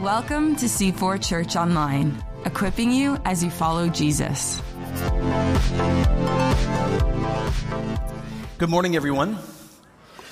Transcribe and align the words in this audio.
Welcome 0.00 0.56
to 0.56 0.64
C4 0.64 1.22
Church 1.22 1.56
Online, 1.56 2.24
equipping 2.46 2.90
you 2.90 3.18
as 3.26 3.44
you 3.44 3.50
follow 3.50 3.90
Jesus. 3.90 4.62
Good 8.56 8.70
morning, 8.70 8.96
everyone. 8.96 9.36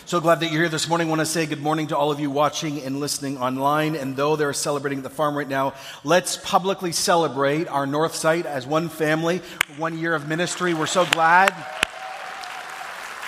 So 0.06 0.22
glad 0.22 0.40
that 0.40 0.46
you're 0.50 0.62
here 0.62 0.70
this 0.70 0.88
morning. 0.88 1.08
I 1.08 1.10
want 1.10 1.20
to 1.20 1.26
say 1.26 1.44
good 1.44 1.60
morning 1.60 1.88
to 1.88 1.98
all 1.98 2.10
of 2.10 2.18
you 2.18 2.30
watching 2.30 2.80
and 2.80 2.98
listening 2.98 3.36
online. 3.36 3.96
And 3.96 4.16
though 4.16 4.36
they're 4.36 4.54
celebrating 4.54 5.00
at 5.00 5.04
the 5.04 5.10
farm 5.10 5.36
right 5.36 5.46
now, 5.46 5.74
let's 6.02 6.38
publicly 6.38 6.92
celebrate 6.92 7.68
our 7.68 7.86
North 7.86 8.14
Site 8.14 8.46
as 8.46 8.66
one 8.66 8.88
family, 8.88 9.42
one 9.76 9.98
year 9.98 10.14
of 10.14 10.26
ministry. 10.26 10.72
We're 10.72 10.86
so 10.86 11.04
glad 11.04 11.54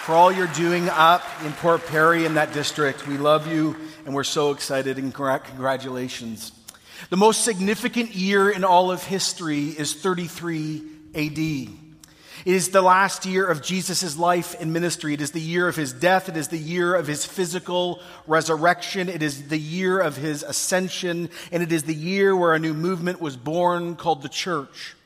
for 0.03 0.17
all 0.17 0.33
you're 0.33 0.49
doing 0.49 0.89
up 0.89 1.23
in 1.45 1.53
Port 1.53 1.87
Perry 1.87 2.25
in 2.25 2.35
that 2.35 2.53
district. 2.53 3.07
We 3.07 3.19
love 3.19 3.47
you 3.47 3.77
and 4.05 4.13
we're 4.13 4.25
so 4.25 4.51
excited 4.51 4.99
and 4.99 5.15
congratulations. 5.15 6.51
The 7.11 7.17
most 7.17 7.45
significant 7.45 8.13
year 8.13 8.51
in 8.51 8.65
all 8.65 8.91
of 8.91 9.05
history 9.05 9.69
is 9.69 9.95
33 9.95 10.83
AD. 11.15 11.39
It 11.39 11.69
is 12.45 12.71
the 12.71 12.83
last 12.83 13.27
year 13.27 13.47
of 13.47 13.63
Jesus' 13.63 14.19
life 14.19 14.57
and 14.61 14.73
ministry. 14.73 15.15
It 15.15 15.21
is 15.21 15.31
the 15.31 15.41
year 15.41 15.69
of 15.69 15.77
his 15.77 15.93
death. 15.93 16.29
It 16.29 16.37
is 16.37 16.49
the 16.49 16.59
year 16.59 16.97
of 16.97 17.07
his 17.07 17.25
physical 17.25 18.01
resurrection. 18.27 19.09
It 19.09 19.23
is 19.23 19.47
the 19.47 19.59
year 19.59 20.01
of 20.01 20.17
his 20.17 20.43
ascension. 20.43 21.31
And 21.53 21.63
it 21.63 21.71
is 21.71 21.85
the 21.85 21.95
year 21.95 22.35
where 22.35 22.55
a 22.55 22.59
new 22.59 22.75
movement 22.75 23.21
was 23.21 23.37
born 23.37 23.95
called 23.95 24.23
the 24.23 24.29
church. 24.29 24.97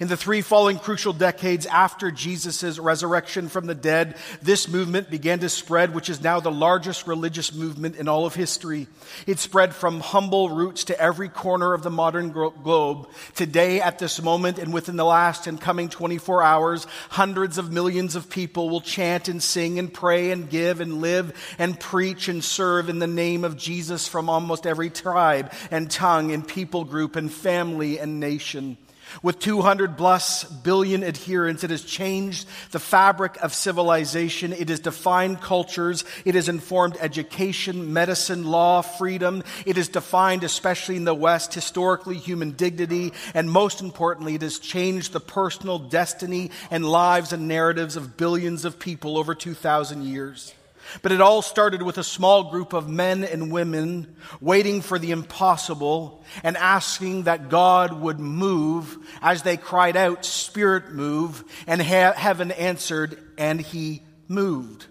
In 0.00 0.08
the 0.08 0.16
three 0.16 0.42
following 0.42 0.78
crucial 0.78 1.12
decades 1.12 1.66
after 1.66 2.10
Jesus' 2.10 2.78
resurrection 2.78 3.48
from 3.48 3.66
the 3.66 3.74
dead, 3.74 4.16
this 4.42 4.68
movement 4.68 5.10
began 5.10 5.38
to 5.40 5.48
spread, 5.48 5.94
which 5.94 6.10
is 6.10 6.22
now 6.22 6.40
the 6.40 6.50
largest 6.50 7.06
religious 7.06 7.54
movement 7.54 7.96
in 7.96 8.06
all 8.06 8.26
of 8.26 8.34
history. 8.34 8.86
It 9.26 9.38
spread 9.38 9.74
from 9.74 10.00
humble 10.00 10.50
roots 10.50 10.84
to 10.84 11.00
every 11.00 11.28
corner 11.28 11.72
of 11.72 11.82
the 11.82 11.90
modern 11.90 12.30
globe. 12.30 13.08
Today, 13.34 13.80
at 13.80 13.98
this 13.98 14.22
moment, 14.22 14.58
and 14.58 14.72
within 14.72 14.96
the 14.96 15.04
last 15.04 15.46
and 15.46 15.60
coming 15.60 15.88
24 15.88 16.42
hours, 16.42 16.86
hundreds 17.10 17.56
of 17.58 17.72
millions 17.72 18.14
of 18.14 18.30
people 18.30 18.68
will 18.68 18.80
chant 18.80 19.28
and 19.28 19.42
sing 19.42 19.78
and 19.78 19.92
pray 19.92 20.30
and 20.30 20.50
give 20.50 20.80
and 20.80 21.00
live 21.00 21.32
and 21.58 21.80
preach 21.80 22.28
and 22.28 22.44
serve 22.44 22.88
in 22.88 22.98
the 22.98 23.06
name 23.06 23.44
of 23.44 23.56
Jesus 23.56 24.06
from 24.06 24.28
almost 24.28 24.66
every 24.66 24.90
tribe 24.90 25.52
and 25.70 25.90
tongue 25.90 26.32
and 26.32 26.46
people 26.46 26.84
group 26.84 27.16
and 27.16 27.32
family 27.32 27.98
and 27.98 28.20
nation. 28.20 28.76
With 29.22 29.38
200 29.38 29.96
plus 29.96 30.44
billion 30.44 31.02
adherents, 31.02 31.64
it 31.64 31.70
has 31.70 31.82
changed 31.82 32.46
the 32.70 32.78
fabric 32.78 33.36
of 33.42 33.54
civilization. 33.54 34.52
It 34.52 34.68
has 34.68 34.80
defined 34.80 35.40
cultures. 35.40 36.04
It 36.24 36.34
has 36.34 36.48
informed 36.48 36.96
education, 37.00 37.92
medicine, 37.92 38.44
law, 38.44 38.82
freedom. 38.82 39.42
It 39.66 39.76
has 39.76 39.88
defined, 39.88 40.44
especially 40.44 40.96
in 40.96 41.04
the 41.04 41.14
West, 41.14 41.54
historically 41.54 42.16
human 42.16 42.52
dignity. 42.52 43.12
And 43.34 43.50
most 43.50 43.80
importantly, 43.80 44.34
it 44.34 44.42
has 44.42 44.58
changed 44.58 45.12
the 45.12 45.20
personal 45.20 45.78
destiny 45.78 46.50
and 46.70 46.84
lives 46.84 47.32
and 47.32 47.48
narratives 47.48 47.96
of 47.96 48.16
billions 48.16 48.64
of 48.64 48.78
people 48.78 49.18
over 49.18 49.34
2,000 49.34 50.04
years. 50.04 50.54
But 51.02 51.12
it 51.12 51.20
all 51.20 51.42
started 51.42 51.82
with 51.82 51.98
a 51.98 52.04
small 52.04 52.50
group 52.50 52.72
of 52.72 52.88
men 52.88 53.24
and 53.24 53.52
women 53.52 54.16
waiting 54.40 54.80
for 54.80 54.98
the 54.98 55.10
impossible 55.10 56.24
and 56.42 56.56
asking 56.56 57.24
that 57.24 57.48
God 57.48 57.92
would 58.00 58.18
move 58.18 58.96
as 59.20 59.42
they 59.42 59.56
cried 59.56 59.96
out, 59.96 60.24
Spirit 60.24 60.92
move, 60.92 61.44
and 61.66 61.80
heaven 61.80 62.50
answered, 62.52 63.22
and 63.36 63.60
he 63.60 64.02
moved. 64.28 64.86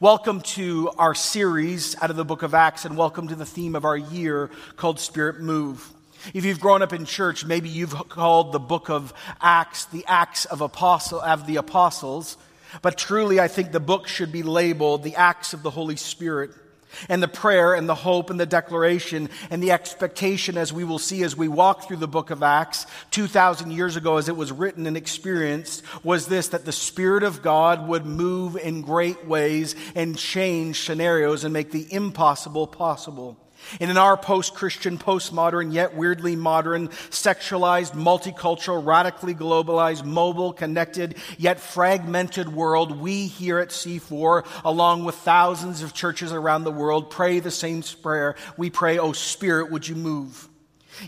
Welcome 0.00 0.42
to 0.42 0.90
our 0.96 1.14
series 1.14 2.00
out 2.00 2.10
of 2.10 2.16
the 2.16 2.24
book 2.24 2.42
of 2.42 2.54
Acts, 2.54 2.84
and 2.84 2.96
welcome 2.96 3.28
to 3.28 3.34
the 3.34 3.46
theme 3.46 3.74
of 3.74 3.84
our 3.84 3.96
year 3.96 4.50
called 4.76 5.00
Spirit 5.00 5.40
Move. 5.40 5.92
If 6.34 6.44
you've 6.44 6.60
grown 6.60 6.82
up 6.82 6.92
in 6.92 7.04
church, 7.04 7.44
maybe 7.44 7.68
you've 7.68 8.08
called 8.08 8.52
the 8.52 8.60
book 8.60 8.90
of 8.90 9.12
Acts 9.40 9.86
the 9.86 10.04
Acts 10.06 10.44
of, 10.44 10.60
Apostle, 10.60 11.20
of 11.20 11.46
the 11.48 11.56
Apostles. 11.56 12.36
But 12.80 12.96
truly, 12.96 13.38
I 13.38 13.48
think 13.48 13.72
the 13.72 13.80
book 13.80 14.08
should 14.08 14.32
be 14.32 14.42
labeled 14.42 15.02
the 15.02 15.16
acts 15.16 15.52
of 15.52 15.62
the 15.62 15.70
Holy 15.70 15.96
Spirit. 15.96 16.52
And 17.08 17.22
the 17.22 17.28
prayer 17.28 17.74
and 17.74 17.88
the 17.88 17.94
hope 17.94 18.28
and 18.28 18.38
the 18.38 18.46
declaration 18.46 19.30
and 19.50 19.62
the 19.62 19.72
expectation, 19.72 20.58
as 20.58 20.72
we 20.72 20.84
will 20.84 20.98
see 20.98 21.22
as 21.22 21.34
we 21.36 21.48
walk 21.48 21.86
through 21.86 21.96
the 21.96 22.08
book 22.08 22.30
of 22.30 22.42
Acts 22.42 22.86
2,000 23.12 23.70
years 23.70 23.96
ago, 23.96 24.18
as 24.18 24.28
it 24.28 24.36
was 24.36 24.52
written 24.52 24.86
and 24.86 24.96
experienced, 24.96 25.82
was 26.04 26.26
this 26.26 26.48
that 26.48 26.66
the 26.66 26.72
Spirit 26.72 27.22
of 27.22 27.42
God 27.42 27.88
would 27.88 28.04
move 28.04 28.56
in 28.56 28.82
great 28.82 29.26
ways 29.26 29.74
and 29.94 30.18
change 30.18 30.80
scenarios 30.80 31.44
and 31.44 31.52
make 31.52 31.70
the 31.70 31.90
impossible 31.92 32.66
possible. 32.66 33.38
And 33.80 33.90
in 33.90 33.96
our 33.96 34.16
post 34.16 34.54
Christian, 34.54 34.98
postmodern, 34.98 35.72
yet 35.72 35.94
weirdly 35.94 36.36
modern, 36.36 36.88
sexualized, 36.88 37.92
multicultural, 37.92 38.84
radically 38.84 39.34
globalized, 39.34 40.04
mobile, 40.04 40.52
connected, 40.52 41.16
yet 41.38 41.60
fragmented 41.60 42.52
world, 42.52 43.00
we 43.00 43.26
here 43.26 43.58
at 43.58 43.68
C4, 43.68 44.46
along 44.64 45.04
with 45.04 45.14
thousands 45.16 45.82
of 45.82 45.94
churches 45.94 46.32
around 46.32 46.64
the 46.64 46.70
world, 46.70 47.10
pray 47.10 47.40
the 47.40 47.50
same 47.50 47.82
prayer. 48.02 48.36
We 48.56 48.70
pray, 48.70 48.98
Oh 48.98 49.12
Spirit, 49.12 49.70
would 49.70 49.88
you 49.88 49.96
move? 49.96 50.48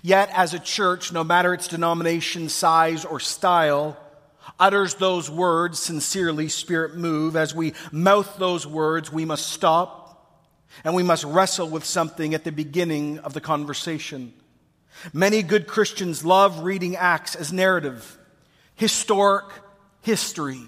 Yet, 0.03 0.31
as 0.33 0.55
a 0.55 0.59
church, 0.59 1.13
no 1.13 1.23
matter 1.23 1.53
its 1.53 1.69
denomination, 1.69 2.49
size, 2.49 3.05
or 3.05 3.21
style, 3.21 3.97
utters 4.59 4.95
those 4.95 5.31
words 5.31 5.79
sincerely, 5.79 6.49
Spirit, 6.49 6.97
move. 6.97 7.37
As 7.37 7.55
we 7.55 7.75
mouth 7.93 8.37
those 8.39 8.67
words, 8.67 9.13
we 9.13 9.25
must 9.25 9.47
stop 9.47 10.04
and 10.83 10.95
we 10.95 11.03
must 11.03 11.25
wrestle 11.25 11.69
with 11.69 11.85
something 11.85 12.35
at 12.35 12.45
the 12.45 12.53
beginning 12.53 13.19
of 13.21 13.33
the 13.33 13.41
conversation. 13.41 14.33
Many 15.13 15.43
good 15.43 15.67
Christians 15.67 16.25
love 16.25 16.61
reading 16.61 16.97
Acts 16.97 17.35
as 17.35 17.53
narrative, 17.53 18.19
historic 18.75 19.45
history 20.03 20.61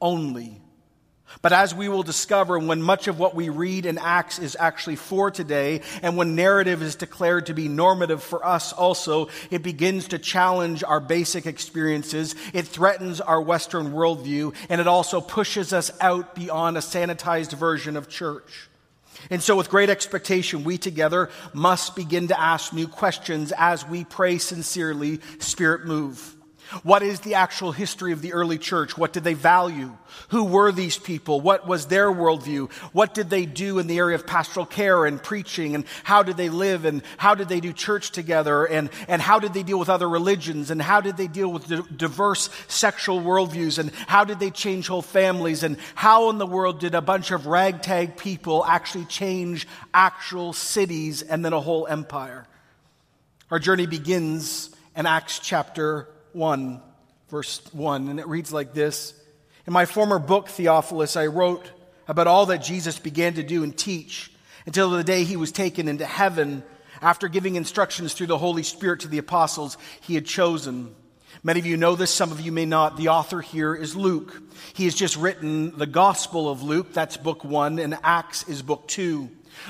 only. 0.00 0.58
But 1.40 1.52
as 1.52 1.74
we 1.74 1.88
will 1.88 2.02
discover, 2.02 2.58
when 2.58 2.82
much 2.82 3.08
of 3.08 3.18
what 3.18 3.34
we 3.34 3.48
read 3.48 3.86
in 3.86 3.96
Acts 3.96 4.38
is 4.38 4.56
actually 4.60 4.96
for 4.96 5.30
today, 5.30 5.80
and 6.02 6.16
when 6.16 6.34
narrative 6.34 6.82
is 6.82 6.94
declared 6.94 7.46
to 7.46 7.54
be 7.54 7.68
normative 7.68 8.22
for 8.22 8.44
us 8.44 8.72
also, 8.72 9.28
it 9.50 9.62
begins 9.62 10.08
to 10.08 10.18
challenge 10.18 10.84
our 10.84 11.00
basic 11.00 11.46
experiences. 11.46 12.34
It 12.52 12.66
threatens 12.66 13.20
our 13.20 13.40
Western 13.40 13.92
worldview, 13.92 14.54
and 14.68 14.80
it 14.80 14.86
also 14.86 15.22
pushes 15.22 15.72
us 15.72 15.90
out 16.00 16.34
beyond 16.34 16.76
a 16.76 16.80
sanitized 16.80 17.54
version 17.54 17.96
of 17.96 18.10
church. 18.10 18.68
And 19.30 19.42
so, 19.42 19.56
with 19.56 19.68
great 19.68 19.90
expectation, 19.90 20.64
we 20.64 20.78
together 20.78 21.30
must 21.52 21.96
begin 21.96 22.28
to 22.28 22.40
ask 22.40 22.72
new 22.72 22.88
questions 22.88 23.52
as 23.56 23.86
we 23.86 24.04
pray 24.04 24.38
sincerely, 24.38 25.20
Spirit 25.38 25.84
move. 25.84 26.36
What 26.82 27.02
is 27.02 27.20
the 27.20 27.34
actual 27.34 27.72
history 27.72 28.12
of 28.12 28.22
the 28.22 28.32
early 28.32 28.58
church? 28.58 28.96
What 28.96 29.12
did 29.12 29.24
they 29.24 29.34
value? 29.34 29.96
Who 30.28 30.44
were 30.44 30.72
these 30.72 30.98
people? 30.98 31.40
What 31.40 31.66
was 31.66 31.86
their 31.86 32.10
worldview? 32.10 32.72
What 32.92 33.14
did 33.14 33.30
they 33.30 33.46
do 33.46 33.78
in 33.78 33.86
the 33.86 33.98
area 33.98 34.14
of 34.14 34.26
pastoral 34.26 34.66
care 34.66 35.04
and 35.04 35.22
preaching? 35.22 35.74
And 35.74 35.84
how 36.04 36.22
did 36.22 36.36
they 36.36 36.48
live? 36.48 36.84
And 36.84 37.02
how 37.18 37.34
did 37.34 37.48
they 37.48 37.60
do 37.60 37.72
church 37.72 38.10
together? 38.10 38.64
And, 38.64 38.90
and 39.06 39.20
how 39.20 39.38
did 39.38 39.52
they 39.52 39.62
deal 39.62 39.78
with 39.78 39.88
other 39.88 40.08
religions? 40.08 40.70
And 40.70 40.80
how 40.80 41.00
did 41.00 41.16
they 41.16 41.28
deal 41.28 41.52
with 41.52 41.96
diverse 41.96 42.48
sexual 42.68 43.20
worldviews? 43.20 43.78
And 43.78 43.92
how 44.06 44.24
did 44.24 44.40
they 44.40 44.50
change 44.50 44.88
whole 44.88 45.02
families? 45.02 45.62
And 45.62 45.76
how 45.94 46.30
in 46.30 46.38
the 46.38 46.46
world 46.46 46.80
did 46.80 46.94
a 46.94 47.02
bunch 47.02 47.30
of 47.30 47.46
ragtag 47.46 48.16
people 48.16 48.64
actually 48.64 49.04
change 49.04 49.68
actual 49.92 50.52
cities 50.52 51.22
and 51.22 51.44
then 51.44 51.52
a 51.52 51.60
whole 51.60 51.86
empire? 51.86 52.46
Our 53.50 53.58
journey 53.58 53.86
begins 53.86 54.70
in 54.96 55.04
Acts 55.04 55.38
chapter 55.38 56.08
1, 56.34 56.80
verse 57.28 57.60
1, 57.72 58.08
and 58.08 58.20
it 58.20 58.26
reads 58.26 58.52
like 58.52 58.72
this 58.72 59.14
In 59.66 59.72
my 59.72 59.86
former 59.86 60.18
book, 60.18 60.48
Theophilus, 60.48 61.16
I 61.16 61.26
wrote 61.26 61.70
about 62.08 62.26
all 62.26 62.46
that 62.46 62.58
Jesus 62.58 62.98
began 62.98 63.34
to 63.34 63.42
do 63.42 63.64
and 63.64 63.76
teach 63.76 64.30
until 64.66 64.90
the 64.90 65.04
day 65.04 65.24
he 65.24 65.36
was 65.36 65.52
taken 65.52 65.88
into 65.88 66.06
heaven 66.06 66.62
after 67.00 67.28
giving 67.28 67.56
instructions 67.56 68.14
through 68.14 68.28
the 68.28 68.38
Holy 68.38 68.62
Spirit 68.62 69.00
to 69.00 69.08
the 69.08 69.18
apostles 69.18 69.76
he 70.00 70.14
had 70.14 70.26
chosen. 70.26 70.94
Many 71.42 71.58
of 71.58 71.66
you 71.66 71.76
know 71.76 71.96
this, 71.96 72.12
some 72.12 72.30
of 72.30 72.40
you 72.40 72.52
may 72.52 72.66
not. 72.66 72.96
The 72.96 73.08
author 73.08 73.40
here 73.40 73.74
is 73.74 73.96
Luke. 73.96 74.40
He 74.74 74.84
has 74.84 74.94
just 74.94 75.16
written 75.16 75.76
the 75.76 75.86
Gospel 75.86 76.48
of 76.48 76.62
Luke, 76.62 76.92
that's 76.92 77.16
book 77.16 77.44
one, 77.44 77.78
and 77.78 77.98
Acts 78.04 78.48
is 78.48 78.62
book 78.62 78.86
two. 78.86 79.28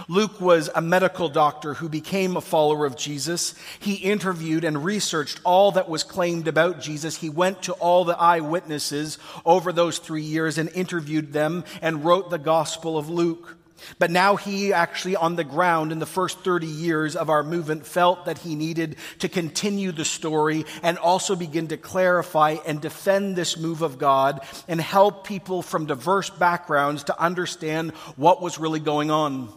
Luke 0.08 0.40
was 0.40 0.70
a 0.74 0.80
medical 0.80 1.28
doctor 1.28 1.74
who 1.74 1.88
became 1.88 2.36
a 2.36 2.40
follower 2.40 2.86
of 2.86 2.96
Jesus. 2.96 3.54
He 3.80 3.94
interviewed 3.94 4.64
and 4.64 4.84
researched 4.84 5.40
all 5.44 5.72
that 5.72 5.88
was 5.88 6.02
claimed 6.02 6.48
about 6.48 6.80
Jesus. 6.80 7.16
He 7.16 7.30
went 7.30 7.62
to 7.62 7.72
all 7.74 8.04
the 8.04 8.18
eyewitnesses 8.18 9.18
over 9.44 9.72
those 9.72 9.98
three 9.98 10.22
years 10.22 10.58
and 10.58 10.68
interviewed 10.70 11.32
them 11.32 11.64
and 11.80 12.04
wrote 12.04 12.30
the 12.30 12.38
Gospel 12.38 12.98
of 12.98 13.08
Luke. 13.08 13.56
But 13.98 14.10
now 14.10 14.36
he 14.36 14.72
actually, 14.72 15.16
on 15.16 15.36
the 15.36 15.44
ground 15.44 15.92
in 15.92 15.98
the 15.98 16.06
first 16.06 16.40
30 16.40 16.66
years 16.66 17.16
of 17.16 17.30
our 17.30 17.42
movement, 17.42 17.86
felt 17.86 18.26
that 18.26 18.38
he 18.38 18.54
needed 18.54 18.96
to 19.20 19.28
continue 19.28 19.92
the 19.92 20.04
story 20.04 20.64
and 20.82 20.98
also 20.98 21.36
begin 21.36 21.68
to 21.68 21.76
clarify 21.76 22.56
and 22.66 22.80
defend 22.80 23.36
this 23.36 23.56
move 23.56 23.82
of 23.82 23.98
God 23.98 24.40
and 24.68 24.80
help 24.80 25.26
people 25.26 25.62
from 25.62 25.86
diverse 25.86 26.30
backgrounds 26.30 27.04
to 27.04 27.20
understand 27.20 27.92
what 28.16 28.42
was 28.42 28.58
really 28.58 28.80
going 28.80 29.10
on. 29.10 29.52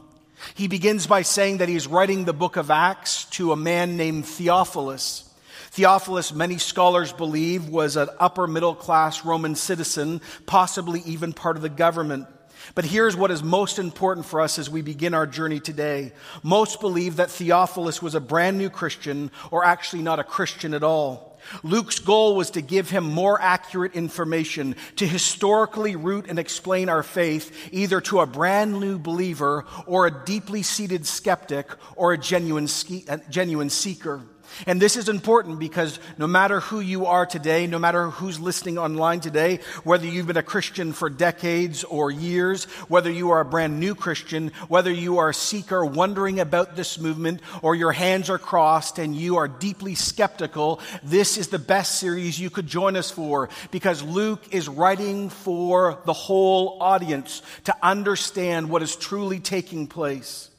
He 0.54 0.68
begins 0.68 1.08
by 1.08 1.24
saying 1.24 1.58
that 1.58 1.70
he's 1.70 1.88
writing 1.88 2.26
the 2.26 2.34
book 2.34 2.56
of 2.56 2.70
Acts 2.70 3.26
to 3.32 3.52
a 3.52 3.56
man 3.58 3.98
named 3.98 4.26
Theophilus. 4.26 5.24
Theophilus, 5.72 6.34
many 6.34 6.58
scholars 6.58 7.12
believe, 7.12 7.68
was 7.68 7.98
an 7.98 8.10
upper 8.20 8.48
middle 8.48 8.76
class 8.76 9.26
Roman 9.26 9.56
citizen, 9.56 10.22
possibly 10.46 11.02
even 11.02 11.34
part 11.34 11.58
of 11.58 11.62
the 11.62 11.70
government. 11.70 12.28
But 12.74 12.86
here's 12.86 13.16
what 13.16 13.30
is 13.30 13.44
most 13.44 13.78
important 13.78 14.26
for 14.26 14.40
us 14.42 14.58
as 14.58 14.70
we 14.70 14.82
begin 14.82 15.14
our 15.14 15.28
journey 15.28 15.60
today. 15.60 16.14
Most 16.42 16.80
believe 16.80 17.18
that 17.18 17.30
Theophilus 17.30 18.02
was 18.02 18.16
a 18.16 18.22
brand 18.22 18.58
new 18.58 18.70
Christian, 18.70 19.32
or 19.52 19.66
actually 19.66 20.02
not 20.02 20.20
a 20.20 20.24
Christian 20.24 20.74
at 20.74 20.84
all. 20.84 21.35
Luke's 21.64 22.00
goal 22.00 22.36
was 22.36 22.52
to 22.52 22.62
give 22.62 22.90
him 22.90 23.04
more 23.04 23.40
accurate 23.42 23.94
information, 23.94 24.76
to 24.98 25.08
historically 25.08 25.96
root 25.96 26.26
and 26.28 26.40
explain 26.40 26.90
our 26.90 27.04
faith 27.04 27.70
either 27.72 28.02
to 28.02 28.20
a 28.20 28.26
brand 28.26 28.80
new 28.80 28.98
believer 28.98 29.66
or 29.86 30.08
a 30.08 30.26
deeply 30.26 30.64
seated 30.64 31.06
skeptic 31.06 31.70
or 31.96 32.14
a 32.14 32.18
genuine, 32.18 32.68
a 33.08 33.14
uh, 33.14 33.18
genuine 33.30 33.70
seeker. 33.70 34.22
And 34.66 34.82
this 34.82 34.96
is 34.96 35.10
important 35.10 35.60
because 35.60 36.00
no 36.18 36.28
matter 36.28 36.60
who 36.60 36.80
you 36.80 37.06
are 37.06 37.26
today, 37.26 37.68
no 37.68 37.80
matter 37.80 38.10
who's 38.10 38.40
listening 38.40 38.78
online 38.78 39.20
today, 39.20 39.60
whether 39.84 40.06
you've 40.06 40.28
been 40.28 40.38
a 40.38 40.44
Christian 40.44 40.94
for 40.94 41.10
decades 41.10 41.84
or 41.84 42.12
years, 42.12 42.66
whether 42.88 43.12
you 43.12 43.32
are 43.32 43.42
a 43.42 43.46
brand 43.46 43.80
new 43.80 43.96
Christian, 43.96 44.52
whether 44.68 44.92
you 44.92 45.18
are 45.18 45.30
a 45.30 45.34
seeker 45.34 45.86
wondering 45.86 46.40
about 46.40 46.76
this 46.76 47.00
movement, 47.00 47.42
or 47.62 47.76
your 47.76 47.92
hands 47.92 48.30
are 48.30 48.38
crossed 48.38 49.00
and 49.00 49.16
you 49.16 49.38
are 49.38 49.48
deeply 49.48 49.96
skeptical, 49.96 50.80
this 51.04 51.38
is 51.38 51.50
the 51.50 51.60
best 51.60 52.00
series 52.00 52.40
you 52.40 52.50
could 52.50 52.68
join 52.68 52.96
us 52.96 53.12
for 53.12 53.50
because 53.72 54.02
Luke 54.04 54.54
is 54.54 54.70
writing 54.70 55.30
for 55.30 56.00
the 56.06 56.14
whole 56.14 56.78
audience 56.82 57.42
to 57.66 57.76
understand 57.82 58.70
what 58.70 58.82
is 58.82 58.96
truly 58.96 59.40
taking 59.40 59.88
place. 59.88 60.50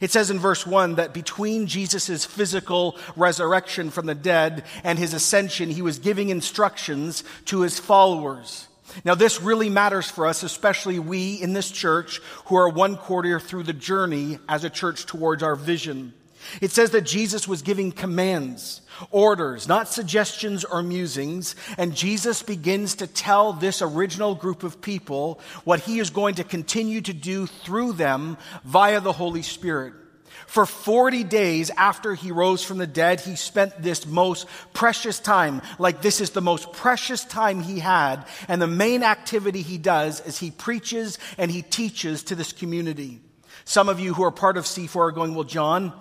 It 0.00 0.10
says 0.10 0.30
in 0.30 0.38
verse 0.38 0.66
1 0.66 0.96
that 0.96 1.14
between 1.14 1.66
Jesus' 1.66 2.24
physical 2.24 2.98
resurrection 3.16 3.90
from 3.90 4.06
the 4.06 4.14
dead 4.14 4.64
and 4.82 4.98
his 4.98 5.14
ascension, 5.14 5.70
he 5.70 5.82
was 5.82 5.98
giving 5.98 6.30
instructions 6.30 7.24
to 7.46 7.60
his 7.60 7.78
followers. 7.78 8.68
Now, 9.04 9.14
this 9.14 9.40
really 9.40 9.70
matters 9.70 10.08
for 10.08 10.26
us, 10.26 10.42
especially 10.42 10.98
we 10.98 11.34
in 11.34 11.52
this 11.52 11.70
church 11.70 12.20
who 12.46 12.56
are 12.56 12.68
one 12.68 12.96
quarter 12.96 13.40
through 13.40 13.64
the 13.64 13.72
journey 13.72 14.38
as 14.48 14.64
a 14.64 14.70
church 14.70 15.06
towards 15.06 15.42
our 15.42 15.56
vision. 15.56 16.14
It 16.60 16.70
says 16.70 16.90
that 16.90 17.02
Jesus 17.02 17.48
was 17.48 17.62
giving 17.62 17.90
commands, 17.90 18.82
orders, 19.10 19.68
not 19.68 19.88
suggestions 19.88 20.64
or 20.64 20.82
musings, 20.82 21.56
and 21.78 21.94
Jesus 21.94 22.42
begins 22.42 22.96
to 22.96 23.06
tell 23.06 23.52
this 23.52 23.82
original 23.82 24.34
group 24.34 24.62
of 24.62 24.80
people 24.80 25.40
what 25.64 25.80
he 25.80 25.98
is 25.98 26.10
going 26.10 26.36
to 26.36 26.44
continue 26.44 27.00
to 27.00 27.12
do 27.12 27.46
through 27.46 27.92
them 27.92 28.36
via 28.64 29.00
the 29.00 29.12
Holy 29.12 29.42
Spirit. 29.42 29.94
For 30.46 30.66
40 30.66 31.24
days 31.24 31.70
after 31.70 32.14
he 32.14 32.30
rose 32.30 32.62
from 32.62 32.78
the 32.78 32.86
dead, 32.86 33.20
he 33.20 33.36
spent 33.36 33.82
this 33.82 34.06
most 34.06 34.46
precious 34.72 35.18
time, 35.18 35.62
like 35.78 36.02
this 36.02 36.20
is 36.20 36.30
the 36.30 36.40
most 36.40 36.72
precious 36.72 37.24
time 37.24 37.60
he 37.60 37.78
had. 37.78 38.24
And 38.46 38.60
the 38.60 38.66
main 38.66 39.02
activity 39.02 39.62
he 39.62 39.78
does 39.78 40.20
is 40.20 40.38
he 40.38 40.50
preaches 40.50 41.18
and 41.38 41.50
he 41.50 41.62
teaches 41.62 42.24
to 42.24 42.34
this 42.34 42.52
community. 42.52 43.20
Some 43.64 43.88
of 43.88 43.98
you 43.98 44.12
who 44.12 44.24
are 44.24 44.30
part 44.30 44.56
of 44.56 44.64
C4 44.64 44.96
are 44.96 45.12
going, 45.12 45.34
well, 45.34 45.44
John, 45.44 45.92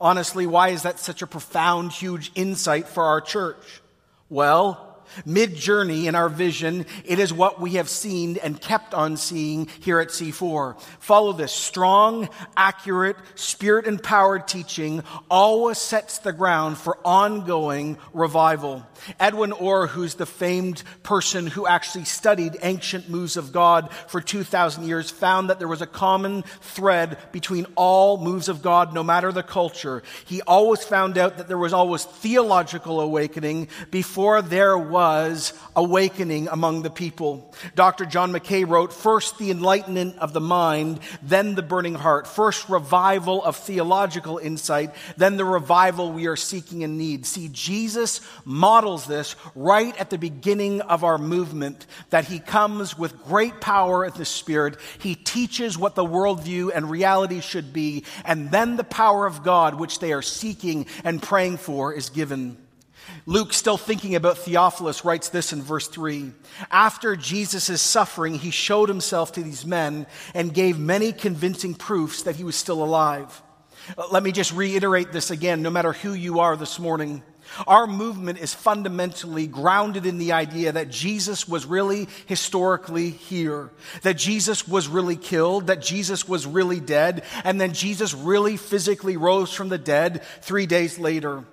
Honestly, 0.00 0.46
why 0.46 0.68
is 0.68 0.82
that 0.82 1.00
such 1.00 1.22
a 1.22 1.26
profound, 1.26 1.92
huge 1.92 2.30
insight 2.34 2.88
for 2.88 3.04
our 3.04 3.20
church? 3.20 3.82
Well, 4.28 4.87
mid 5.24 5.54
journey 5.54 6.06
in 6.06 6.14
our 6.14 6.28
vision, 6.28 6.86
it 7.04 7.18
is 7.18 7.32
what 7.32 7.60
we 7.60 7.72
have 7.72 7.88
seen 7.88 8.36
and 8.38 8.60
kept 8.60 8.94
on 8.94 9.16
seeing 9.16 9.68
here 9.80 10.00
at 10.00 10.08
C4. 10.08 10.80
Follow 11.00 11.32
this 11.32 11.52
strong, 11.52 12.28
accurate, 12.56 13.16
spirit 13.34 13.86
empowered 13.86 14.46
teaching 14.46 15.02
always 15.30 15.78
sets 15.78 16.18
the 16.18 16.32
ground 16.32 16.78
for 16.78 16.98
ongoing 17.04 17.98
revival. 18.12 18.86
Edwin 19.18 19.52
Orr, 19.52 19.86
who's 19.86 20.14
the 20.14 20.26
famed 20.26 20.82
person 21.02 21.46
who 21.46 21.66
actually 21.66 22.04
studied 22.04 22.58
ancient 22.62 23.08
moves 23.08 23.36
of 23.36 23.52
God 23.52 23.92
for 24.08 24.20
2,000 24.20 24.86
years, 24.86 25.10
found 25.10 25.50
that 25.50 25.58
there 25.58 25.68
was 25.68 25.82
a 25.82 25.86
common 25.86 26.42
thread 26.60 27.18
between 27.32 27.66
all 27.76 28.18
moves 28.18 28.48
of 28.48 28.62
God, 28.62 28.92
no 28.92 29.02
matter 29.02 29.32
the 29.32 29.42
culture. 29.42 30.02
He 30.24 30.42
always 30.42 30.84
found 30.84 31.16
out 31.16 31.36
that 31.38 31.48
there 31.48 31.58
was 31.58 31.72
always 31.72 32.04
theological 32.04 33.00
awakening 33.00 33.68
before 33.90 34.42
there 34.42 34.76
was 34.76 34.97
was 34.98 35.52
awakening 35.76 36.48
among 36.48 36.82
the 36.82 36.90
people. 36.90 37.54
Dr. 37.76 38.04
John 38.04 38.32
Mackay 38.32 38.64
wrote, 38.64 38.92
first 38.92 39.38
the 39.38 39.52
enlightenment 39.52 40.18
of 40.18 40.32
the 40.32 40.40
mind, 40.40 40.98
then 41.22 41.54
the 41.54 41.62
burning 41.62 41.94
heart. 41.94 42.26
First 42.26 42.68
revival 42.68 43.44
of 43.44 43.54
theological 43.54 44.38
insight, 44.38 44.92
then 45.16 45.36
the 45.36 45.44
revival 45.44 46.10
we 46.10 46.26
are 46.26 46.34
seeking 46.34 46.82
and 46.82 46.98
need. 46.98 47.26
See, 47.26 47.48
Jesus 47.52 48.20
models 48.44 49.06
this 49.06 49.36
right 49.54 49.96
at 50.00 50.10
the 50.10 50.18
beginning 50.18 50.80
of 50.80 51.04
our 51.04 51.16
movement, 51.16 51.86
that 52.10 52.24
he 52.24 52.40
comes 52.40 52.98
with 52.98 53.24
great 53.24 53.60
power 53.60 54.04
of 54.04 54.18
the 54.18 54.24
Spirit. 54.24 54.78
He 54.98 55.14
teaches 55.14 55.78
what 55.78 55.94
the 55.94 56.04
worldview 56.04 56.72
and 56.74 56.90
reality 56.90 57.40
should 57.40 57.72
be, 57.72 58.02
and 58.24 58.50
then 58.50 58.74
the 58.74 58.82
power 58.82 59.26
of 59.26 59.44
God, 59.44 59.76
which 59.76 60.00
they 60.00 60.12
are 60.12 60.22
seeking 60.22 60.86
and 61.04 61.22
praying 61.22 61.58
for, 61.58 61.94
is 61.94 62.10
given. 62.10 62.56
Luke, 63.26 63.52
still 63.52 63.76
thinking 63.76 64.14
about 64.14 64.38
Theophilus, 64.38 65.04
writes 65.04 65.28
this 65.28 65.52
in 65.52 65.62
verse 65.62 65.88
3. 65.88 66.32
After 66.70 67.16
Jesus' 67.16 67.80
suffering, 67.80 68.34
he 68.34 68.50
showed 68.50 68.88
himself 68.88 69.32
to 69.32 69.42
these 69.42 69.66
men 69.66 70.06
and 70.34 70.54
gave 70.54 70.78
many 70.78 71.12
convincing 71.12 71.74
proofs 71.74 72.22
that 72.22 72.36
he 72.36 72.44
was 72.44 72.56
still 72.56 72.82
alive. 72.82 73.42
Uh, 73.96 74.06
let 74.10 74.22
me 74.22 74.32
just 74.32 74.52
reiterate 74.52 75.12
this 75.12 75.30
again, 75.30 75.62
no 75.62 75.70
matter 75.70 75.92
who 75.92 76.12
you 76.12 76.40
are 76.40 76.56
this 76.56 76.78
morning. 76.78 77.22
Our 77.66 77.86
movement 77.86 78.38
is 78.38 78.54
fundamentally 78.54 79.46
grounded 79.46 80.06
in 80.06 80.18
the 80.18 80.32
idea 80.32 80.72
that 80.72 80.90
Jesus 80.90 81.48
was 81.48 81.66
really 81.66 82.08
historically 82.26 83.10
here, 83.10 83.70
that 84.02 84.14
Jesus 84.14 84.68
was 84.68 84.88
really 84.88 85.16
killed, 85.16 85.68
that 85.68 85.80
Jesus 85.80 86.28
was 86.28 86.46
really 86.46 86.80
dead, 86.80 87.24
and 87.44 87.60
then 87.60 87.72
Jesus 87.72 88.14
really 88.14 88.56
physically 88.56 89.16
rose 89.16 89.52
from 89.52 89.70
the 89.70 89.78
dead 89.78 90.22
three 90.42 90.66
days 90.66 90.98
later. 90.98 91.44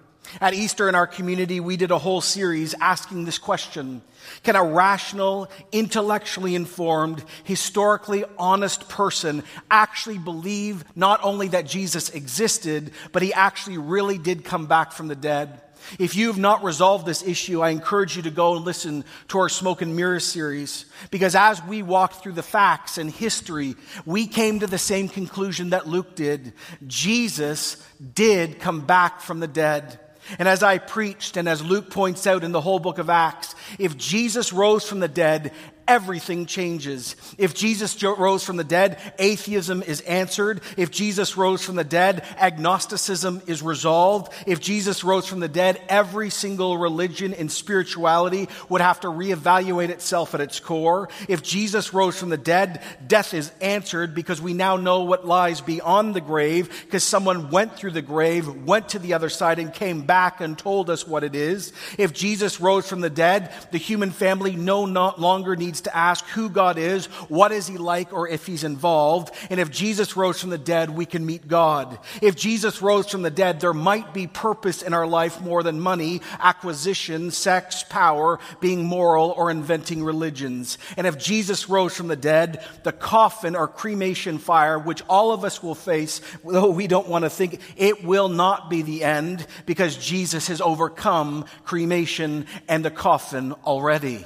At 0.41 0.53
Easter 0.53 0.89
in 0.89 0.95
our 0.95 1.07
community, 1.07 1.59
we 1.59 1.77
did 1.77 1.91
a 1.91 1.97
whole 1.97 2.21
series 2.21 2.73
asking 2.79 3.25
this 3.25 3.37
question 3.37 4.01
Can 4.43 4.55
a 4.55 4.63
rational, 4.63 5.49
intellectually 5.71 6.55
informed, 6.55 7.23
historically 7.43 8.23
honest 8.37 8.89
person 8.89 9.43
actually 9.69 10.17
believe 10.17 10.83
not 10.95 11.19
only 11.23 11.49
that 11.49 11.65
Jesus 11.65 12.09
existed, 12.09 12.91
but 13.11 13.21
he 13.21 13.33
actually 13.33 13.77
really 13.77 14.17
did 14.17 14.43
come 14.43 14.65
back 14.65 14.91
from 14.91 15.07
the 15.07 15.15
dead? 15.15 15.61
If 15.99 16.15
you 16.15 16.27
have 16.27 16.37
not 16.37 16.63
resolved 16.63 17.05
this 17.05 17.23
issue, 17.23 17.61
I 17.61 17.69
encourage 17.69 18.15
you 18.15 18.23
to 18.23 18.31
go 18.31 18.55
and 18.55 18.65
listen 18.65 19.05
to 19.29 19.39
our 19.39 19.49
Smoke 19.49 19.81
and 19.81 19.95
Mirrors 19.95 20.23
series. 20.23 20.85
Because 21.11 21.35
as 21.35 21.63
we 21.63 21.83
walked 21.83 22.23
through 22.23 22.33
the 22.33 22.43
facts 22.43 22.97
and 22.97 23.11
history, 23.11 23.75
we 24.05 24.25
came 24.27 24.59
to 24.59 24.67
the 24.67 24.77
same 24.77 25.07
conclusion 25.07 25.69
that 25.69 25.87
Luke 25.87 26.15
did. 26.15 26.53
Jesus 26.87 27.77
did 28.13 28.59
come 28.59 28.81
back 28.81 29.21
from 29.21 29.39
the 29.39 29.47
dead. 29.47 29.99
And 30.39 30.47
as 30.47 30.63
I 30.63 30.77
preached, 30.77 31.37
and 31.37 31.47
as 31.47 31.63
Luke 31.63 31.89
points 31.89 32.25
out 32.27 32.43
in 32.43 32.51
the 32.51 32.61
whole 32.61 32.79
book 32.79 32.97
of 32.97 33.09
Acts, 33.09 33.55
if 33.77 33.97
Jesus 33.97 34.51
rose 34.51 34.87
from 34.87 34.99
the 34.99 35.07
dead, 35.07 35.53
everything 35.87 36.45
changes. 36.45 37.15
If 37.37 37.53
Jesus 37.53 38.01
rose 38.03 38.43
from 38.43 38.57
the 38.57 38.63
dead, 38.63 38.99
atheism 39.19 39.83
is 39.83 40.01
answered. 40.01 40.61
If 40.77 40.91
Jesus 40.91 41.37
rose 41.37 41.63
from 41.63 41.75
the 41.75 41.83
dead, 41.83 42.25
agnosticism 42.39 43.41
is 43.47 43.61
resolved. 43.61 44.33
If 44.47 44.59
Jesus 44.59 45.03
rose 45.03 45.27
from 45.27 45.39
the 45.39 45.47
dead, 45.47 45.81
every 45.89 46.29
single 46.29 46.77
religion 46.77 47.33
and 47.33 47.51
spirituality 47.51 48.49
would 48.69 48.81
have 48.81 48.99
to 49.01 49.07
reevaluate 49.07 49.89
itself 49.89 50.33
at 50.33 50.41
its 50.41 50.59
core. 50.59 51.09
If 51.27 51.43
Jesus 51.43 51.93
rose 51.93 52.17
from 52.17 52.29
the 52.29 52.37
dead, 52.37 52.81
death 53.05 53.33
is 53.33 53.51
answered 53.61 54.15
because 54.15 54.41
we 54.41 54.53
now 54.53 54.77
know 54.77 55.03
what 55.03 55.27
lies 55.27 55.61
beyond 55.61 56.15
the 56.15 56.21
grave 56.21 56.69
because 56.85 57.03
someone 57.03 57.51
went 57.51 57.75
through 57.75 57.91
the 57.91 58.01
grave, 58.01 58.65
went 58.65 58.89
to 58.89 58.99
the 58.99 59.13
other 59.13 59.29
side 59.29 59.59
and 59.59 59.73
came 59.73 60.01
back 60.01 60.41
and 60.41 60.57
told 60.57 60.89
us 60.89 61.07
what 61.07 61.23
it 61.23 61.35
is. 61.35 61.73
If 61.97 62.13
Jesus 62.13 62.59
rose 62.59 62.87
from 62.87 63.01
the 63.01 63.09
dead, 63.09 63.53
the 63.71 63.77
human 63.77 64.11
family 64.11 64.55
no 64.55 64.83
longer 64.83 65.55
needs 65.55 65.74
leads 65.75 65.81
to 65.81 65.95
ask 65.95 66.25
who 66.27 66.49
God 66.49 66.77
is, 66.77 67.07
what 67.27 67.51
is 67.51 67.67
he 67.67 67.77
like, 67.77 68.13
or 68.13 68.29
if 68.29 68.45
he's 68.45 68.63
involved. 68.63 69.33
And 69.49 69.59
if 69.59 69.69
Jesus 69.69 70.15
rose 70.15 70.39
from 70.39 70.51
the 70.51 70.57
dead, 70.57 70.89
we 70.89 71.05
can 71.05 71.25
meet 71.25 71.49
God. 71.49 71.99
If 72.21 72.35
Jesus 72.37 72.81
rose 72.81 73.09
from 73.09 73.23
the 73.23 73.29
dead, 73.29 73.59
there 73.59 73.73
might 73.73 74.13
be 74.13 74.27
purpose 74.27 74.81
in 74.81 74.93
our 74.93 75.05
life 75.05 75.41
more 75.41 75.63
than 75.63 75.81
money, 75.81 76.21
acquisition, 76.39 77.29
sex, 77.31 77.83
power, 77.83 78.39
being 78.61 78.85
moral, 78.85 79.33
or 79.35 79.51
inventing 79.51 80.01
religions. 80.01 80.77
And 80.95 81.05
if 81.05 81.17
Jesus 81.17 81.67
rose 81.67 81.93
from 81.93 82.07
the 82.07 82.15
dead, 82.15 82.63
the 82.83 82.93
coffin 82.93 83.55
or 83.55 83.67
cremation 83.67 84.37
fire, 84.37 84.79
which 84.79 85.03
all 85.09 85.33
of 85.33 85.43
us 85.43 85.61
will 85.61 85.75
face, 85.75 86.21
though 86.45 86.71
we 86.71 86.87
don't 86.87 87.09
want 87.09 87.25
to 87.25 87.29
think, 87.29 87.59
it 87.75 88.05
will 88.05 88.29
not 88.29 88.69
be 88.69 88.81
the 88.81 89.03
end 89.03 89.45
because 89.65 89.97
Jesus 89.97 90.47
has 90.47 90.61
overcome 90.61 91.43
cremation 91.65 92.45
and 92.69 92.85
the 92.85 92.91
coffin 92.91 93.51
already. 93.65 94.25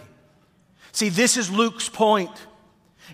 See, 0.92 1.10
this 1.10 1.38
is 1.38 1.52
Luke's 1.52 1.90
point. 1.90 2.32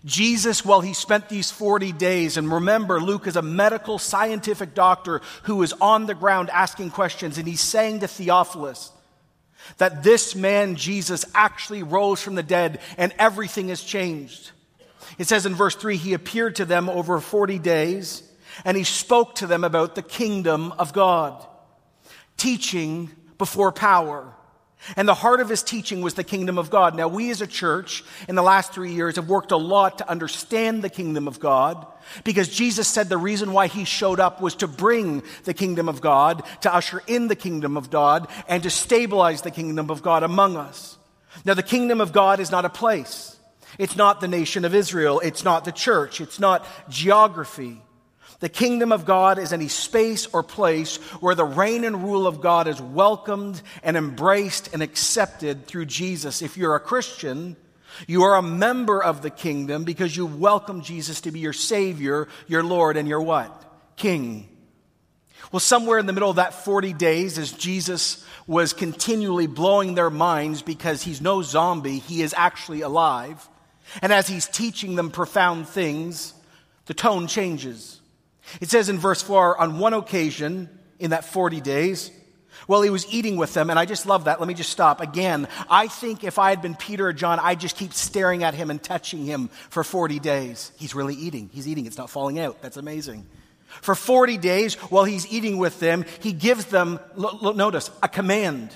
Jesus, 0.03 0.65
while 0.65 0.81
he 0.81 0.93
spent 0.93 1.29
these 1.29 1.51
40 1.51 1.91
days, 1.93 2.37
and 2.37 2.51
remember, 2.51 2.99
Luke 2.99 3.27
is 3.27 3.35
a 3.35 3.41
medical 3.41 3.97
scientific 3.97 4.73
doctor 4.73 5.21
who 5.43 5.61
is 5.63 5.73
on 5.79 6.05
the 6.05 6.13
ground 6.13 6.49
asking 6.49 6.91
questions, 6.91 7.37
and 7.37 7.47
he's 7.47 7.61
saying 7.61 8.01
to 8.01 8.07
Theophilus 8.07 8.91
that 9.77 10.03
this 10.03 10.35
man, 10.35 10.75
Jesus, 10.75 11.25
actually 11.33 11.81
rose 11.81 12.21
from 12.21 12.35
the 12.35 12.43
dead 12.43 12.79
and 12.97 13.13
everything 13.17 13.69
has 13.69 13.81
changed. 13.81 14.51
It 15.17 15.27
says 15.27 15.45
in 15.45 15.55
verse 15.55 15.75
3 15.75 15.97
he 15.97 16.13
appeared 16.13 16.57
to 16.57 16.65
them 16.65 16.89
over 16.89 17.19
40 17.19 17.57
days, 17.59 18.21
and 18.63 18.75
he 18.77 18.83
spoke 18.83 19.35
to 19.35 19.47
them 19.47 19.63
about 19.63 19.95
the 19.95 20.01
kingdom 20.01 20.71
of 20.73 20.93
God, 20.93 21.45
teaching 22.37 23.11
before 23.37 23.71
power 23.71 24.34
and 24.95 25.07
the 25.07 25.13
heart 25.13 25.39
of 25.39 25.49
his 25.49 25.63
teaching 25.63 26.01
was 26.01 26.13
the 26.13 26.23
kingdom 26.23 26.57
of 26.57 26.69
God. 26.69 26.95
Now, 26.95 27.07
we 27.07 27.31
as 27.31 27.41
a 27.41 27.47
church 27.47 28.03
in 28.27 28.35
the 28.35 28.43
last 28.43 28.73
three 28.73 28.93
years 28.93 29.15
have 29.15 29.27
worked 29.27 29.51
a 29.51 29.57
lot 29.57 29.97
to 29.97 30.09
understand 30.09 30.83
the 30.83 30.89
kingdom 30.89 31.27
of 31.27 31.39
God 31.39 31.85
because 32.23 32.49
Jesus 32.49 32.87
said 32.87 33.09
the 33.09 33.17
reason 33.17 33.51
why 33.51 33.67
he 33.67 33.83
showed 33.83 34.19
up 34.19 34.41
was 34.41 34.55
to 34.55 34.67
bring 34.67 35.23
the 35.43 35.53
kingdom 35.53 35.89
of 35.89 36.01
God, 36.01 36.43
to 36.61 36.73
usher 36.73 37.01
in 37.07 37.27
the 37.27 37.35
kingdom 37.35 37.77
of 37.77 37.89
God, 37.89 38.27
and 38.47 38.63
to 38.63 38.69
stabilize 38.69 39.41
the 39.41 39.51
kingdom 39.51 39.89
of 39.89 40.01
God 40.01 40.23
among 40.23 40.57
us. 40.57 40.97
Now, 41.43 41.53
the 41.53 41.63
kingdom 41.63 42.01
of 42.01 42.13
God 42.13 42.39
is 42.39 42.51
not 42.51 42.65
a 42.65 42.69
place. 42.69 43.37
It's 43.77 43.95
not 43.95 44.21
the 44.21 44.27
nation 44.27 44.65
of 44.65 44.73
Israel. 44.73 45.19
It's 45.19 45.43
not 45.43 45.65
the 45.65 45.71
church. 45.71 46.21
It's 46.21 46.39
not 46.39 46.65
geography. 46.89 47.81
The 48.39 48.49
kingdom 48.49 48.91
of 48.91 49.05
God 49.05 49.39
is 49.39 49.53
any 49.53 49.69
space 49.69 50.27
or 50.27 50.43
place 50.43 50.97
where 51.21 51.35
the 51.35 51.45
reign 51.45 51.85
and 51.85 52.03
rule 52.03 52.27
of 52.27 52.41
God 52.41 52.67
is 52.67 52.81
welcomed 52.81 53.61
and 53.81 53.95
embraced 53.95 54.73
and 54.73 54.83
accepted 54.83 55.67
through 55.67 55.85
Jesus. 55.85 56.41
If 56.41 56.57
you're 56.57 56.75
a 56.75 56.79
Christian, 56.79 57.55
you 58.07 58.23
are 58.23 58.35
a 58.35 58.41
member 58.41 59.01
of 59.01 59.21
the 59.21 59.29
kingdom 59.29 59.85
because 59.85 60.15
you 60.15 60.25
welcome 60.25 60.81
Jesus 60.81 61.21
to 61.21 61.31
be 61.31 61.39
your 61.39 61.53
Savior, 61.53 62.27
your 62.47 62.63
Lord, 62.63 62.97
and 62.97 63.07
your 63.07 63.21
what? 63.21 63.63
King. 63.95 64.49
Well, 65.51 65.61
somewhere 65.61 65.97
in 65.99 66.05
the 66.05 66.13
middle 66.13 66.29
of 66.29 66.35
that 66.35 66.53
40 66.53 66.91
days, 66.93 67.37
as 67.37 67.53
Jesus 67.53 68.25
was 68.47 68.73
continually 68.73 69.47
blowing 69.47 69.95
their 69.95 70.09
minds 70.09 70.61
because 70.61 71.01
he's 71.01 71.21
no 71.21 71.41
zombie, 71.41 71.99
he 71.99 72.21
is 72.21 72.33
actually 72.35 72.81
alive. 72.81 73.47
And 74.01 74.11
as 74.11 74.27
he's 74.27 74.47
teaching 74.47 74.95
them 74.95 75.11
profound 75.11 75.69
things, 75.69 76.33
the 76.87 76.93
tone 76.93 77.27
changes. 77.27 78.01
It 78.61 78.69
says 78.69 78.89
in 78.89 78.99
verse 78.99 79.21
4 79.21 79.59
on 79.59 79.79
one 79.79 79.93
occasion 79.93 80.69
in 80.99 81.11
that 81.11 81.25
40 81.25 81.61
days, 81.61 82.11
well, 82.67 82.81
he 82.81 82.89
was 82.89 83.05
eating 83.13 83.37
with 83.37 83.53
them, 83.53 83.69
and 83.69 83.77
I 83.77 83.85
just 83.85 84.05
love 84.05 84.25
that. 84.25 84.39
Let 84.39 84.47
me 84.47 84.53
just 84.53 84.71
stop. 84.71 85.01
Again, 85.01 85.47
I 85.69 85.87
think 85.87 86.23
if 86.23 86.39
I 86.39 86.49
had 86.49 86.61
been 86.61 86.75
Peter 86.75 87.07
or 87.07 87.13
John, 87.13 87.39
I'd 87.39 87.59
just 87.59 87.75
keep 87.75 87.93
staring 87.93 88.43
at 88.43 88.53
him 88.53 88.69
and 88.69 88.81
touching 88.81 89.25
him 89.25 89.49
for 89.69 89.83
40 89.83 90.19
days. 90.19 90.71
He's 90.77 90.95
really 90.95 91.15
eating. 91.15 91.49
He's 91.53 91.67
eating. 91.67 91.85
It's 91.85 91.97
not 91.97 92.09
falling 92.09 92.39
out. 92.39 92.61
That's 92.61 92.77
amazing. 92.77 93.27
For 93.81 93.93
40 93.93 94.37
days, 94.37 94.75
while 94.75 95.03
he's 95.03 95.31
eating 95.31 95.57
with 95.57 95.79
them, 95.79 96.05
he 96.21 96.31
gives 96.31 96.65
them, 96.65 96.99
notice, 97.17 97.91
a 98.01 98.07
command. 98.07 98.71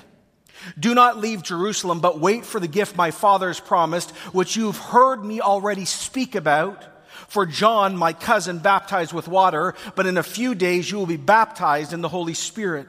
Do 0.77 0.93
not 0.93 1.17
leave 1.17 1.41
Jerusalem, 1.41 2.01
but 2.01 2.19
wait 2.19 2.45
for 2.45 2.59
the 2.59 2.67
gift 2.67 2.98
my 2.98 3.12
father 3.12 3.48
has 3.48 3.59
promised, 3.59 4.12
which 4.33 4.57
you've 4.57 4.77
heard 4.77 5.24
me 5.24 5.39
already 5.39 5.86
speak 5.86 6.36
about. 6.36 6.83
For 7.29 7.45
John, 7.45 7.95
my 7.95 8.13
cousin, 8.13 8.59
baptized 8.59 9.13
with 9.13 9.27
water, 9.27 9.75
but 9.95 10.07
in 10.07 10.17
a 10.17 10.24
few 10.24 10.55
days 10.55 10.89
you 10.89 10.98
will 10.98 11.05
be 11.05 11.15
baptized 11.15 11.93
in 11.93 12.01
the 12.01 12.09
Holy 12.09 12.33
Spirit. 12.33 12.88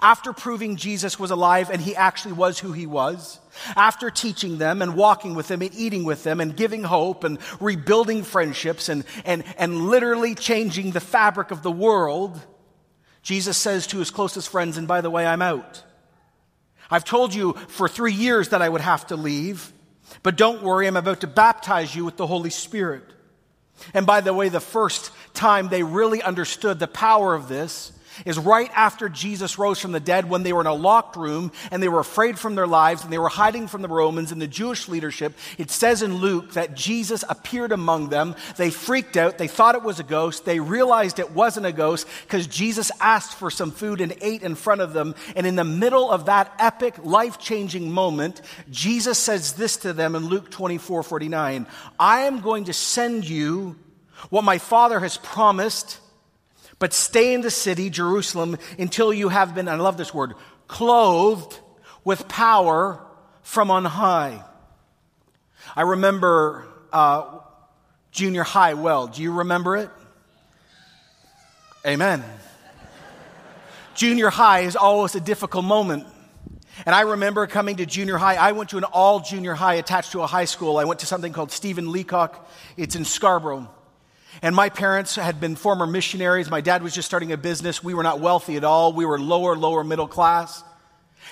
After 0.00 0.32
proving 0.32 0.76
Jesus 0.76 1.18
was 1.18 1.30
alive 1.30 1.70
and 1.70 1.80
he 1.80 1.94
actually 1.94 2.32
was 2.32 2.58
who 2.58 2.72
he 2.72 2.86
was, 2.86 3.40
after 3.76 4.10
teaching 4.10 4.58
them 4.58 4.82
and 4.82 4.96
walking 4.96 5.34
with 5.34 5.48
them 5.48 5.62
and 5.62 5.74
eating 5.74 6.04
with 6.04 6.24
them 6.24 6.40
and 6.40 6.56
giving 6.56 6.82
hope 6.82 7.24
and 7.24 7.38
rebuilding 7.60 8.24
friendships 8.24 8.88
and, 8.88 9.04
and, 9.24 9.44
and 9.56 9.88
literally 9.88 10.34
changing 10.34 10.90
the 10.90 11.00
fabric 11.00 11.50
of 11.50 11.62
the 11.62 11.72
world, 11.72 12.40
Jesus 13.22 13.56
says 13.56 13.86
to 13.88 13.98
his 13.98 14.10
closest 14.10 14.48
friends, 14.48 14.76
and 14.76 14.88
by 14.88 15.00
the 15.00 15.10
way, 15.10 15.24
I'm 15.24 15.42
out. 15.42 15.84
I've 16.90 17.04
told 17.04 17.32
you 17.32 17.52
for 17.68 17.88
three 17.88 18.12
years 18.12 18.48
that 18.48 18.62
I 18.62 18.68
would 18.68 18.80
have 18.80 19.06
to 19.08 19.16
leave, 19.16 19.72
but 20.22 20.36
don't 20.36 20.62
worry, 20.62 20.86
I'm 20.86 20.96
about 20.96 21.20
to 21.20 21.26
baptize 21.28 21.94
you 21.94 22.04
with 22.04 22.16
the 22.16 22.26
Holy 22.26 22.50
Spirit. 22.50 23.04
And 23.94 24.06
by 24.06 24.20
the 24.20 24.32
way, 24.32 24.48
the 24.48 24.60
first 24.60 25.10
time 25.34 25.68
they 25.68 25.82
really 25.82 26.22
understood 26.22 26.78
the 26.78 26.86
power 26.86 27.34
of 27.34 27.48
this 27.48 27.92
is 28.24 28.38
right 28.38 28.70
after 28.74 29.08
Jesus 29.08 29.58
rose 29.58 29.78
from 29.78 29.92
the 29.92 30.00
dead 30.00 30.28
when 30.28 30.42
they 30.42 30.52
were 30.52 30.60
in 30.60 30.66
a 30.66 30.74
locked 30.74 31.16
room 31.16 31.52
and 31.70 31.82
they 31.82 31.88
were 31.88 32.00
afraid 32.00 32.38
from 32.38 32.54
their 32.54 32.66
lives 32.66 33.04
and 33.04 33.12
they 33.12 33.18
were 33.18 33.28
hiding 33.28 33.68
from 33.68 33.82
the 33.82 33.88
Romans 33.88 34.32
and 34.32 34.40
the 34.40 34.46
Jewish 34.46 34.88
leadership. 34.88 35.34
It 35.58 35.70
says 35.70 36.02
in 36.02 36.16
Luke 36.16 36.52
that 36.52 36.74
Jesus 36.74 37.24
appeared 37.28 37.72
among 37.72 38.08
them. 38.08 38.34
They 38.56 38.70
freaked 38.70 39.16
out. 39.16 39.38
They 39.38 39.48
thought 39.48 39.74
it 39.74 39.82
was 39.82 40.00
a 40.00 40.04
ghost. 40.04 40.44
They 40.44 40.60
realized 40.60 41.18
it 41.18 41.32
wasn't 41.32 41.66
a 41.66 41.72
ghost 41.72 42.06
because 42.22 42.46
Jesus 42.46 42.90
asked 43.00 43.34
for 43.34 43.50
some 43.50 43.70
food 43.70 44.00
and 44.00 44.14
ate 44.20 44.42
in 44.42 44.54
front 44.54 44.80
of 44.80 44.92
them. 44.92 45.14
And 45.36 45.46
in 45.46 45.56
the 45.56 45.64
middle 45.64 46.10
of 46.10 46.26
that 46.26 46.52
epic, 46.58 46.94
life 47.02 47.38
changing 47.38 47.90
moment, 47.90 48.40
Jesus 48.70 49.18
says 49.18 49.54
this 49.54 49.76
to 49.78 49.92
them 49.92 50.14
in 50.14 50.26
Luke 50.26 50.50
24 50.50 51.02
49 51.02 51.66
I 51.98 52.20
am 52.20 52.40
going 52.40 52.64
to 52.64 52.72
send 52.72 53.28
you 53.28 53.76
what 54.30 54.44
my 54.44 54.58
Father 54.58 55.00
has 55.00 55.16
promised, 55.16 55.98
but 56.82 56.92
stay 56.92 57.32
in 57.32 57.42
the 57.42 57.50
city, 57.50 57.90
Jerusalem, 57.90 58.58
until 58.76 59.14
you 59.14 59.28
have 59.28 59.54
been, 59.54 59.68
I 59.68 59.76
love 59.76 59.96
this 59.96 60.12
word, 60.12 60.34
clothed 60.66 61.60
with 62.02 62.26
power 62.26 63.00
from 63.42 63.70
on 63.70 63.84
high. 63.84 64.42
I 65.76 65.82
remember 65.82 66.66
uh, 66.92 67.38
junior 68.10 68.42
high 68.42 68.74
well. 68.74 69.06
Do 69.06 69.22
you 69.22 69.32
remember 69.32 69.76
it? 69.76 69.90
Amen. 71.86 72.24
junior 73.94 74.30
high 74.30 74.62
is 74.62 74.74
always 74.74 75.14
a 75.14 75.20
difficult 75.20 75.64
moment. 75.64 76.04
And 76.84 76.96
I 76.96 77.02
remember 77.02 77.46
coming 77.46 77.76
to 77.76 77.86
junior 77.86 78.16
high. 78.16 78.34
I 78.34 78.50
went 78.50 78.70
to 78.70 78.78
an 78.78 78.82
all 78.82 79.20
junior 79.20 79.54
high 79.54 79.74
attached 79.74 80.10
to 80.12 80.22
a 80.22 80.26
high 80.26 80.46
school. 80.46 80.78
I 80.78 80.84
went 80.84 80.98
to 80.98 81.06
something 81.06 81.32
called 81.32 81.52
Stephen 81.52 81.92
Leacock. 81.92 82.50
It's 82.76 82.96
in 82.96 83.04
Scarborough. 83.04 83.70
And 84.40 84.56
my 84.56 84.70
parents 84.70 85.16
had 85.16 85.40
been 85.40 85.56
former 85.56 85.86
missionaries. 85.86 86.48
My 86.48 86.62
dad 86.62 86.82
was 86.82 86.94
just 86.94 87.06
starting 87.06 87.32
a 87.32 87.36
business. 87.36 87.84
We 87.84 87.92
were 87.92 88.02
not 88.02 88.20
wealthy 88.20 88.56
at 88.56 88.64
all. 88.64 88.92
We 88.92 89.04
were 89.04 89.18
lower, 89.18 89.56
lower 89.56 89.84
middle 89.84 90.08
class. 90.08 90.64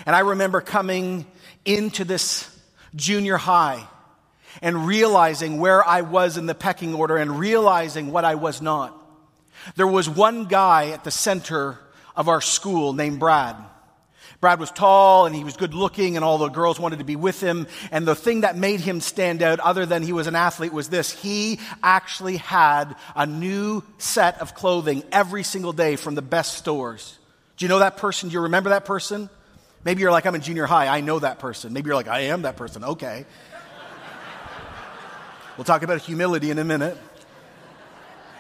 And 0.05 0.15
I 0.15 0.21
remember 0.21 0.61
coming 0.61 1.27
into 1.65 2.05
this 2.05 2.49
junior 2.95 3.37
high 3.37 3.87
and 4.61 4.87
realizing 4.87 5.59
where 5.59 5.87
I 5.87 6.03
was 6.03 6.37
in 6.37 6.47
the 6.47 6.55
pecking 6.55 6.95
order 6.95 7.17
and 7.17 7.39
realizing 7.39 8.13
what 8.13 8.25
I 8.25 8.35
was 8.35 8.61
not. 8.61 8.97
There 9.77 9.87
was 9.87 10.09
one 10.09 10.47
guy 10.47 10.91
at 10.91 11.05
the 11.05 11.11
center 11.11 11.79
of 12.17 12.29
our 12.29 12.41
school 12.41 12.93
named 12.93 13.21
Brad. 13.21 13.57
Brad 14.41 14.59
was 14.59 14.71
tall 14.71 15.27
and 15.27 15.37
he 15.37 15.45
was 15.45 15.57
good 15.57 15.75
looking 15.75 16.17
and 16.17 16.25
all 16.25 16.39
the 16.39 16.49
girls 16.49 16.81
wanted 16.81 17.01
to 17.01 17.05
be 17.05 17.17
with 17.17 17.43
him. 17.43 17.67
And 17.91 18.09
the 18.09 18.15
thing 18.15 18.41
that 18.41 18.57
made 18.57 18.81
him 18.81 19.01
stand 19.03 19.43
out 19.43 19.61
other 19.61 19.85
than 19.85 20.03
he 20.03 20.15
was 20.15 20.27
an 20.27 20.35
athlete 20.35 20.73
was 20.73 20.89
this. 20.89 21.11
He 21.11 21.61
actually 21.83 22.39
had 22.39 22.97
a 23.15 23.27
new 23.27 23.83
set 23.99 24.41
of 24.41 24.55
clothing 24.55 25.03
every 25.13 25.43
single 25.43 25.75
day 25.75 25.97
from 25.97 26.15
the 26.15 26.23
best 26.23 26.57
stores. 26.57 27.19
Do 27.59 27.67
you 27.67 27.69
know 27.69 27.81
that 27.81 27.99
person? 27.99 28.31
Do 28.31 28.33
you 28.33 28.41
remember 28.41 28.71
that 28.71 28.87
person? 28.87 29.29
Maybe 29.85 30.01
you're 30.01 30.13
like, 30.13 30.25
I'm 30.25 30.35
in 30.35 30.41
junior 30.41 30.65
high. 30.65 30.87
I 30.87 31.03
know 31.03 31.19
that 31.19 31.39
person. 31.39 31.75
Maybe 31.75 31.89
you're 31.89 31.95
like, 31.95 32.09
I 32.09 32.21
am 32.21 32.43
that 32.43 32.57
person. 32.57 32.83
Okay. 32.83 33.27
we'll 35.59 35.65
talk 35.65 35.83
about 35.83 36.01
humility 36.01 36.51
in 36.51 36.59
a 36.59 36.65
minute. 36.65 36.97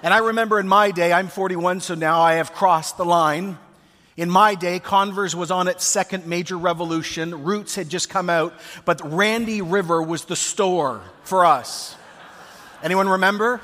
And 0.02 0.14
I 0.14 0.18
remember 0.18 0.58
in 0.58 0.66
my 0.66 0.92
day, 0.92 1.12
I'm 1.12 1.28
41, 1.28 1.80
so 1.80 1.94
now 1.94 2.22
I 2.22 2.34
have 2.34 2.54
crossed 2.54 2.96
the 2.96 3.04
line. 3.04 3.58
In 4.20 4.28
my 4.28 4.54
day, 4.54 4.80
Converse 4.80 5.34
was 5.34 5.50
on 5.50 5.66
its 5.66 5.82
second 5.82 6.26
major 6.26 6.58
revolution. 6.58 7.42
Roots 7.42 7.74
had 7.74 7.88
just 7.88 8.10
come 8.10 8.28
out, 8.28 8.52
but 8.84 9.00
Randy 9.02 9.62
River 9.62 10.02
was 10.02 10.26
the 10.26 10.36
store 10.36 11.00
for 11.22 11.46
us. 11.46 11.96
Anyone 12.82 13.08
remember? 13.08 13.62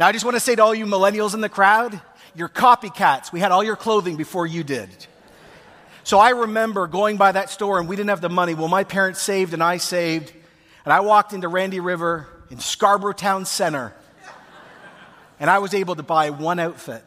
Now, 0.00 0.08
I 0.08 0.12
just 0.12 0.24
want 0.24 0.34
to 0.34 0.40
say 0.40 0.56
to 0.56 0.64
all 0.64 0.74
you 0.74 0.84
millennials 0.84 1.32
in 1.34 1.42
the 1.42 1.48
crowd, 1.48 2.00
you're 2.34 2.48
copycats. 2.48 3.32
We 3.32 3.38
had 3.38 3.52
all 3.52 3.62
your 3.62 3.76
clothing 3.76 4.16
before 4.16 4.48
you 4.48 4.64
did. 4.64 4.88
So 6.02 6.18
I 6.18 6.30
remember 6.30 6.88
going 6.88 7.16
by 7.16 7.30
that 7.30 7.50
store 7.50 7.78
and 7.78 7.88
we 7.88 7.94
didn't 7.94 8.10
have 8.10 8.20
the 8.20 8.28
money. 8.28 8.54
Well, 8.54 8.66
my 8.66 8.82
parents 8.82 9.20
saved 9.20 9.54
and 9.54 9.62
I 9.62 9.76
saved. 9.76 10.32
And 10.84 10.92
I 10.92 10.98
walked 10.98 11.34
into 11.34 11.46
Randy 11.46 11.78
River 11.78 12.26
in 12.50 12.58
Scarborough 12.58 13.12
Town 13.12 13.44
Center, 13.44 13.94
and 15.38 15.48
I 15.48 15.60
was 15.60 15.72
able 15.72 15.94
to 15.94 16.02
buy 16.02 16.30
one 16.30 16.58
outfit. 16.58 17.04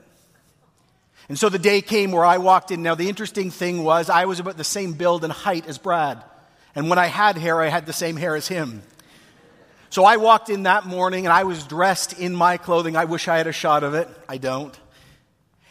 And 1.29 1.39
so 1.39 1.49
the 1.49 1.59
day 1.59 1.81
came 1.81 2.11
where 2.11 2.25
I 2.25 2.37
walked 2.37 2.71
in. 2.71 2.83
Now, 2.83 2.95
the 2.95 3.09
interesting 3.09 3.49
thing 3.49 3.83
was, 3.83 4.09
I 4.09 4.25
was 4.25 4.39
about 4.39 4.57
the 4.57 4.63
same 4.63 4.93
build 4.93 5.23
and 5.23 5.31
height 5.31 5.67
as 5.67 5.77
Brad. 5.77 6.23
And 6.75 6.89
when 6.89 6.99
I 6.99 7.07
had 7.07 7.37
hair, 7.37 7.61
I 7.61 7.69
had 7.69 7.85
the 7.85 7.93
same 7.93 8.17
hair 8.17 8.35
as 8.35 8.47
him. 8.47 8.81
So 9.89 10.05
I 10.05 10.17
walked 10.17 10.49
in 10.49 10.63
that 10.63 10.85
morning 10.85 11.25
and 11.25 11.31
I 11.31 11.43
was 11.43 11.65
dressed 11.65 12.19
in 12.19 12.35
my 12.35 12.57
clothing. 12.57 12.95
I 12.95 13.05
wish 13.05 13.27
I 13.27 13.37
had 13.37 13.47
a 13.47 13.51
shot 13.51 13.83
of 13.83 13.93
it. 13.93 14.09
I 14.27 14.37
don't. 14.37 14.77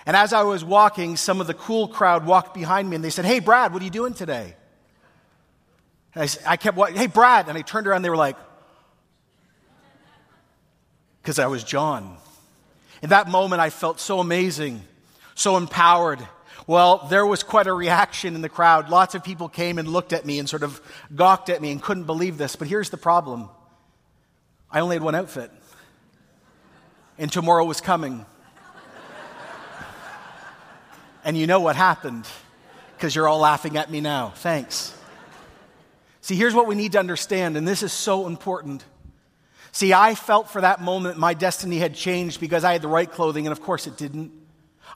And 0.07 0.17
as 0.17 0.33
I 0.33 0.43
was 0.43 0.65
walking, 0.65 1.17
some 1.17 1.41
of 1.41 1.47
the 1.47 1.55
cool 1.55 1.89
crowd 1.89 2.25
walked 2.25 2.55
behind 2.55 2.89
me 2.89 2.97
and 2.97 3.05
they 3.05 3.11
said, 3.11 3.25
Hey, 3.25 3.41
Brad, 3.41 3.73
what 3.73 3.83
are 3.83 3.85
you 3.85 3.91
doing 3.91 4.15
today? 4.15 4.55
And 6.15 6.25
I, 6.47 6.53
I, 6.53 6.57
kept 6.57 6.77
walking, 6.77 6.97
Hey, 6.97 7.09
Brad. 7.09 7.49
And 7.49 7.59
I 7.59 7.63
turned 7.63 7.87
around 7.87 7.97
and 7.97 8.05
they 8.05 8.11
were 8.11 8.17
like, 8.17 8.37
Because 11.21 11.39
I 11.39 11.47
was 11.47 11.65
John. 11.65 12.17
In 13.03 13.11
that 13.11 13.29
moment, 13.29 13.61
I 13.61 13.71
felt 13.71 13.99
so 13.99 14.21
amazing, 14.21 14.83
so 15.35 15.57
empowered. 15.57 16.27
Well, 16.67 17.07
there 17.11 17.27
was 17.27 17.43
quite 17.43 17.67
a 17.67 17.73
reaction 17.73 18.35
in 18.35 18.43
the 18.43 18.49
crowd. 18.49 18.89
Lots 18.89 19.15
of 19.15 19.25
people 19.25 19.49
came 19.49 19.79
and 19.79 19.89
looked 19.89 20.13
at 20.13 20.25
me 20.25 20.39
and 20.39 20.49
sort 20.49 20.63
of 20.63 20.81
gawked 21.15 21.49
at 21.49 21.61
me 21.61 21.73
and 21.73 21.83
couldn't 21.83 22.05
believe 22.05 22.39
this. 22.39 22.57
But 22.57 22.69
here's 22.69 22.91
the 22.91 22.97
problem 22.97 23.49
I 24.71 24.81
only 24.81 24.97
had 24.97 25.03
one 25.03 25.15
outfit, 25.15 25.51
and 27.19 27.31
tomorrow 27.31 27.65
was 27.65 27.81
coming. 27.81 28.25
and 31.25 31.37
you 31.37 31.47
know 31.47 31.61
what 31.61 31.77
happened 31.77 32.27
because 32.97 33.17
you're 33.17 33.29
all 33.29 33.41
laughing 33.41 33.77
at 33.77 33.91
me 33.91 34.01
now. 34.01 34.29
Thanks. 34.37 34.97
See, 36.21 36.37
here's 36.37 36.55
what 36.55 36.69
we 36.69 36.77
need 36.77 36.93
to 36.93 37.01
understand, 37.01 37.57
and 37.57 37.67
this 37.67 37.83
is 37.83 37.93
so 37.93 38.29
important. 38.29 38.85
See, 39.73 39.93
I 39.93 40.15
felt 40.15 40.51
for 40.51 40.61
that 40.61 40.81
moment 40.81 41.19
my 41.19 41.35
destiny 41.35 41.79
had 41.79 41.95
changed 41.95 42.39
because 42.39 42.63
I 42.63 42.73
had 42.73 42.83
the 42.83 42.89
right 42.89 43.11
clothing, 43.11 43.45
and 43.45 43.53
of 43.53 43.61
course 43.61 43.89
it 43.89 43.97
didn't. 43.97 44.31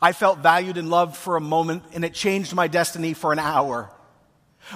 I 0.00 0.12
felt 0.12 0.38
valued 0.38 0.76
and 0.76 0.90
loved 0.90 1.16
for 1.16 1.36
a 1.36 1.40
moment, 1.40 1.84
and 1.92 2.04
it 2.04 2.14
changed 2.14 2.54
my 2.54 2.68
destiny 2.68 3.14
for 3.14 3.32
an 3.32 3.38
hour. 3.38 3.90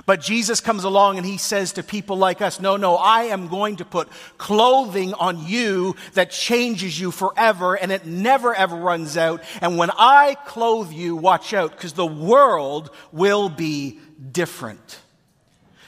But 0.07 0.21
Jesus 0.21 0.61
comes 0.61 0.85
along 0.85 1.17
and 1.17 1.27
he 1.27 1.37
says 1.37 1.73
to 1.73 1.83
people 1.83 2.17
like 2.17 2.41
us, 2.41 2.61
No, 2.61 2.77
no, 2.77 2.95
I 2.95 3.25
am 3.25 3.49
going 3.49 3.77
to 3.77 3.85
put 3.85 4.09
clothing 4.39 5.15
on 5.15 5.47
you 5.47 5.97
that 6.15 6.31
changes 6.31 6.99
you 6.99 7.11
forever 7.11 7.75
and 7.75 7.91
it 7.91 8.07
never 8.07 8.55
ever 8.55 8.77
runs 8.77 9.17
out. 9.17 9.43
And 9.61 9.77
when 9.77 9.91
I 9.99 10.37
clothe 10.47 10.93
you, 10.93 11.17
watch 11.17 11.53
out 11.53 11.73
because 11.73 11.95
the 11.95 12.07
world 12.07 12.91
will 13.11 13.49
be 13.49 13.99
different. 14.31 15.01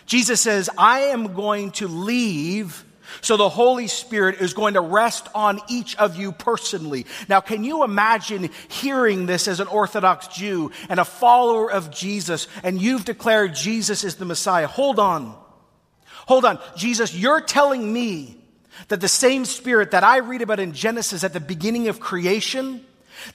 Jesus 0.05 0.41
says, 0.41 0.69
I 0.77 1.01
am 1.01 1.35
going 1.35 1.71
to 1.73 1.87
leave 1.87 2.85
so 3.21 3.37
the 3.37 3.49
Holy 3.49 3.87
Spirit 3.87 4.41
is 4.41 4.55
going 4.55 4.75
to 4.75 4.81
rest 4.81 5.29
on 5.35 5.61
each 5.69 5.97
of 5.97 6.17
you 6.17 6.33
personally. 6.33 7.07
Now, 7.29 7.41
can 7.41 7.65
you 7.65 7.85
imagine 7.85 8.51
hearing 8.69 9.27
this 9.27 9.49
as 9.49 9.61
an 9.61 9.69
Orthodox 9.69 10.29
Jew 10.29 10.71
and 10.89 10.99
a 10.99 11.05
follower 11.05 11.71
of 11.71 11.91
Jesus, 11.91 12.49
and 12.63 12.81
you've 12.81 13.05
declared 13.05 13.55
Jesus 13.55 14.05
is 14.05 14.17
the 14.17 14.25
Messiah? 14.25 14.67
Hold 14.67 14.99
on. 14.99 15.37
Hold 16.27 16.45
on. 16.45 16.59
Jesus, 16.77 17.15
you're 17.15 17.41
telling 17.41 17.93
me 17.93 18.39
that 18.89 19.01
the 19.01 19.09
same 19.09 19.45
Spirit 19.45 19.91
that 19.91 20.05
I 20.05 20.19
read 20.19 20.43
about 20.43 20.61
in 20.61 20.73
Genesis 20.73 21.25
at 21.25 21.33
the 21.33 21.41
beginning 21.41 21.89
of 21.89 22.01
creation 22.01 22.85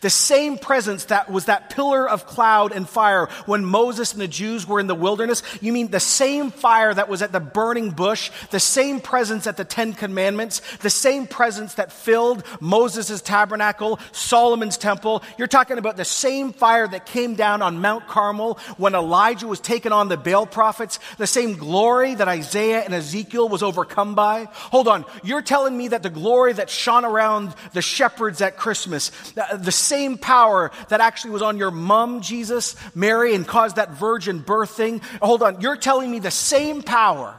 the 0.01 0.09
same 0.09 0.57
presence 0.57 1.05
that 1.05 1.29
was 1.29 1.45
that 1.45 1.69
pillar 1.69 2.07
of 2.09 2.25
cloud 2.25 2.71
and 2.71 2.87
fire 2.87 3.27
when 3.45 3.65
Moses 3.65 4.13
and 4.13 4.21
the 4.21 4.27
Jews 4.27 4.67
were 4.67 4.79
in 4.79 4.87
the 4.87 4.95
wilderness. 4.95 5.43
You 5.61 5.73
mean 5.73 5.89
the 5.89 5.99
same 5.99 6.51
fire 6.51 6.93
that 6.93 7.09
was 7.09 7.21
at 7.21 7.31
the 7.31 7.39
burning 7.39 7.91
bush, 7.91 8.31
the 8.51 8.59
same 8.59 8.99
presence 8.99 9.47
at 9.47 9.57
the 9.57 9.65
Ten 9.65 9.93
Commandments, 9.93 10.61
the 10.77 10.89
same 10.89 11.27
presence 11.27 11.75
that 11.75 11.91
filled 11.91 12.43
Moses' 12.59 13.21
tabernacle, 13.21 13.99
Solomon's 14.11 14.77
temple. 14.77 15.23
You're 15.37 15.47
talking 15.47 15.77
about 15.77 15.97
the 15.97 16.05
same 16.05 16.53
fire 16.53 16.87
that 16.87 17.05
came 17.05 17.35
down 17.35 17.61
on 17.61 17.81
Mount 17.81 18.07
Carmel 18.07 18.59
when 18.77 18.95
Elijah 18.95 19.47
was 19.47 19.59
taken 19.59 19.91
on 19.91 20.07
the 20.07 20.17
Baal 20.17 20.45
prophets, 20.45 20.99
the 21.17 21.27
same 21.27 21.53
glory 21.53 22.15
that 22.15 22.27
Isaiah 22.27 22.81
and 22.81 22.93
Ezekiel 22.93 23.49
was 23.49 23.63
overcome 23.63 24.15
by. 24.15 24.45
Hold 24.51 24.87
on. 24.87 25.05
You're 25.23 25.41
telling 25.41 25.77
me 25.77 25.89
that 25.89 26.03
the 26.03 26.09
glory 26.09 26.53
that 26.53 26.69
shone 26.69 27.05
around 27.05 27.55
the 27.73 27.81
shepherds 27.81 28.41
at 28.41 28.57
Christmas, 28.57 29.09
the, 29.31 29.71
same 29.77 30.17
power 30.17 30.71
that 30.89 30.99
actually 30.99 31.31
was 31.31 31.41
on 31.41 31.57
your 31.57 31.71
mom, 31.71 32.21
Jesus, 32.21 32.75
Mary, 32.93 33.33
and 33.33 33.47
caused 33.47 33.77
that 33.77 33.91
virgin 33.91 34.39
birth 34.39 34.71
thing. 34.71 34.99
Hold 35.21 35.43
on, 35.43 35.61
you're 35.61 35.77
telling 35.77 36.11
me 36.11 36.19
the 36.19 36.31
same 36.31 36.81
power 36.81 37.35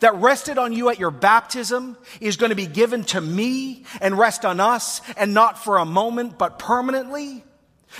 that 0.00 0.14
rested 0.16 0.58
on 0.58 0.72
you 0.72 0.90
at 0.90 0.98
your 0.98 1.10
baptism 1.10 1.96
is 2.20 2.36
going 2.36 2.50
to 2.50 2.56
be 2.56 2.66
given 2.66 3.02
to 3.04 3.20
me 3.20 3.84
and 4.00 4.18
rest 4.18 4.44
on 4.44 4.60
us, 4.60 5.00
and 5.16 5.34
not 5.34 5.58
for 5.62 5.78
a 5.78 5.84
moment, 5.84 6.38
but 6.38 6.58
permanently? 6.58 7.44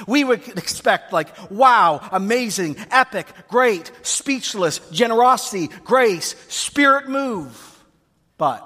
We 0.06 0.22
would 0.22 0.46
expect, 0.46 1.12
like, 1.12 1.50
wow, 1.50 2.06
amazing, 2.12 2.76
epic, 2.90 3.26
great, 3.48 3.90
speechless, 4.02 4.78
generosity, 4.90 5.68
grace, 5.82 6.36
spirit 6.48 7.08
move. 7.08 7.84
But 8.38 8.64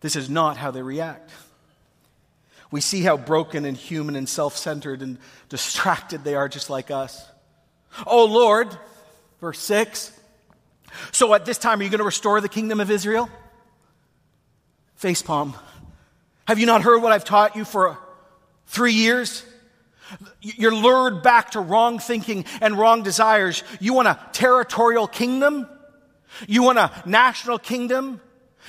this 0.00 0.14
is 0.14 0.30
not 0.30 0.56
how 0.56 0.70
they 0.70 0.82
react. 0.82 1.30
We 2.72 2.80
see 2.80 3.02
how 3.02 3.18
broken 3.18 3.64
and 3.64 3.76
human 3.76 4.16
and 4.16 4.28
self 4.28 4.56
centered 4.56 5.02
and 5.02 5.18
distracted 5.48 6.24
they 6.24 6.34
are, 6.34 6.48
just 6.48 6.70
like 6.70 6.90
us. 6.90 7.24
Oh 8.06 8.24
Lord, 8.24 8.68
verse 9.40 9.60
6. 9.60 10.18
So 11.12 11.32
at 11.34 11.44
this 11.44 11.58
time, 11.58 11.80
are 11.80 11.82
you 11.84 11.90
going 11.90 11.98
to 11.98 12.04
restore 12.04 12.40
the 12.40 12.48
kingdom 12.48 12.80
of 12.80 12.90
Israel? 12.90 13.28
Facepalm. 15.00 15.54
Have 16.46 16.58
you 16.58 16.66
not 16.66 16.82
heard 16.82 17.02
what 17.02 17.12
I've 17.12 17.24
taught 17.24 17.56
you 17.56 17.64
for 17.64 17.98
three 18.66 18.94
years? 18.94 19.44
You're 20.40 20.74
lured 20.74 21.22
back 21.22 21.52
to 21.52 21.60
wrong 21.60 21.98
thinking 21.98 22.44
and 22.60 22.78
wrong 22.78 23.02
desires. 23.02 23.62
You 23.80 23.94
want 23.94 24.08
a 24.08 24.18
territorial 24.32 25.06
kingdom? 25.06 25.68
You 26.48 26.62
want 26.62 26.78
a 26.78 26.90
national 27.06 27.58
kingdom? 27.58 28.20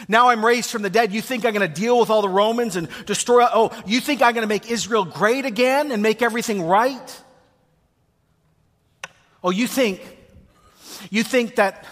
Now 0.08 0.30
I'm 0.30 0.44
raised 0.46 0.70
from 0.72 0.82
the 0.82 0.90
dead. 0.90 1.14
You 1.14 1.22
think 1.22 1.46
I'm 1.46 1.54
going 1.54 1.68
to 1.68 1.82
deal 1.82 2.00
with 2.00 2.10
all 2.10 2.22
the 2.22 2.30
Romans 2.30 2.76
and 2.76 2.88
destroy? 3.06 3.46
Oh, 3.46 3.72
you 3.86 4.00
think 4.00 4.22
I'm 4.22 4.34
going 4.34 4.44
to 4.44 4.48
make 4.48 4.70
Israel 4.70 5.06
great 5.06 5.46
again 5.46 5.92
and 5.92 6.02
make 6.02 6.22
everything 6.22 6.64
right? 6.64 7.22
Oh, 9.44 9.52
you 9.52 9.68
think, 9.68 10.02
you 11.10 11.24
think 11.24 11.56
that 11.56 11.86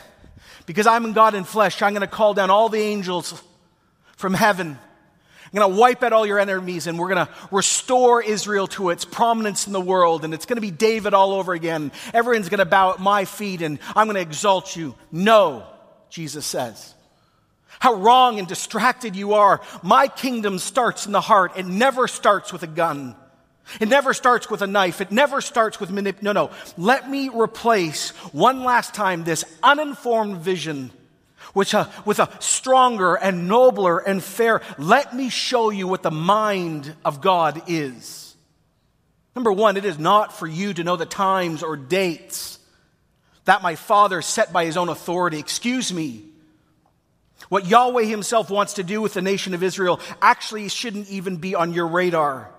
because 0.65 0.87
I'm 0.87 1.05
in 1.05 1.13
God 1.13 1.35
in 1.35 1.43
flesh, 1.43 1.81
I'm 1.81 1.93
going 1.93 2.01
to 2.01 2.07
call 2.07 2.33
down 2.33 2.49
all 2.49 2.69
the 2.69 2.79
angels 2.79 3.41
from 4.15 4.33
heaven. 4.33 4.77
I'm 5.53 5.59
going 5.59 5.69
to 5.69 5.77
wipe 5.77 6.01
out 6.01 6.13
all 6.13 6.25
your 6.25 6.39
enemies 6.39 6.87
and 6.87 6.97
we're 6.97 7.09
going 7.13 7.25
to 7.25 7.33
restore 7.51 8.21
Israel 8.21 8.67
to 8.67 8.89
its 8.89 9.03
prominence 9.03 9.67
in 9.67 9.73
the 9.73 9.81
world 9.81 10.23
and 10.23 10.33
it's 10.33 10.45
going 10.45 10.55
to 10.55 10.61
be 10.61 10.71
David 10.71 11.13
all 11.13 11.33
over 11.33 11.51
again. 11.53 11.91
Everyone's 12.13 12.47
going 12.47 12.59
to 12.59 12.65
bow 12.65 12.91
at 12.91 12.99
my 12.99 13.25
feet 13.25 13.61
and 13.61 13.79
I'm 13.95 14.07
going 14.07 14.15
to 14.15 14.21
exalt 14.21 14.75
you. 14.77 14.95
No, 15.11 15.65
Jesus 16.09 16.45
says 16.45 16.95
how 17.81 17.95
wrong 17.95 18.37
and 18.37 18.47
distracted 18.47 19.15
you 19.15 19.33
are. 19.33 19.59
My 19.81 20.07
kingdom 20.07 20.59
starts 20.59 21.07
in 21.07 21.11
the 21.11 21.19
heart. 21.19 21.53
It 21.57 21.65
never 21.65 22.07
starts 22.07 22.53
with 22.53 22.61
a 22.61 22.67
gun. 22.67 23.15
It 23.79 23.89
never 23.89 24.13
starts 24.13 24.51
with 24.51 24.61
a 24.61 24.67
knife. 24.67 25.01
It 25.01 25.11
never 25.11 25.41
starts 25.41 25.79
with 25.79 25.89
manip. 25.89 26.21
No, 26.21 26.31
no. 26.31 26.51
Let 26.77 27.09
me 27.09 27.29
replace 27.29 28.11
one 28.33 28.63
last 28.63 28.93
time 28.93 29.23
this 29.23 29.43
uninformed 29.63 30.37
vision 30.37 30.91
with 31.55 31.73
a, 31.73 31.89
with 32.05 32.19
a 32.19 32.29
stronger 32.39 33.15
and 33.15 33.47
nobler 33.47 33.97
and 33.97 34.23
fair. 34.23 34.61
Let 34.77 35.15
me 35.15 35.29
show 35.29 35.71
you 35.71 35.87
what 35.87 36.03
the 36.03 36.11
mind 36.11 36.93
of 37.03 37.19
God 37.19 37.63
is. 37.65 38.35
Number 39.35 39.51
one, 39.51 39.75
it 39.75 39.85
is 39.85 39.97
not 39.97 40.37
for 40.37 40.45
you 40.45 40.71
to 40.75 40.83
know 40.83 40.97
the 40.97 41.07
times 41.07 41.63
or 41.63 41.77
dates 41.77 42.59
that 43.45 43.63
my 43.63 43.73
Father 43.73 44.21
set 44.21 44.53
by 44.53 44.65
his 44.65 44.77
own 44.77 44.89
authority. 44.89 45.39
Excuse 45.39 45.91
me. 45.91 46.25
What 47.51 47.65
Yahweh 47.65 48.05
himself 48.05 48.49
wants 48.49 48.75
to 48.75 48.83
do 48.83 49.01
with 49.01 49.13
the 49.13 49.21
nation 49.21 49.53
of 49.53 49.61
Israel 49.61 49.99
actually 50.21 50.69
shouldn't 50.69 51.09
even 51.09 51.35
be 51.35 51.53
on 51.53 51.73
your 51.73 51.85
radar. 51.85 52.49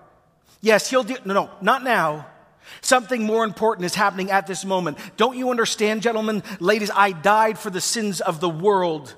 Yes, 0.61 0.87
he'll 0.87 1.03
do, 1.03 1.15
no, 1.25 1.33
no, 1.33 1.49
not 1.61 1.83
now. 1.83 2.27
Something 2.81 3.23
more 3.23 3.43
important 3.43 3.85
is 3.85 3.95
happening 3.95 4.29
at 4.29 4.45
this 4.45 4.63
moment. 4.63 4.99
Don't 5.17 5.35
you 5.35 5.49
understand, 5.49 6.03
gentlemen, 6.03 6.43
ladies? 6.59 6.91
I 6.93 7.11
died 7.11 7.57
for 7.57 7.71
the 7.71 7.81
sins 7.81 8.21
of 8.21 8.39
the 8.39 8.47
world. 8.47 9.15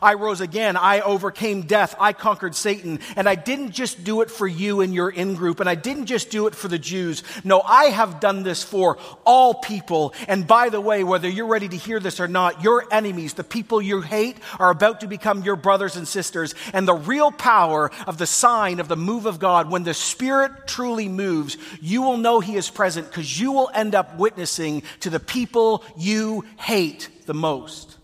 I 0.00 0.14
rose 0.14 0.40
again. 0.40 0.76
I 0.76 1.00
overcame 1.00 1.62
death. 1.62 1.94
I 1.98 2.12
conquered 2.12 2.54
Satan. 2.54 3.00
And 3.16 3.28
I 3.28 3.34
didn't 3.34 3.72
just 3.72 4.04
do 4.04 4.20
it 4.20 4.30
for 4.30 4.46
you 4.46 4.80
and 4.80 4.94
your 4.94 5.10
in 5.10 5.34
group. 5.34 5.60
And 5.60 5.68
I 5.68 5.74
didn't 5.74 6.06
just 6.06 6.30
do 6.30 6.46
it 6.46 6.54
for 6.54 6.68
the 6.68 6.78
Jews. 6.78 7.22
No, 7.44 7.60
I 7.60 7.86
have 7.86 8.20
done 8.20 8.42
this 8.42 8.62
for 8.62 8.98
all 9.24 9.54
people. 9.54 10.14
And 10.26 10.46
by 10.46 10.68
the 10.68 10.80
way, 10.80 11.04
whether 11.04 11.28
you're 11.28 11.46
ready 11.46 11.68
to 11.68 11.76
hear 11.76 12.00
this 12.00 12.20
or 12.20 12.28
not, 12.28 12.62
your 12.62 12.84
enemies, 12.90 13.34
the 13.34 13.44
people 13.44 13.82
you 13.82 14.00
hate, 14.00 14.36
are 14.58 14.70
about 14.70 15.00
to 15.00 15.06
become 15.06 15.42
your 15.42 15.56
brothers 15.56 15.96
and 15.96 16.06
sisters. 16.06 16.54
And 16.72 16.86
the 16.86 16.94
real 16.94 17.30
power 17.30 17.90
of 18.06 18.18
the 18.18 18.26
sign 18.26 18.80
of 18.80 18.88
the 18.88 18.96
move 18.96 19.26
of 19.26 19.38
God, 19.38 19.70
when 19.70 19.84
the 19.84 19.94
Spirit 19.94 20.66
truly 20.66 21.08
moves, 21.08 21.56
you 21.80 22.02
will 22.02 22.16
know 22.16 22.40
He 22.40 22.56
is 22.56 22.70
present 22.70 23.08
because 23.08 23.40
you 23.40 23.52
will 23.52 23.70
end 23.74 23.94
up 23.94 24.16
witnessing 24.16 24.82
to 25.00 25.10
the 25.10 25.20
people 25.20 25.84
you 25.96 26.44
hate 26.58 27.08
the 27.26 27.34
most. 27.34 27.97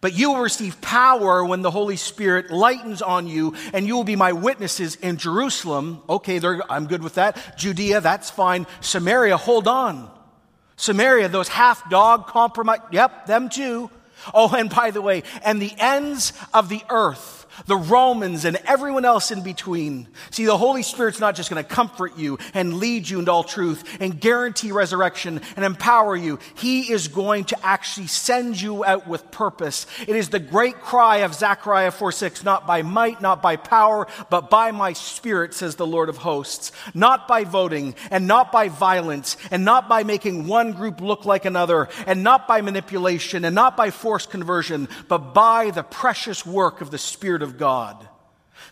But 0.00 0.14
you 0.14 0.32
will 0.32 0.40
receive 0.40 0.80
power 0.80 1.44
when 1.44 1.60
the 1.60 1.70
Holy 1.70 1.96
Spirit 1.96 2.50
lightens 2.50 3.02
on 3.02 3.26
you, 3.26 3.54
and 3.74 3.86
you 3.86 3.94
will 3.94 4.04
be 4.04 4.16
my 4.16 4.32
witnesses 4.32 4.96
in 4.96 5.18
Jerusalem. 5.18 6.02
Okay, 6.08 6.40
I'm 6.70 6.86
good 6.86 7.02
with 7.02 7.14
that. 7.14 7.58
Judea, 7.58 8.00
that's 8.00 8.30
fine. 8.30 8.66
Samaria, 8.80 9.36
hold 9.36 9.68
on. 9.68 10.10
Samaria, 10.76 11.28
those 11.28 11.48
half 11.48 11.90
dog 11.90 12.26
compromise, 12.26 12.80
yep, 12.90 13.26
them 13.26 13.50
too. 13.50 13.90
Oh, 14.32 14.54
and 14.54 14.70
by 14.70 14.90
the 14.90 15.02
way, 15.02 15.22
and 15.44 15.60
the 15.60 15.72
ends 15.78 16.32
of 16.54 16.70
the 16.70 16.82
earth 16.88 17.39
the 17.66 17.76
Romans, 17.76 18.44
and 18.44 18.56
everyone 18.64 19.04
else 19.04 19.30
in 19.30 19.42
between. 19.42 20.08
See, 20.30 20.44
the 20.44 20.56
Holy 20.56 20.82
Spirit's 20.82 21.20
not 21.20 21.36
just 21.36 21.50
going 21.50 21.62
to 21.62 21.68
comfort 21.68 22.16
you 22.16 22.38
and 22.54 22.74
lead 22.74 23.08
you 23.08 23.18
into 23.18 23.32
all 23.32 23.44
truth 23.44 23.84
and 24.00 24.20
guarantee 24.20 24.72
resurrection 24.72 25.40
and 25.56 25.64
empower 25.64 26.16
you. 26.16 26.38
He 26.54 26.92
is 26.92 27.08
going 27.08 27.44
to 27.46 27.66
actually 27.66 28.06
send 28.08 28.60
you 28.60 28.84
out 28.84 29.06
with 29.06 29.30
purpose. 29.30 29.86
It 30.06 30.16
is 30.16 30.28
the 30.28 30.38
great 30.38 30.80
cry 30.80 31.18
of 31.18 31.34
Zechariah 31.34 31.90
4 31.90 32.12
6, 32.12 32.44
not 32.44 32.66
by 32.66 32.82
might, 32.82 33.20
not 33.20 33.42
by 33.42 33.56
power, 33.56 34.06
but 34.30 34.50
by 34.50 34.70
my 34.70 34.92
spirit, 34.92 35.54
says 35.54 35.76
the 35.76 35.86
Lord 35.86 36.08
of 36.08 36.18
hosts. 36.18 36.72
Not 36.94 37.28
by 37.28 37.44
voting, 37.44 37.94
and 38.10 38.26
not 38.26 38.52
by 38.52 38.68
violence, 38.68 39.36
and 39.50 39.64
not 39.64 39.88
by 39.88 40.04
making 40.04 40.46
one 40.46 40.72
group 40.72 41.00
look 41.00 41.24
like 41.24 41.44
another, 41.44 41.88
and 42.06 42.22
not 42.22 42.48
by 42.48 42.60
manipulation, 42.60 43.44
and 43.44 43.54
not 43.54 43.76
by 43.76 43.90
forced 43.90 44.30
conversion, 44.30 44.88
but 45.08 45.34
by 45.34 45.70
the 45.70 45.82
precious 45.82 46.44
work 46.44 46.80
of 46.80 46.90
the 46.90 46.98
Spirit 46.98 47.42
of 47.42 47.49
of 47.50 47.58
God. 47.58 48.08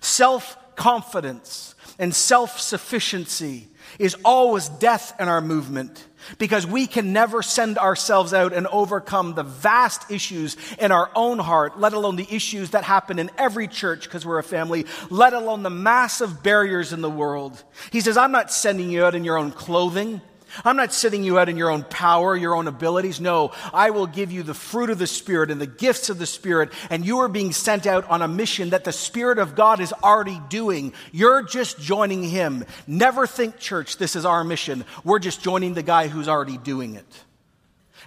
Self 0.00 0.56
confidence 0.76 1.74
and 1.98 2.14
self 2.14 2.58
sufficiency 2.60 3.68
is 3.98 4.16
always 4.24 4.68
death 4.68 5.14
in 5.20 5.28
our 5.28 5.40
movement 5.40 6.06
because 6.38 6.66
we 6.66 6.86
can 6.86 7.12
never 7.12 7.42
send 7.42 7.78
ourselves 7.78 8.34
out 8.34 8.52
and 8.52 8.66
overcome 8.68 9.34
the 9.34 9.42
vast 9.42 10.10
issues 10.10 10.56
in 10.78 10.92
our 10.92 11.10
own 11.14 11.38
heart, 11.38 11.80
let 11.80 11.94
alone 11.94 12.16
the 12.16 12.26
issues 12.30 12.70
that 12.70 12.84
happen 12.84 13.18
in 13.18 13.30
every 13.38 13.66
church 13.66 14.04
because 14.04 14.26
we're 14.26 14.38
a 14.38 14.42
family, 14.42 14.84
let 15.10 15.32
alone 15.32 15.62
the 15.62 15.70
massive 15.70 16.42
barriers 16.42 16.92
in 16.92 17.00
the 17.00 17.10
world. 17.10 17.62
He 17.90 18.00
says, 18.00 18.16
I'm 18.16 18.32
not 18.32 18.52
sending 18.52 18.90
you 18.90 19.04
out 19.04 19.14
in 19.14 19.24
your 19.24 19.38
own 19.38 19.52
clothing. 19.52 20.20
I'm 20.64 20.76
not 20.76 20.92
sending 20.92 21.24
you 21.24 21.38
out 21.38 21.48
in 21.48 21.56
your 21.56 21.70
own 21.70 21.84
power, 21.84 22.36
your 22.36 22.54
own 22.54 22.68
abilities. 22.68 23.20
No, 23.20 23.52
I 23.72 23.90
will 23.90 24.06
give 24.06 24.32
you 24.32 24.42
the 24.42 24.54
fruit 24.54 24.90
of 24.90 24.98
the 24.98 25.06
Spirit 25.06 25.50
and 25.50 25.60
the 25.60 25.66
gifts 25.66 26.10
of 26.10 26.18
the 26.18 26.26
Spirit, 26.26 26.72
and 26.90 27.04
you 27.04 27.18
are 27.20 27.28
being 27.28 27.52
sent 27.52 27.86
out 27.86 28.08
on 28.08 28.22
a 28.22 28.28
mission 28.28 28.70
that 28.70 28.84
the 28.84 28.92
Spirit 28.92 29.38
of 29.38 29.54
God 29.54 29.80
is 29.80 29.92
already 29.92 30.40
doing. 30.48 30.92
You're 31.12 31.42
just 31.42 31.80
joining 31.80 32.22
Him. 32.22 32.64
Never 32.86 33.26
think, 33.26 33.58
church, 33.58 33.98
this 33.98 34.16
is 34.16 34.24
our 34.24 34.44
mission. 34.44 34.84
We're 35.04 35.18
just 35.18 35.42
joining 35.42 35.74
the 35.74 35.82
guy 35.82 36.08
who's 36.08 36.28
already 36.28 36.58
doing 36.58 36.94
it. 36.94 37.24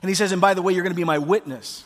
And 0.02 0.10
He 0.10 0.16
says, 0.16 0.32
and 0.32 0.42
by 0.42 0.54
the 0.54 0.62
way, 0.62 0.74
you're 0.74 0.84
going 0.84 0.94
to 0.94 1.00
be 1.00 1.04
my 1.04 1.20
witness. 1.20 1.86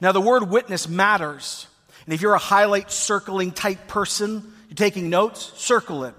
Now, 0.00 0.12
the 0.12 0.20
word 0.20 0.48
witness 0.48 0.88
matters. 0.88 1.66
And 2.06 2.14
if 2.14 2.20
you're 2.20 2.34
a 2.34 2.38
highlight 2.38 2.90
circling 2.90 3.52
type 3.52 3.86
person, 3.86 4.52
you're 4.68 4.74
taking 4.74 5.10
notes, 5.10 5.52
circle 5.56 6.04
it. 6.04 6.14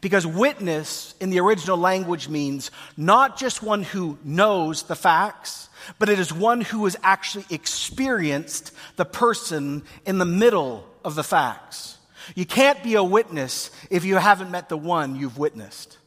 Because 0.00 0.26
witness 0.26 1.14
in 1.20 1.30
the 1.30 1.40
original 1.40 1.76
language 1.76 2.28
means 2.28 2.70
not 2.96 3.36
just 3.38 3.62
one 3.62 3.82
who 3.82 4.18
knows 4.24 4.84
the 4.84 4.96
facts, 4.96 5.68
but 5.98 6.08
it 6.08 6.18
is 6.18 6.32
one 6.32 6.62
who 6.62 6.84
has 6.84 6.96
actually 7.02 7.44
experienced 7.50 8.72
the 8.96 9.04
person 9.04 9.82
in 10.06 10.18
the 10.18 10.24
middle 10.24 10.86
of 11.04 11.14
the 11.14 11.22
facts. 11.22 11.98
You 12.34 12.46
can't 12.46 12.82
be 12.82 12.94
a 12.94 13.04
witness 13.04 13.70
if 13.90 14.04
you 14.04 14.16
haven't 14.16 14.50
met 14.50 14.68
the 14.68 14.76
one 14.76 15.16
you've 15.16 15.38
witnessed. 15.38 15.98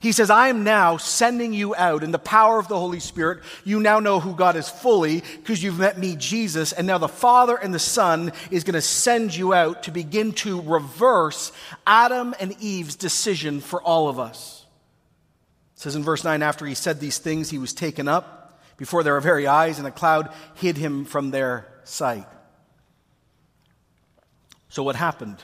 He 0.00 0.12
says, 0.12 0.30
I 0.30 0.48
am 0.48 0.64
now 0.64 0.96
sending 0.96 1.52
you 1.52 1.74
out 1.74 2.02
in 2.02 2.10
the 2.10 2.18
power 2.18 2.58
of 2.58 2.68
the 2.68 2.78
Holy 2.78 3.00
Spirit. 3.00 3.40
You 3.64 3.80
now 3.80 4.00
know 4.00 4.18
who 4.18 4.34
God 4.34 4.56
is 4.56 4.66
fully 4.66 5.20
because 5.20 5.62
you've 5.62 5.78
met 5.78 5.98
me, 5.98 6.16
Jesus. 6.16 6.72
And 6.72 6.86
now 6.86 6.96
the 6.96 7.06
Father 7.06 7.54
and 7.54 7.72
the 7.74 7.78
Son 7.78 8.32
is 8.50 8.64
going 8.64 8.74
to 8.74 8.80
send 8.80 9.36
you 9.36 9.52
out 9.52 9.82
to 9.82 9.90
begin 9.90 10.32
to 10.32 10.62
reverse 10.62 11.52
Adam 11.86 12.34
and 12.40 12.56
Eve's 12.60 12.96
decision 12.96 13.60
for 13.60 13.82
all 13.82 14.08
of 14.08 14.18
us. 14.18 14.64
It 15.76 15.80
says 15.80 15.96
in 15.96 16.02
verse 16.02 16.24
9, 16.24 16.42
after 16.42 16.64
he 16.64 16.74
said 16.74 16.98
these 16.98 17.18
things, 17.18 17.50
he 17.50 17.58
was 17.58 17.74
taken 17.74 18.08
up 18.08 18.58
before 18.78 19.02
their 19.02 19.20
very 19.20 19.46
eyes, 19.46 19.78
and 19.78 19.86
a 19.86 19.90
cloud 19.90 20.32
hid 20.54 20.78
him 20.78 21.04
from 21.04 21.30
their 21.30 21.68
sight. 21.84 22.26
So 24.70 24.82
what 24.82 24.96
happened? 24.96 25.36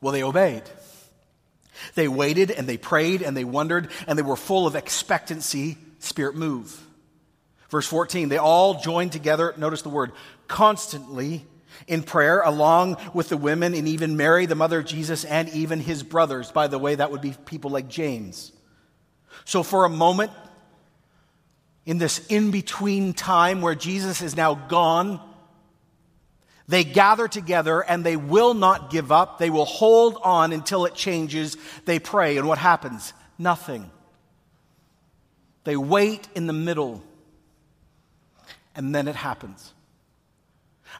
Well, 0.00 0.14
they 0.14 0.22
obeyed. 0.22 0.62
They 1.94 2.08
waited 2.08 2.50
and 2.50 2.68
they 2.68 2.76
prayed 2.76 3.22
and 3.22 3.36
they 3.36 3.44
wondered 3.44 3.90
and 4.06 4.18
they 4.18 4.22
were 4.22 4.36
full 4.36 4.66
of 4.66 4.76
expectancy. 4.76 5.78
Spirit 5.98 6.36
move. 6.36 6.82
Verse 7.68 7.86
14, 7.86 8.28
they 8.28 8.38
all 8.38 8.80
joined 8.80 9.12
together, 9.12 9.52
notice 9.56 9.82
the 9.82 9.88
word, 9.88 10.12
constantly 10.46 11.44
in 11.86 12.02
prayer, 12.02 12.40
along 12.40 12.96
with 13.12 13.28
the 13.28 13.36
women 13.36 13.74
and 13.74 13.88
even 13.88 14.16
Mary, 14.16 14.46
the 14.46 14.54
mother 14.54 14.78
of 14.78 14.86
Jesus, 14.86 15.24
and 15.24 15.48
even 15.50 15.80
his 15.80 16.02
brothers. 16.02 16.50
By 16.50 16.68
the 16.68 16.78
way, 16.78 16.94
that 16.94 17.10
would 17.10 17.20
be 17.20 17.34
people 17.44 17.70
like 17.70 17.88
James. 17.88 18.52
So 19.44 19.62
for 19.62 19.84
a 19.84 19.88
moment, 19.88 20.30
in 21.84 21.98
this 21.98 22.24
in 22.26 22.50
between 22.50 23.12
time 23.12 23.60
where 23.60 23.74
Jesus 23.74 24.20
is 24.20 24.36
now 24.36 24.54
gone, 24.54 25.20
they 26.68 26.84
gather 26.84 27.28
together 27.28 27.80
and 27.80 28.04
they 28.04 28.16
will 28.16 28.54
not 28.54 28.90
give 28.90 29.12
up. 29.12 29.38
They 29.38 29.50
will 29.50 29.64
hold 29.64 30.18
on 30.22 30.52
until 30.52 30.84
it 30.84 30.94
changes. 30.94 31.56
They 31.84 31.98
pray. 31.98 32.36
And 32.36 32.48
what 32.48 32.58
happens? 32.58 33.12
Nothing. 33.38 33.90
They 35.64 35.76
wait 35.76 36.28
in 36.34 36.46
the 36.46 36.52
middle. 36.52 37.02
And 38.74 38.94
then 38.94 39.08
it 39.08 39.16
happens. 39.16 39.72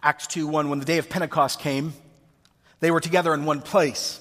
Acts 0.03 0.27
2 0.29 0.47
1, 0.47 0.69
when 0.69 0.79
the 0.79 0.85
day 0.85 0.99
of 0.99 1.09
Pentecost 1.09 1.59
came, 1.59 1.95
they 2.81 2.91
were 2.91 3.01
together 3.01 3.35
in 3.35 3.45
one 3.45 3.63
place. 3.63 4.21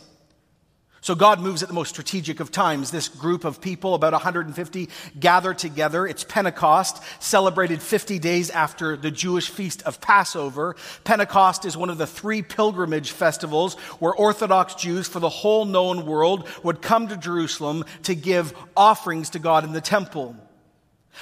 So 1.05 1.13
God 1.13 1.39
moves 1.39 1.61
at 1.61 1.67
the 1.67 1.75
most 1.75 1.89
strategic 1.89 2.39
of 2.39 2.49
times. 2.49 2.89
This 2.89 3.09
group 3.09 3.45
of 3.45 3.61
people, 3.61 3.93
about 3.93 4.13
150, 4.13 4.89
gather 5.19 5.53
together. 5.53 6.07
It's 6.07 6.23
Pentecost, 6.23 6.99
celebrated 7.19 7.79
50 7.79 8.17
days 8.17 8.49
after 8.49 8.97
the 8.97 9.11
Jewish 9.11 9.47
feast 9.47 9.83
of 9.83 10.01
Passover. 10.01 10.75
Pentecost 11.03 11.63
is 11.63 11.77
one 11.77 11.91
of 11.91 11.99
the 11.99 12.07
three 12.07 12.41
pilgrimage 12.41 13.11
festivals 13.11 13.75
where 13.99 14.15
Orthodox 14.15 14.73
Jews 14.73 15.07
for 15.07 15.19
the 15.19 15.29
whole 15.29 15.65
known 15.65 16.07
world 16.07 16.47
would 16.63 16.81
come 16.81 17.07
to 17.09 17.17
Jerusalem 17.17 17.85
to 18.01 18.15
give 18.15 18.55
offerings 18.75 19.29
to 19.29 19.37
God 19.37 19.63
in 19.63 19.73
the 19.73 19.81
temple. 19.81 20.35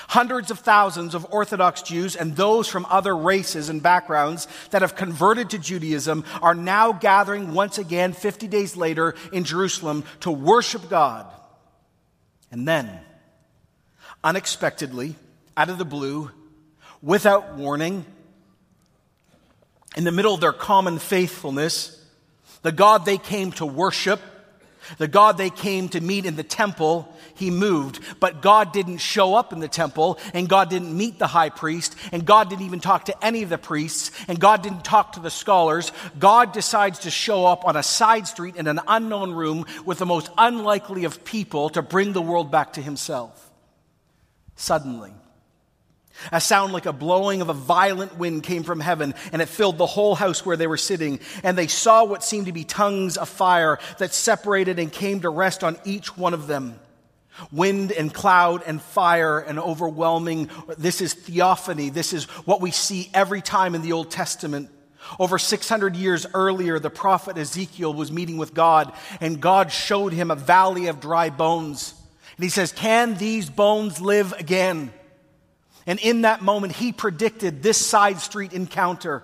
Hundreds 0.09 0.51
of 0.51 0.59
thousands 0.59 1.15
of 1.15 1.25
Orthodox 1.31 1.81
Jews 1.81 2.15
and 2.15 2.35
those 2.35 2.67
from 2.67 2.85
other 2.89 3.15
races 3.15 3.69
and 3.69 3.81
backgrounds 3.81 4.47
that 4.71 4.81
have 4.81 4.95
converted 4.95 5.51
to 5.51 5.59
Judaism 5.59 6.25
are 6.41 6.55
now 6.55 6.91
gathering 6.91 7.53
once 7.53 7.77
again 7.77 8.13
50 8.13 8.47
days 8.47 8.75
later 8.75 9.15
in 9.31 9.43
Jerusalem 9.43 10.03
to 10.21 10.31
worship 10.31 10.89
God. 10.89 11.25
And 12.51 12.67
then, 12.67 12.89
unexpectedly, 14.23 15.15
out 15.55 15.69
of 15.69 15.77
the 15.77 15.85
blue, 15.85 16.31
without 17.01 17.55
warning, 17.55 18.05
in 19.95 20.03
the 20.03 20.11
middle 20.11 20.33
of 20.33 20.41
their 20.41 20.53
common 20.53 20.97
faithfulness, 20.97 21.99
the 22.63 22.71
God 22.71 23.05
they 23.05 23.17
came 23.17 23.51
to 23.53 23.65
worship 23.65 24.19
the 24.97 25.07
God 25.07 25.37
they 25.37 25.49
came 25.49 25.89
to 25.89 26.01
meet 26.01 26.25
in 26.25 26.35
the 26.35 26.43
temple, 26.43 27.13
he 27.35 27.51
moved. 27.51 27.99
But 28.19 28.41
God 28.41 28.71
didn't 28.71 28.97
show 28.97 29.35
up 29.35 29.53
in 29.53 29.59
the 29.59 29.67
temple, 29.67 30.19
and 30.33 30.49
God 30.49 30.69
didn't 30.69 30.95
meet 30.95 31.19
the 31.19 31.27
high 31.27 31.49
priest, 31.49 31.95
and 32.11 32.25
God 32.25 32.49
didn't 32.49 32.65
even 32.65 32.79
talk 32.79 33.05
to 33.05 33.25
any 33.25 33.43
of 33.43 33.49
the 33.49 33.57
priests, 33.57 34.11
and 34.27 34.39
God 34.39 34.61
didn't 34.61 34.85
talk 34.85 35.13
to 35.13 35.19
the 35.19 35.31
scholars. 35.31 35.91
God 36.19 36.53
decides 36.53 36.99
to 36.99 37.11
show 37.11 37.45
up 37.45 37.65
on 37.65 37.75
a 37.75 37.83
side 37.83 38.27
street 38.27 38.55
in 38.55 38.67
an 38.67 38.79
unknown 38.87 39.31
room 39.31 39.65
with 39.85 39.99
the 39.99 40.05
most 40.05 40.29
unlikely 40.37 41.05
of 41.05 41.23
people 41.23 41.69
to 41.69 41.81
bring 41.81 42.13
the 42.13 42.21
world 42.21 42.51
back 42.51 42.73
to 42.73 42.81
himself. 42.81 43.51
Suddenly. 44.55 45.13
A 46.31 46.39
sound 46.39 46.73
like 46.73 46.85
a 46.85 46.93
blowing 46.93 47.41
of 47.41 47.49
a 47.49 47.53
violent 47.53 48.17
wind 48.17 48.43
came 48.43 48.63
from 48.63 48.79
heaven, 48.79 49.15
and 49.31 49.41
it 49.41 49.49
filled 49.49 49.77
the 49.77 49.85
whole 49.85 50.15
house 50.15 50.45
where 50.45 50.55
they 50.55 50.67
were 50.67 50.77
sitting. 50.77 51.19
And 51.43 51.57
they 51.57 51.67
saw 51.67 52.03
what 52.03 52.23
seemed 52.23 52.45
to 52.45 52.51
be 52.51 52.63
tongues 52.63 53.17
of 53.17 53.29
fire 53.29 53.79
that 53.97 54.13
separated 54.13 54.77
and 54.79 54.91
came 54.91 55.21
to 55.21 55.29
rest 55.29 55.63
on 55.63 55.77
each 55.85 56.15
one 56.15 56.33
of 56.33 56.47
them. 56.47 56.79
Wind 57.51 57.91
and 57.91 58.13
cloud 58.13 58.63
and 58.65 58.81
fire 58.81 59.39
and 59.39 59.59
overwhelming. 59.59 60.49
This 60.77 61.01
is 61.01 61.13
theophany. 61.13 61.89
This 61.89 62.13
is 62.13 62.25
what 62.45 62.61
we 62.61 62.71
see 62.71 63.09
every 63.13 63.41
time 63.41 63.75
in 63.75 63.81
the 63.81 63.93
Old 63.93 64.11
Testament. 64.11 64.69
Over 65.19 65.37
600 65.37 65.95
years 65.95 66.25
earlier, 66.33 66.79
the 66.79 66.89
prophet 66.89 67.37
Ezekiel 67.37 67.93
was 67.93 68.11
meeting 68.11 68.37
with 68.37 68.53
God, 68.53 68.93
and 69.19 69.41
God 69.41 69.71
showed 69.71 70.13
him 70.13 70.31
a 70.31 70.35
valley 70.35 70.87
of 70.87 70.99
dry 70.99 71.29
bones. 71.29 71.93
And 72.37 72.43
he 72.43 72.49
says, 72.49 72.71
Can 72.71 73.15
these 73.15 73.49
bones 73.49 73.99
live 73.99 74.33
again? 74.33 74.93
And 75.85 75.99
in 75.99 76.21
that 76.21 76.41
moment, 76.41 76.73
he 76.73 76.91
predicted 76.91 77.61
this 77.61 77.77
side 77.77 78.19
street 78.19 78.53
encounter. 78.53 79.23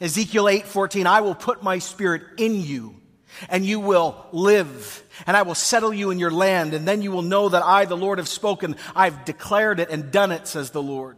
Ezekiel 0.00 0.48
8 0.48 0.66
14, 0.66 1.06
I 1.06 1.20
will 1.20 1.34
put 1.34 1.62
my 1.62 1.78
spirit 1.78 2.22
in 2.36 2.60
you, 2.60 3.00
and 3.48 3.64
you 3.64 3.80
will 3.80 4.26
live, 4.32 5.02
and 5.26 5.36
I 5.36 5.42
will 5.42 5.54
settle 5.54 5.92
you 5.92 6.10
in 6.10 6.18
your 6.18 6.30
land, 6.30 6.74
and 6.74 6.86
then 6.86 7.02
you 7.02 7.10
will 7.10 7.22
know 7.22 7.48
that 7.48 7.62
I, 7.62 7.84
the 7.84 7.96
Lord, 7.96 8.18
have 8.18 8.28
spoken. 8.28 8.76
I've 8.94 9.24
declared 9.24 9.80
it 9.80 9.90
and 9.90 10.10
done 10.10 10.32
it, 10.32 10.46
says 10.46 10.70
the 10.70 10.82
Lord. 10.82 11.16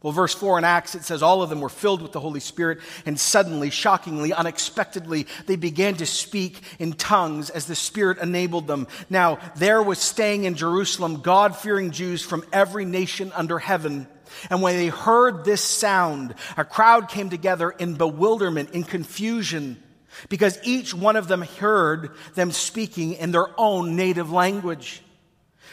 Well, 0.00 0.12
verse 0.12 0.32
4 0.32 0.58
in 0.58 0.64
Acts, 0.64 0.94
it 0.94 1.02
says, 1.02 1.24
All 1.24 1.42
of 1.42 1.50
them 1.50 1.60
were 1.60 1.68
filled 1.68 2.02
with 2.02 2.12
the 2.12 2.20
Holy 2.20 2.38
Spirit, 2.38 2.78
and 3.04 3.18
suddenly, 3.18 3.68
shockingly, 3.68 4.32
unexpectedly, 4.32 5.26
they 5.46 5.56
began 5.56 5.96
to 5.96 6.06
speak 6.06 6.60
in 6.78 6.92
tongues 6.92 7.50
as 7.50 7.66
the 7.66 7.74
Spirit 7.74 8.18
enabled 8.18 8.68
them. 8.68 8.86
Now, 9.10 9.40
there 9.56 9.82
was 9.82 9.98
staying 9.98 10.44
in 10.44 10.54
Jerusalem 10.54 11.20
God 11.20 11.56
fearing 11.56 11.90
Jews 11.90 12.22
from 12.22 12.44
every 12.52 12.84
nation 12.84 13.32
under 13.34 13.58
heaven. 13.58 14.06
And 14.50 14.62
when 14.62 14.76
they 14.76 14.86
heard 14.86 15.44
this 15.44 15.62
sound, 15.62 16.34
a 16.56 16.64
crowd 16.64 17.08
came 17.08 17.28
together 17.28 17.70
in 17.70 17.94
bewilderment, 17.94 18.70
in 18.70 18.84
confusion, 18.84 19.82
because 20.28 20.58
each 20.62 20.94
one 20.94 21.16
of 21.16 21.28
them 21.28 21.42
heard 21.42 22.10
them 22.34 22.52
speaking 22.52 23.14
in 23.14 23.30
their 23.30 23.48
own 23.58 23.96
native 23.96 24.30
language. 24.32 25.02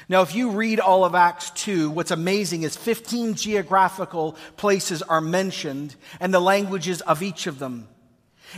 Now, 0.07 0.21
if 0.21 0.35
you 0.35 0.51
read 0.51 0.79
all 0.79 1.03
of 1.03 1.15
Acts 1.15 1.49
2, 1.51 1.89
what's 1.89 2.11
amazing 2.11 2.63
is 2.63 2.75
15 2.75 3.33
geographical 3.33 4.35
places 4.55 5.01
are 5.01 5.21
mentioned 5.21 5.95
and 6.19 6.33
the 6.33 6.39
languages 6.39 7.01
of 7.01 7.23
each 7.23 7.47
of 7.47 7.57
them. 7.57 7.87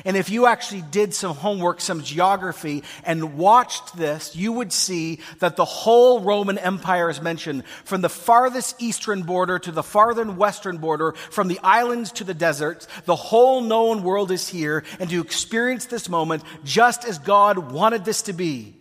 And 0.05 0.17
if 0.17 0.29
you 0.29 0.45
actually 0.45 0.81
did 0.81 1.13
some 1.13 1.35
homework, 1.35 1.81
some 1.81 2.03
geography, 2.03 2.83
and 3.03 3.37
watched 3.37 3.97
this, 3.97 4.35
you 4.35 4.51
would 4.53 4.73
see 4.73 5.19
that 5.39 5.55
the 5.55 5.65
whole 5.65 6.21
Roman 6.21 6.57
Empire 6.57 7.09
is 7.09 7.21
mentioned 7.21 7.65
from 7.85 8.01
the 8.01 8.09
farthest 8.09 8.81
eastern 8.81 9.23
border 9.23 9.59
to 9.59 9.71
the 9.71 9.83
farthest 9.83 10.37
western 10.37 10.77
border, 10.77 11.11
from 11.11 11.47
the 11.47 11.59
islands 11.61 12.11
to 12.13 12.23
the 12.23 12.33
deserts. 12.33 12.87
The 13.05 13.15
whole 13.15 13.61
known 13.61 14.03
world 14.03 14.31
is 14.31 14.47
here, 14.47 14.83
and 14.99 15.09
to 15.09 15.21
experience 15.21 15.85
this 15.85 16.09
moment 16.09 16.43
just 16.63 17.05
as 17.05 17.19
God 17.19 17.71
wanted 17.71 18.05
this 18.05 18.23
to 18.23 18.33
be. 18.33 18.76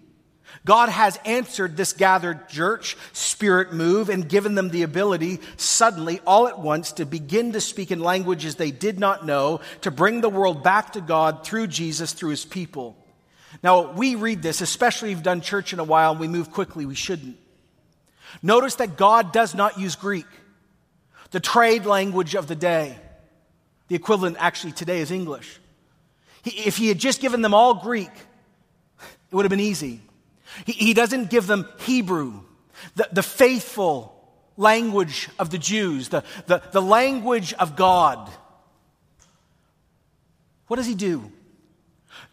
God 0.67 0.89
has 0.89 1.17
answered 1.25 1.77
this 1.77 1.93
gathered 1.93 2.49
church 2.49 2.97
spirit 3.13 3.73
move 3.73 4.09
and 4.09 4.29
given 4.29 4.57
them 4.57 4.69
the 4.69 4.83
ability 4.83 5.39
suddenly, 5.57 6.21
all 6.27 6.49
at 6.49 6.59
once, 6.59 6.91
to 6.95 7.07
begin 7.07 7.53
to 7.53 7.61
speak 7.61 7.93
in 7.93 8.01
languages 8.01 8.57
they 8.57 8.73
did 8.73 8.99
not 8.99 9.25
know, 9.25 9.61
to 9.83 9.93
bring 9.93 10.21
the 10.21 10.29
world 10.29 10.65
back 10.65 10.95
to 10.95 11.01
God 11.01 11.47
through 11.47 11.69
Jesus, 11.69 12.13
through 12.13 12.31
his 12.31 12.45
people. 12.45 12.97
Now, 13.63 13.93
we 13.93 14.17
read 14.17 14.43
this, 14.43 14.61
especially 14.61 15.13
if 15.13 15.19
you've 15.19 15.23
done 15.23 15.41
church 15.41 15.73
in 15.73 15.79
a 15.79 15.85
while 15.85 16.11
and 16.11 16.21
we 16.21 16.27
move 16.27 16.51
quickly, 16.51 16.85
we 16.85 16.97
shouldn't. 16.97 17.39
Notice 18.43 18.75
that 18.75 18.97
God 18.97 19.33
does 19.33 19.55
not 19.55 19.79
use 19.79 19.95
Greek, 19.95 20.27
the 21.31 21.39
trade 21.39 21.87
language 21.87 22.35
of 22.35 22.49
the 22.49 22.57
day. 22.57 22.99
The 23.87 23.95
equivalent 23.95 24.37
actually 24.41 24.73
today 24.73 24.99
is 24.99 25.13
English. 25.13 25.61
If 26.45 26.77
he 26.77 26.89
had 26.89 26.99
just 26.99 27.21
given 27.21 27.41
them 27.41 27.55
all 27.55 27.75
Greek, 27.75 28.11
it 28.11 29.35
would 29.35 29.45
have 29.45 29.51
been 29.51 29.61
easy. 29.61 30.01
He, 30.65 30.95
doesn't 30.95 31.31
give 31.31 31.47
them 31.47 31.69
Hebrew, 31.81 32.41
the, 32.95 33.09
the 33.13 33.23
faithful 33.23 34.13
language 34.57 35.29
of 35.39 35.51
the 35.51 35.59
Jews, 35.59 36.09
the, 36.09 36.25
the, 36.47 36.63
the 36.73 36.83
language 36.83 37.53
of 37.55 37.77
God. 37.77 38.31
What 40.69 40.77
does 40.77 40.87
he 40.87 40.95
do? 40.95 41.31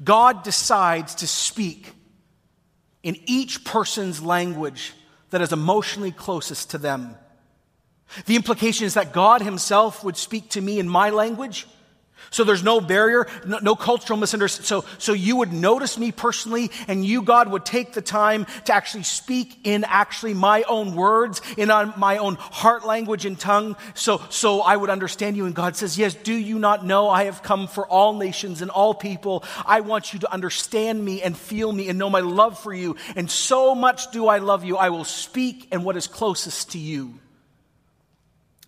God 0.04 0.44
decides 0.44 1.16
to 1.16 1.28
speak 1.28 1.92
in 3.04 3.18
each 3.26 3.66
person's 3.66 4.22
language 4.22 4.94
that 5.30 5.42
is 5.42 5.52
emotionally 5.52 6.12
closest 6.12 6.72
to 6.72 6.78
them. 6.78 7.16
The 8.26 8.36
implication 8.36 8.86
is 8.86 8.94
that 8.94 9.14
God 9.14 9.42
Himself 9.42 10.04
would 10.04 10.18
speak 10.18 10.50
to 10.52 10.62
me 10.62 10.80
in 10.80 10.88
my 10.88 11.10
language, 11.10 11.68
so 12.30 12.44
there's 12.44 12.64
no 12.64 12.82
barrier, 12.82 13.28
no, 13.46 13.60
no, 13.60 13.76
cultural 13.76 14.18
misunderstanding. 14.20 14.68
So, 14.68 14.86
so 14.98 15.14
you 15.14 15.38
would 15.38 15.54
notice 15.54 15.98
me 15.98 16.12
personally, 16.12 16.72
and 16.88 17.06
you, 17.06 17.22
God, 17.22 17.50
would 17.50 17.66
take 17.66 17.94
the 17.94 18.02
time 18.02 18.46
to 18.66 18.74
actually 18.74 19.04
speak 19.04 19.60
in 19.64 19.84
actually 19.84 20.34
my 20.34 20.64
own 20.64 20.96
words, 20.96 21.42
in 21.58 21.70
my 21.98 22.18
own 22.18 22.36
heart 22.36 22.86
language 22.86 23.26
and 23.26 23.40
tongue. 23.40 23.76
So, 23.94 24.22
so 24.30 24.62
I 24.62 24.76
would 24.76 24.90
understand 24.90 25.38
you. 25.38 25.46
And 25.46 25.56
God 25.56 25.76
says, 25.76 25.98
Yes, 25.98 26.14
do 26.14 26.34
you 26.34 26.60
not 26.60 26.86
know 26.86 27.10
I 27.10 27.26
have 27.26 27.44
come 27.44 27.68
for 27.68 27.88
all 27.88 28.18
nations 28.18 28.62
and 28.62 28.72
all 28.72 28.94
people? 28.94 29.44
I 29.66 29.82
want 29.82 30.14
you 30.14 30.20
to 30.20 30.32
understand 30.32 31.04
me 31.04 31.22
and 31.22 31.38
feel 31.38 31.72
me 31.72 31.90
and 31.90 32.00
know 32.00 32.10
my 32.10 32.22
love 32.22 32.60
for 32.60 32.74
you. 32.74 32.96
And 33.16 33.30
so 33.30 33.76
much 33.76 34.12
do 34.12 34.28
I 34.28 34.40
love 34.40 34.64
you, 34.64 34.78
I 34.78 34.90
will 34.90 35.04
speak 35.04 35.68
in 35.72 35.84
what 35.84 35.98
is 35.98 36.08
closest 36.08 36.72
to 36.72 36.80
you. 36.80 37.20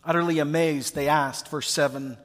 Utterly 0.03 0.39
amazed, 0.39 0.93
they 0.93 1.07
asked, 1.07 1.47
verse 1.47 1.69
7. 1.69 2.17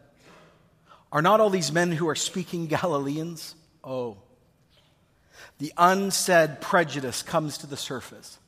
Are 1.12 1.22
not 1.22 1.40
all 1.40 1.50
these 1.50 1.72
men 1.72 1.92
who 1.92 2.08
are 2.08 2.14
speaking 2.14 2.66
Galileans? 2.66 3.54
Oh. 3.82 4.18
The 5.58 5.72
unsaid 5.76 6.60
prejudice 6.60 7.22
comes 7.22 7.58
to 7.58 7.66
the 7.66 7.76
surface. 7.76 8.38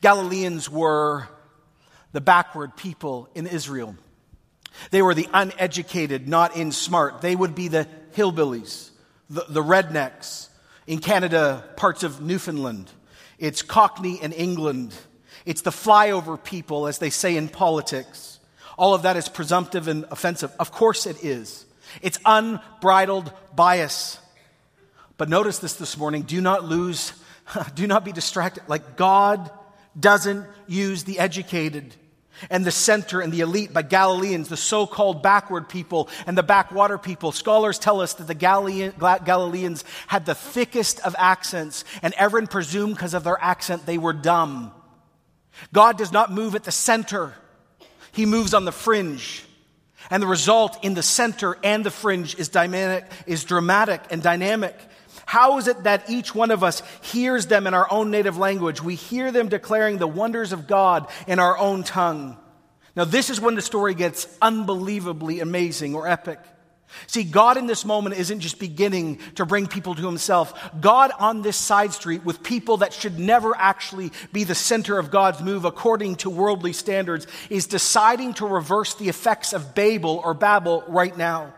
Galileans 0.00 0.68
were 0.68 1.28
the 2.12 2.20
backward 2.20 2.76
people 2.76 3.28
in 3.34 3.46
Israel. 3.46 3.96
They 4.90 5.02
were 5.02 5.14
the 5.14 5.28
uneducated, 5.32 6.28
not 6.28 6.56
in 6.56 6.72
smart. 6.72 7.20
They 7.20 7.36
would 7.36 7.54
be 7.54 7.68
the 7.68 7.86
hillbillies, 8.14 8.90
the, 9.30 9.44
the 9.48 9.62
rednecks. 9.62 10.48
In 10.86 10.98
Canada, 10.98 11.64
parts 11.76 12.02
of 12.02 12.20
Newfoundland. 12.20 12.90
It's 13.38 13.62
Cockney 13.62 14.22
in 14.22 14.32
England. 14.32 14.94
It's 15.44 15.62
the 15.62 15.70
flyover 15.70 16.42
people, 16.42 16.86
as 16.86 16.98
they 16.98 17.10
say 17.10 17.36
in 17.36 17.48
politics. 17.48 18.35
All 18.76 18.94
of 18.94 19.02
that 19.02 19.16
is 19.16 19.28
presumptive 19.28 19.88
and 19.88 20.04
offensive. 20.10 20.52
Of 20.58 20.72
course 20.72 21.06
it 21.06 21.24
is. 21.24 21.64
It's 22.02 22.18
unbridled 22.24 23.32
bias. 23.54 24.18
But 25.16 25.28
notice 25.28 25.58
this 25.58 25.74
this 25.74 25.96
morning. 25.96 26.22
Do 26.22 26.40
not 26.40 26.64
lose, 26.64 27.12
do 27.74 27.86
not 27.86 28.04
be 28.04 28.12
distracted. 28.12 28.64
Like 28.68 28.96
God 28.96 29.50
doesn't 29.98 30.46
use 30.66 31.04
the 31.04 31.18
educated 31.18 31.94
and 32.50 32.66
the 32.66 32.70
center 32.70 33.22
and 33.22 33.32
the 33.32 33.40
elite, 33.40 33.70
but 33.72 33.88
Galileans, 33.88 34.48
the 34.48 34.58
so 34.58 34.86
called 34.86 35.22
backward 35.22 35.70
people 35.70 36.10
and 36.26 36.36
the 36.36 36.42
backwater 36.42 36.98
people. 36.98 37.32
Scholars 37.32 37.78
tell 37.78 38.02
us 38.02 38.12
that 38.14 38.26
the 38.26 38.34
Galileans 38.34 39.84
had 40.06 40.26
the 40.26 40.34
thickest 40.34 41.00
of 41.00 41.16
accents, 41.18 41.84
and 42.02 42.12
everyone 42.14 42.46
presumed 42.46 42.94
because 42.94 43.14
of 43.14 43.24
their 43.24 43.42
accent 43.42 43.86
they 43.86 43.96
were 43.96 44.12
dumb. 44.12 44.72
God 45.72 45.96
does 45.96 46.12
not 46.12 46.30
move 46.30 46.54
at 46.54 46.64
the 46.64 46.72
center 46.72 47.34
he 48.16 48.24
moves 48.24 48.54
on 48.54 48.64
the 48.64 48.72
fringe. 48.72 49.44
And 50.10 50.22
the 50.22 50.26
result 50.26 50.82
in 50.82 50.94
the 50.94 51.02
center 51.02 51.58
and 51.62 51.84
the 51.84 51.90
fringe 51.90 52.34
is 52.38 52.48
dynamic, 52.48 53.04
is 53.26 53.44
dramatic 53.44 54.00
and 54.10 54.22
dynamic. 54.22 54.74
How 55.26 55.58
is 55.58 55.68
it 55.68 55.82
that 55.82 56.08
each 56.08 56.34
one 56.34 56.50
of 56.50 56.64
us 56.64 56.82
hears 57.02 57.46
them 57.46 57.66
in 57.66 57.74
our 57.74 57.86
own 57.90 58.10
native 58.10 58.38
language? 58.38 58.82
We 58.82 58.94
hear 58.94 59.30
them 59.32 59.48
declaring 59.48 59.98
the 59.98 60.06
wonders 60.06 60.52
of 60.52 60.66
God 60.66 61.08
in 61.26 61.38
our 61.38 61.58
own 61.58 61.82
tongue. 61.82 62.38
Now, 62.94 63.04
this 63.04 63.28
is 63.28 63.38
when 63.38 63.54
the 63.54 63.62
story 63.62 63.94
gets 63.94 64.26
unbelievably 64.40 65.40
amazing 65.40 65.94
or 65.94 66.08
epic. 66.08 66.38
See, 67.06 67.24
God 67.24 67.56
in 67.56 67.66
this 67.66 67.84
moment 67.84 68.16
isn't 68.16 68.40
just 68.40 68.58
beginning 68.58 69.20
to 69.36 69.46
bring 69.46 69.66
people 69.66 69.94
to 69.94 70.06
himself. 70.06 70.70
God 70.80 71.10
on 71.18 71.42
this 71.42 71.56
side 71.56 71.92
street 71.92 72.24
with 72.24 72.42
people 72.42 72.78
that 72.78 72.92
should 72.92 73.18
never 73.18 73.56
actually 73.56 74.12
be 74.32 74.44
the 74.44 74.54
center 74.54 74.98
of 74.98 75.10
God's 75.10 75.40
move 75.40 75.64
according 75.64 76.16
to 76.16 76.30
worldly 76.30 76.72
standards 76.72 77.26
is 77.50 77.66
deciding 77.66 78.34
to 78.34 78.46
reverse 78.46 78.94
the 78.94 79.08
effects 79.08 79.52
of 79.52 79.74
Babel 79.74 80.20
or 80.24 80.34
Babel 80.34 80.84
right 80.88 81.16
now. 81.16 81.52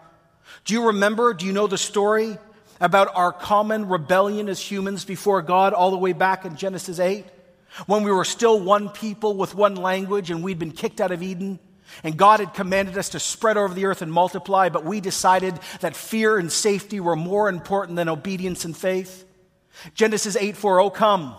Do 0.65 0.75
you 0.75 0.89
remember? 0.89 1.35
Do 1.35 1.47
you 1.47 1.53
know 1.53 1.67
the 1.67 1.79
story 1.79 2.39
about 2.81 3.15
our 3.15 3.33
common 3.33 3.89
rebellion 3.89 4.49
as 4.49 4.61
humans 4.61 5.05
before 5.05 5.43
God 5.43 5.73
all 5.73 5.91
the 5.91 5.97
way 5.97 6.13
back 6.13 6.45
in 6.45 6.57
Genesis 6.57 6.99
8? 6.99 7.25
When 7.87 8.03
we 8.03 8.11
were 8.11 8.25
still 8.25 8.59
one 8.59 8.89
people 8.89 9.37
with 9.37 9.55
one 9.55 9.77
language 9.77 10.31
and 10.31 10.43
we'd 10.43 10.59
been 10.59 10.73
kicked 10.73 11.01
out 11.01 11.13
of 11.13 11.23
Eden? 11.23 11.59
And 12.03 12.17
God 12.17 12.41
had 12.41 12.55
commanded 12.55 12.97
us 12.99 13.11
to 13.11 13.21
spread 13.21 13.57
over 13.57 13.75
the 13.75 13.87
earth 13.87 14.03
and 14.03 14.13
multiply, 14.13 14.69
but 14.69 14.85
we 14.85 15.01
decided 15.01 15.59
that 15.81 15.97
fear 15.97 16.39
and 16.39 16.51
safety 16.51 17.01
were 17.01 17.17
more 17.17 17.49
important 17.49 17.97
than 17.97 18.09
obedience 18.09 18.65
and 18.65 18.77
faith. 18.77 19.25
Genesis 19.95 20.37
8 20.37 20.57
4, 20.57 20.81
oh 20.81 20.91
come. 20.91 21.35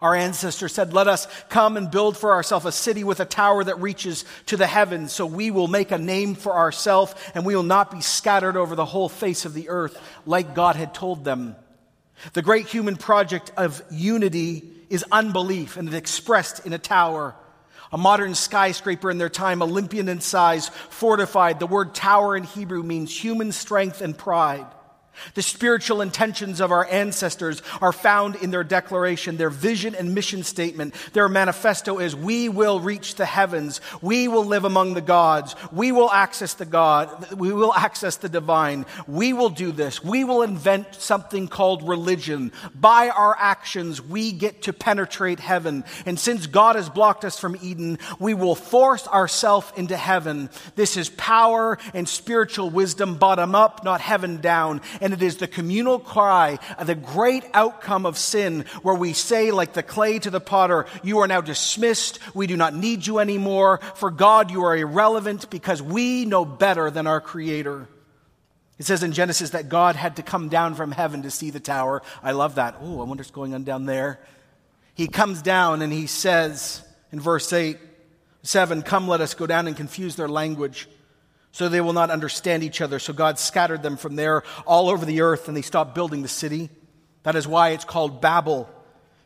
Our 0.00 0.16
ancestors 0.16 0.74
said, 0.74 0.92
Let 0.92 1.06
us 1.06 1.28
come 1.48 1.76
and 1.76 1.88
build 1.88 2.16
for 2.16 2.32
ourselves 2.32 2.66
a 2.66 2.72
city 2.72 3.04
with 3.04 3.20
a 3.20 3.24
tower 3.24 3.62
that 3.62 3.80
reaches 3.80 4.24
to 4.46 4.56
the 4.56 4.66
heavens, 4.66 5.12
so 5.12 5.24
we 5.24 5.52
will 5.52 5.68
make 5.68 5.92
a 5.92 5.98
name 5.98 6.34
for 6.34 6.52
ourselves 6.52 7.14
and 7.34 7.46
we 7.46 7.54
will 7.54 7.62
not 7.62 7.92
be 7.92 8.00
scattered 8.00 8.56
over 8.56 8.74
the 8.74 8.84
whole 8.84 9.08
face 9.08 9.44
of 9.44 9.54
the 9.54 9.68
earth 9.68 10.00
like 10.26 10.56
God 10.56 10.74
had 10.74 10.92
told 10.92 11.24
them. 11.24 11.54
The 12.32 12.42
great 12.42 12.66
human 12.66 12.96
project 12.96 13.52
of 13.56 13.80
unity 13.90 14.68
is 14.90 15.04
unbelief 15.12 15.76
and 15.76 15.86
it 15.86 15.94
expressed 15.94 16.66
in 16.66 16.72
a 16.72 16.78
tower 16.78 17.36
a 17.92 17.98
modern 17.98 18.34
skyscraper 18.34 19.10
in 19.10 19.18
their 19.18 19.28
time, 19.28 19.62
Olympian 19.62 20.08
in 20.08 20.20
size, 20.20 20.68
fortified. 20.68 21.60
The 21.60 21.66
word 21.66 21.94
tower 21.94 22.36
in 22.36 22.44
Hebrew 22.44 22.82
means 22.82 23.16
human 23.16 23.52
strength 23.52 24.00
and 24.00 24.16
pride. 24.16 24.66
The 25.34 25.42
spiritual 25.42 26.00
intentions 26.00 26.60
of 26.60 26.72
our 26.72 26.86
ancestors 26.86 27.62
are 27.80 27.92
found 27.92 28.36
in 28.36 28.50
their 28.50 28.64
declaration, 28.64 29.36
their 29.36 29.50
vision 29.50 29.94
and 29.94 30.14
mission 30.14 30.42
statement. 30.42 30.94
Their 31.12 31.28
manifesto 31.28 31.98
is 31.98 32.16
we 32.16 32.48
will 32.48 32.80
reach 32.80 33.14
the 33.14 33.26
heavens. 33.26 33.80
We 34.00 34.28
will 34.28 34.44
live 34.44 34.64
among 34.64 34.94
the 34.94 35.00
gods. 35.00 35.54
We 35.70 35.92
will 35.92 36.10
access 36.10 36.54
the 36.54 36.64
God. 36.64 37.32
We 37.38 37.52
will 37.52 37.74
access 37.74 38.16
the 38.16 38.28
divine. 38.28 38.86
We 39.06 39.32
will 39.32 39.50
do 39.50 39.72
this. 39.72 40.02
We 40.02 40.24
will 40.24 40.42
invent 40.42 40.94
something 40.94 41.48
called 41.48 41.86
religion. 41.88 42.52
By 42.74 43.08
our 43.08 43.36
actions, 43.38 44.02
we 44.02 44.32
get 44.32 44.62
to 44.62 44.72
penetrate 44.72 45.40
heaven. 45.40 45.84
And 46.06 46.18
since 46.18 46.46
God 46.46 46.76
has 46.76 46.88
blocked 46.88 47.24
us 47.24 47.38
from 47.38 47.56
Eden, 47.62 47.98
we 48.18 48.34
will 48.34 48.54
force 48.54 49.06
ourselves 49.08 49.72
into 49.76 49.96
heaven. 49.96 50.50
This 50.74 50.96
is 50.96 51.08
power 51.10 51.78
and 51.94 52.08
spiritual 52.08 52.70
wisdom 52.70 53.16
bottom 53.16 53.54
up, 53.54 53.84
not 53.84 54.00
heaven 54.00 54.40
down. 54.40 54.80
And 55.02 55.12
it 55.12 55.20
is 55.20 55.38
the 55.38 55.48
communal 55.48 55.98
cry 55.98 56.60
of 56.78 56.86
the 56.86 56.94
great 56.94 57.44
outcome 57.52 58.06
of 58.06 58.16
sin 58.16 58.64
where 58.82 58.94
we 58.94 59.12
say, 59.12 59.50
like 59.50 59.72
the 59.72 59.82
clay 59.82 60.20
to 60.20 60.30
the 60.30 60.40
potter, 60.40 60.86
You 61.02 61.18
are 61.18 61.26
now 61.26 61.40
dismissed. 61.40 62.20
We 62.34 62.46
do 62.46 62.56
not 62.56 62.74
need 62.74 63.06
you 63.06 63.18
anymore. 63.18 63.80
For 63.96 64.12
God, 64.12 64.52
you 64.52 64.62
are 64.64 64.76
irrelevant 64.76 65.50
because 65.50 65.82
we 65.82 66.24
know 66.24 66.44
better 66.44 66.88
than 66.88 67.08
our 67.08 67.20
Creator. 67.20 67.88
It 68.78 68.86
says 68.86 69.02
in 69.02 69.12
Genesis 69.12 69.50
that 69.50 69.68
God 69.68 69.96
had 69.96 70.16
to 70.16 70.22
come 70.22 70.48
down 70.48 70.74
from 70.76 70.92
heaven 70.92 71.22
to 71.22 71.30
see 71.30 71.50
the 71.50 71.60
tower. 71.60 72.02
I 72.22 72.30
love 72.32 72.54
that. 72.54 72.76
Oh, 72.80 73.00
I 73.00 73.04
wonder 73.04 73.22
what's 73.22 73.32
going 73.32 73.54
on 73.54 73.64
down 73.64 73.86
there. 73.86 74.20
He 74.94 75.08
comes 75.08 75.42
down 75.42 75.82
and 75.82 75.92
he 75.92 76.06
says 76.06 76.82
in 77.10 77.18
verse 77.18 77.52
8, 77.52 77.76
7, 78.42 78.82
Come, 78.82 79.08
let 79.08 79.20
us 79.20 79.34
go 79.34 79.46
down 79.46 79.66
and 79.66 79.76
confuse 79.76 80.14
their 80.14 80.28
language 80.28 80.88
so 81.52 81.68
they 81.68 81.82
will 81.82 81.92
not 81.92 82.10
understand 82.10 82.64
each 82.64 82.80
other. 82.80 82.98
So 82.98 83.12
God 83.12 83.38
scattered 83.38 83.82
them 83.82 83.96
from 83.96 84.16
there 84.16 84.42
all 84.66 84.88
over 84.88 85.04
the 85.04 85.20
earth 85.20 85.48
and 85.48 85.56
they 85.56 85.62
stopped 85.62 85.94
building 85.94 86.22
the 86.22 86.28
city. 86.28 86.70
That 87.22 87.36
is 87.36 87.46
why 87.46 87.70
it's 87.70 87.84
called 87.84 88.20
Babel, 88.20 88.68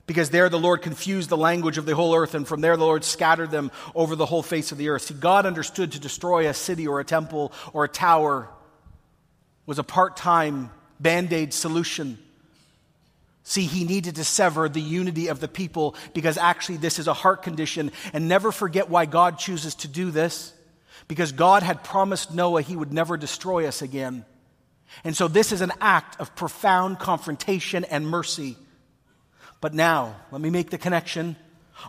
because 0.06 0.30
there 0.30 0.48
the 0.48 0.58
Lord 0.58 0.82
confused 0.82 1.30
the 1.30 1.36
language 1.36 1.78
of 1.78 1.86
the 1.86 1.94
whole 1.94 2.14
earth, 2.14 2.34
and 2.34 2.46
from 2.46 2.60
there 2.60 2.76
the 2.76 2.84
Lord 2.84 3.04
scattered 3.04 3.50
them 3.50 3.70
over 3.94 4.14
the 4.14 4.26
whole 4.26 4.42
face 4.42 4.70
of 4.70 4.76
the 4.76 4.90
earth. 4.90 5.02
See, 5.02 5.14
God 5.14 5.46
understood 5.46 5.92
to 5.92 6.00
destroy 6.00 6.48
a 6.48 6.52
city 6.52 6.86
or 6.86 7.00
a 7.00 7.04
temple 7.04 7.52
or 7.72 7.84
a 7.84 7.88
tower 7.88 8.50
was 9.64 9.78
a 9.78 9.84
part 9.84 10.16
time 10.16 10.70
band 11.00 11.32
aid 11.32 11.54
solution. 11.54 12.18
See, 13.44 13.64
he 13.64 13.84
needed 13.84 14.16
to 14.16 14.24
sever 14.24 14.68
the 14.68 14.80
unity 14.80 15.28
of 15.28 15.38
the 15.38 15.48
people 15.48 15.94
because 16.12 16.36
actually 16.36 16.78
this 16.78 16.98
is 16.98 17.06
a 17.06 17.14
heart 17.14 17.42
condition. 17.42 17.92
And 18.12 18.28
never 18.28 18.50
forget 18.50 18.90
why 18.90 19.06
God 19.06 19.38
chooses 19.38 19.76
to 19.76 19.88
do 19.88 20.10
this 20.10 20.52
because 21.08 21.32
God 21.32 21.62
had 21.62 21.84
promised 21.84 22.34
Noah 22.34 22.62
he 22.62 22.76
would 22.76 22.92
never 22.92 23.16
destroy 23.16 23.66
us 23.66 23.82
again. 23.82 24.24
And 25.04 25.16
so 25.16 25.28
this 25.28 25.52
is 25.52 25.60
an 25.60 25.72
act 25.80 26.20
of 26.20 26.34
profound 26.36 26.98
confrontation 26.98 27.84
and 27.84 28.06
mercy. 28.06 28.56
But 29.60 29.74
now, 29.74 30.16
let 30.30 30.40
me 30.40 30.50
make 30.50 30.70
the 30.70 30.78
connection 30.78 31.36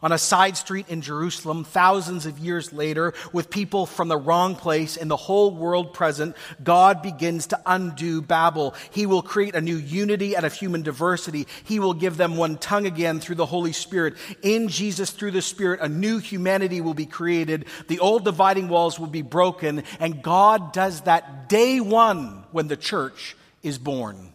on 0.01 0.11
a 0.11 0.17
side 0.17 0.57
street 0.57 0.89
in 0.89 1.01
Jerusalem, 1.01 1.63
thousands 1.63 2.25
of 2.25 2.39
years 2.39 2.71
later, 2.73 3.13
with 3.33 3.49
people 3.49 3.85
from 3.85 4.07
the 4.07 4.17
wrong 4.17 4.55
place 4.55 4.97
and 4.97 5.09
the 5.09 5.15
whole 5.15 5.51
world 5.55 5.93
present, 5.93 6.35
God 6.63 7.01
begins 7.01 7.47
to 7.47 7.61
undo 7.65 8.21
Babel. 8.21 8.75
He 8.91 9.05
will 9.05 9.21
create 9.21 9.55
a 9.55 9.61
new 9.61 9.77
unity 9.77 10.35
out 10.35 10.43
of 10.43 10.53
human 10.53 10.81
diversity. 10.81 11.47
He 11.63 11.79
will 11.79 11.93
give 11.93 12.17
them 12.17 12.37
one 12.37 12.57
tongue 12.57 12.85
again 12.85 13.19
through 13.19 13.35
the 13.35 13.45
Holy 13.45 13.73
Spirit. 13.73 14.15
In 14.41 14.67
Jesus, 14.67 15.11
through 15.11 15.31
the 15.31 15.41
Spirit, 15.41 15.79
a 15.81 15.89
new 15.89 16.19
humanity 16.19 16.81
will 16.81 16.93
be 16.93 17.05
created. 17.05 17.65
The 17.87 17.99
old 17.99 18.23
dividing 18.25 18.69
walls 18.69 18.99
will 18.99 19.07
be 19.07 19.21
broken. 19.21 19.83
And 19.99 20.21
God 20.21 20.73
does 20.73 21.01
that 21.01 21.49
day 21.49 21.79
one 21.79 22.43
when 22.51 22.67
the 22.67 22.77
church 22.77 23.35
is 23.63 23.77
born. 23.77 24.33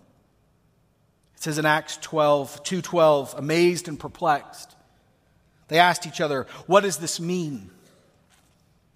It 1.36 1.42
says 1.42 1.58
in 1.58 1.66
Acts 1.66 1.98
12, 1.98 2.62
212, 2.62 3.34
amazed 3.36 3.88
and 3.88 3.98
perplexed. 3.98 4.76
They 5.72 5.78
asked 5.78 6.06
each 6.06 6.20
other, 6.20 6.46
What 6.66 6.82
does 6.82 6.98
this 6.98 7.18
mean? 7.18 7.70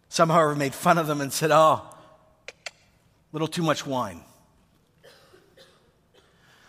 Some, 0.09 0.29
however, 0.29 0.55
made 0.55 0.75
fun 0.75 0.99
of 0.99 1.07
them 1.07 1.21
and 1.21 1.33
said, 1.33 1.51
Oh, 1.51 1.83
a 1.83 2.71
little 3.33 3.49
too 3.49 3.62
much 3.62 3.87
wine. 3.87 4.21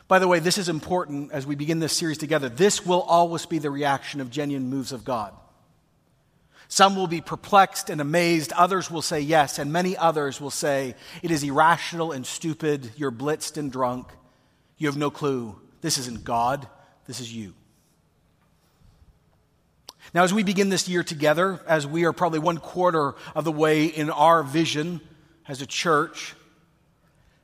By 0.08 0.20
the 0.20 0.28
way, 0.28 0.40
this 0.40 0.58
is 0.58 0.70
important 0.70 1.34
as 1.34 1.46
we 1.46 1.56
begin 1.56 1.80
this 1.80 1.92
series 1.92 2.18
together. 2.18 2.48
This 2.48 2.86
will 2.86 3.02
always 3.02 3.46
be 3.46 3.60
the 3.60 3.70
reaction 3.70 4.22
of 4.22 4.32
genuine 4.32 4.70
moves 4.70 4.94
of 4.94 5.04
God. 5.04 5.34
Some 6.70 6.96
will 6.96 7.08
be 7.08 7.22
perplexed 7.22 7.90
and 7.90 8.00
amazed, 8.00 8.54
others 8.54 8.90
will 8.90 9.02
say 9.02 9.20
yes, 9.20 9.60
and 9.60 9.72
many 9.72 9.98
others 9.98 10.40
will 10.40 10.52
say, 10.52 10.96
It 11.22 11.32
is 11.32 11.44
irrational 11.44 12.14
and 12.14 12.26
stupid, 12.26 12.92
you're 12.96 13.12
blitzed 13.12 13.58
and 13.58 13.72
drunk, 13.72 14.08
you 14.78 14.88
have 14.88 14.98
no 14.98 15.10
clue. 15.10 15.60
This 15.82 15.98
isn't 15.98 16.24
God, 16.24 16.68
this 17.06 17.20
is 17.20 17.34
you. 17.34 17.54
Now, 20.14 20.24
as 20.24 20.34
we 20.34 20.44
begin 20.44 20.70
this 20.70 20.88
year 20.88 21.04
together, 21.04 21.60
as 21.68 21.86
we 21.86 22.06
are 22.06 22.14
probably 22.14 22.40
one 22.40 22.58
quarter 22.58 23.16
of 23.36 23.44
the 23.44 23.52
way 23.52 23.86
in 23.86 24.10
our 24.10 24.44
vision 24.44 25.02
as 25.48 25.62
a 25.62 25.66
church, 25.66 26.34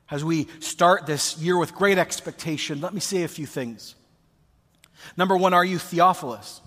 as 0.10 0.23
we 0.23 0.47
start 0.60 1.06
this 1.06 1.38
year 1.38 1.58
with 1.58 1.73
great 1.73 1.97
expectation, 1.97 2.82
let 2.82 2.93
me 2.93 2.99
say 2.99 3.23
a 3.23 3.28
few 3.28 3.45
things. 3.45 3.95
Number 5.17 5.36
one, 5.36 5.54
are 5.54 5.65
you 5.65 5.78
Theophilus? 5.78 6.62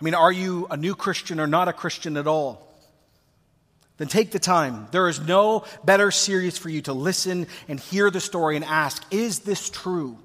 I 0.00 0.04
mean, 0.04 0.14
are 0.14 0.32
you 0.32 0.66
a 0.70 0.76
new 0.76 0.94
Christian 0.94 1.40
or 1.40 1.46
not 1.46 1.68
a 1.68 1.72
Christian 1.72 2.16
at 2.16 2.26
all? 2.26 2.64
Then 3.96 4.06
take 4.06 4.30
the 4.30 4.38
time. 4.38 4.86
There 4.92 5.08
is 5.08 5.18
no 5.18 5.64
better 5.84 6.10
series 6.10 6.56
for 6.56 6.68
you 6.68 6.82
to 6.82 6.92
listen 6.92 7.48
and 7.66 7.80
hear 7.80 8.10
the 8.10 8.20
story 8.20 8.54
and 8.54 8.64
ask, 8.64 9.02
is 9.10 9.40
this 9.40 9.68
true? 9.68 10.18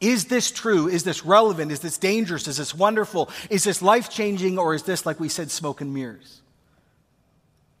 Is 0.00 0.26
this 0.26 0.50
true? 0.50 0.88
Is 0.88 1.02
this 1.02 1.24
relevant? 1.24 1.72
Is 1.72 1.80
this 1.80 1.98
dangerous? 1.98 2.46
Is 2.46 2.58
this 2.58 2.74
wonderful? 2.74 3.30
Is 3.50 3.64
this 3.64 3.82
life 3.82 4.10
changing? 4.10 4.58
Or 4.58 4.74
is 4.74 4.84
this, 4.84 5.04
like 5.04 5.18
we 5.18 5.28
said, 5.28 5.50
smoke 5.50 5.80
and 5.80 5.92
mirrors? 5.92 6.40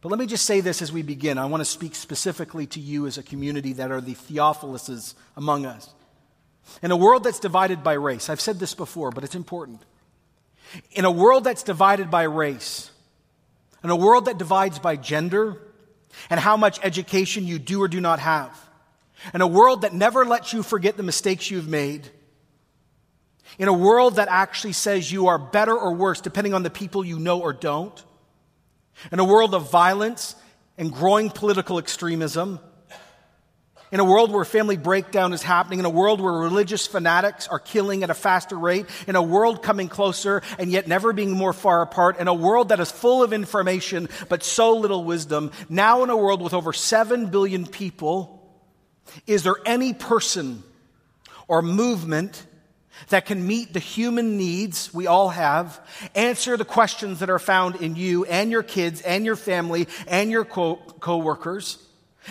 But 0.00 0.10
let 0.10 0.18
me 0.18 0.26
just 0.26 0.46
say 0.46 0.60
this 0.60 0.80
as 0.80 0.92
we 0.92 1.02
begin. 1.02 1.38
I 1.38 1.46
want 1.46 1.60
to 1.60 1.64
speak 1.64 1.94
specifically 1.94 2.66
to 2.68 2.80
you 2.80 3.06
as 3.06 3.18
a 3.18 3.22
community 3.22 3.74
that 3.74 3.90
are 3.90 4.00
the 4.00 4.14
Theophiluses 4.14 5.14
among 5.36 5.66
us. 5.66 5.92
In 6.82 6.90
a 6.90 6.96
world 6.96 7.24
that's 7.24 7.40
divided 7.40 7.82
by 7.82 7.94
race, 7.94 8.28
I've 8.28 8.40
said 8.40 8.58
this 8.58 8.74
before, 8.74 9.10
but 9.10 9.24
it's 9.24 9.34
important. 9.34 9.80
In 10.92 11.04
a 11.04 11.10
world 11.10 11.44
that's 11.44 11.62
divided 11.62 12.10
by 12.10 12.24
race, 12.24 12.90
in 13.82 13.90
a 13.90 13.96
world 13.96 14.26
that 14.26 14.38
divides 14.38 14.78
by 14.78 14.96
gender 14.96 15.56
and 16.30 16.38
how 16.38 16.56
much 16.56 16.78
education 16.82 17.46
you 17.46 17.58
do 17.58 17.82
or 17.82 17.88
do 17.88 18.00
not 18.00 18.18
have, 18.18 18.67
in 19.34 19.40
a 19.40 19.46
world 19.46 19.82
that 19.82 19.92
never 19.92 20.24
lets 20.24 20.52
you 20.52 20.62
forget 20.62 20.96
the 20.96 21.02
mistakes 21.02 21.50
you've 21.50 21.68
made, 21.68 22.08
in 23.58 23.68
a 23.68 23.72
world 23.72 24.16
that 24.16 24.28
actually 24.28 24.72
says 24.72 25.10
you 25.10 25.28
are 25.28 25.38
better 25.38 25.76
or 25.76 25.94
worse 25.94 26.20
depending 26.20 26.54
on 26.54 26.62
the 26.62 26.70
people 26.70 27.04
you 27.04 27.18
know 27.18 27.40
or 27.40 27.52
don't, 27.52 28.04
in 29.10 29.18
a 29.18 29.24
world 29.24 29.54
of 29.54 29.70
violence 29.70 30.34
and 30.76 30.92
growing 30.92 31.30
political 31.30 31.78
extremism, 31.78 32.60
in 33.90 34.00
a 34.00 34.04
world 34.04 34.30
where 34.30 34.44
family 34.44 34.76
breakdown 34.76 35.32
is 35.32 35.42
happening, 35.42 35.78
in 35.78 35.86
a 35.86 35.90
world 35.90 36.20
where 36.20 36.34
religious 36.34 36.86
fanatics 36.86 37.48
are 37.48 37.58
killing 37.58 38.02
at 38.02 38.10
a 38.10 38.14
faster 38.14 38.56
rate, 38.56 38.84
in 39.06 39.16
a 39.16 39.22
world 39.22 39.62
coming 39.62 39.88
closer 39.88 40.42
and 40.58 40.70
yet 40.70 40.86
never 40.86 41.14
being 41.14 41.32
more 41.32 41.54
far 41.54 41.80
apart, 41.80 42.18
in 42.18 42.28
a 42.28 42.34
world 42.34 42.68
that 42.68 42.80
is 42.80 42.90
full 42.90 43.22
of 43.22 43.32
information 43.32 44.08
but 44.28 44.42
so 44.42 44.76
little 44.76 45.04
wisdom, 45.04 45.50
now 45.70 46.02
in 46.02 46.10
a 46.10 46.16
world 46.16 46.42
with 46.42 46.52
over 46.52 46.72
7 46.72 47.30
billion 47.30 47.66
people 47.66 48.37
is 49.26 49.42
there 49.42 49.56
any 49.64 49.92
person 49.92 50.62
or 51.46 51.62
movement 51.62 52.46
that 53.08 53.26
can 53.26 53.46
meet 53.46 53.72
the 53.72 53.78
human 53.78 54.36
needs 54.36 54.92
we 54.92 55.06
all 55.06 55.28
have, 55.30 55.80
answer 56.14 56.56
the 56.56 56.64
questions 56.64 57.20
that 57.20 57.30
are 57.30 57.38
found 57.38 57.76
in 57.76 57.96
you 57.96 58.24
and 58.24 58.50
your 58.50 58.62
kids 58.62 59.00
and 59.02 59.24
your 59.24 59.36
family 59.36 59.86
and 60.06 60.30
your 60.30 60.44
co 60.44 61.16
workers? 61.16 61.78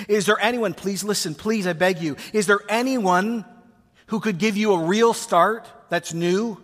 Is 0.07 0.25
there 0.25 0.39
anyone, 0.39 0.73
please 0.73 1.03
listen, 1.03 1.33
please, 1.33 1.65
I 1.65 1.73
beg 1.73 1.99
you, 1.99 2.17
is 2.33 2.45
there 2.45 2.59
anyone 2.69 3.45
who 4.07 4.19
could 4.19 4.37
give 4.37 4.57
you 4.57 4.73
a 4.73 4.83
real 4.83 5.13
start 5.13 5.67
that's 5.89 6.13
new? 6.13 6.57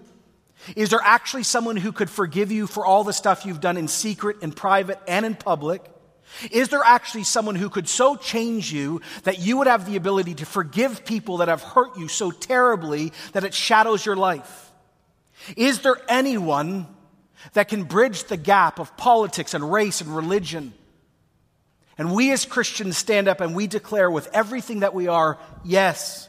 Is 0.75 0.89
there 0.89 1.01
actually 1.03 1.43
someone 1.43 1.75
who 1.75 1.91
could 1.91 2.09
forgive 2.09 2.51
you 2.51 2.67
for 2.67 2.85
all 2.85 3.03
the 3.03 3.13
stuff 3.13 3.45
you've 3.45 3.59
done 3.59 3.77
in 3.77 3.87
secret, 3.87 4.37
in 4.41 4.51
private, 4.51 4.99
and 5.07 5.25
in 5.25 5.35
public? 5.35 5.83
Is 6.51 6.69
there 6.69 6.83
actually 6.83 7.23
someone 7.23 7.55
who 7.55 7.69
could 7.69 7.87
so 7.87 8.15
change 8.15 8.71
you 8.71 9.01
that 9.23 9.39
you 9.39 9.57
would 9.57 9.67
have 9.67 9.85
the 9.85 9.95
ability 9.95 10.35
to 10.35 10.45
forgive 10.45 11.05
people 11.05 11.37
that 11.37 11.47
have 11.47 11.61
hurt 11.61 11.97
you 11.97 12.07
so 12.07 12.31
terribly 12.31 13.13
that 13.33 13.43
it 13.43 13.53
shadows 13.53 14.05
your 14.05 14.15
life? 14.15 14.71
Is 15.55 15.79
there 15.79 15.97
anyone 16.07 16.87
that 17.53 17.67
can 17.67 17.83
bridge 17.83 18.25
the 18.25 18.37
gap 18.37 18.79
of 18.79 18.95
politics 18.97 19.53
and 19.53 19.71
race 19.71 20.01
and 20.01 20.15
religion? 20.15 20.73
And 21.97 22.13
we 22.13 22.31
as 22.31 22.45
Christians 22.45 22.97
stand 22.97 23.27
up 23.27 23.39
and 23.41 23.55
we 23.55 23.67
declare 23.67 24.09
with 24.09 24.27
everything 24.33 24.79
that 24.79 24.93
we 24.93 25.07
are, 25.07 25.37
yes. 25.63 26.27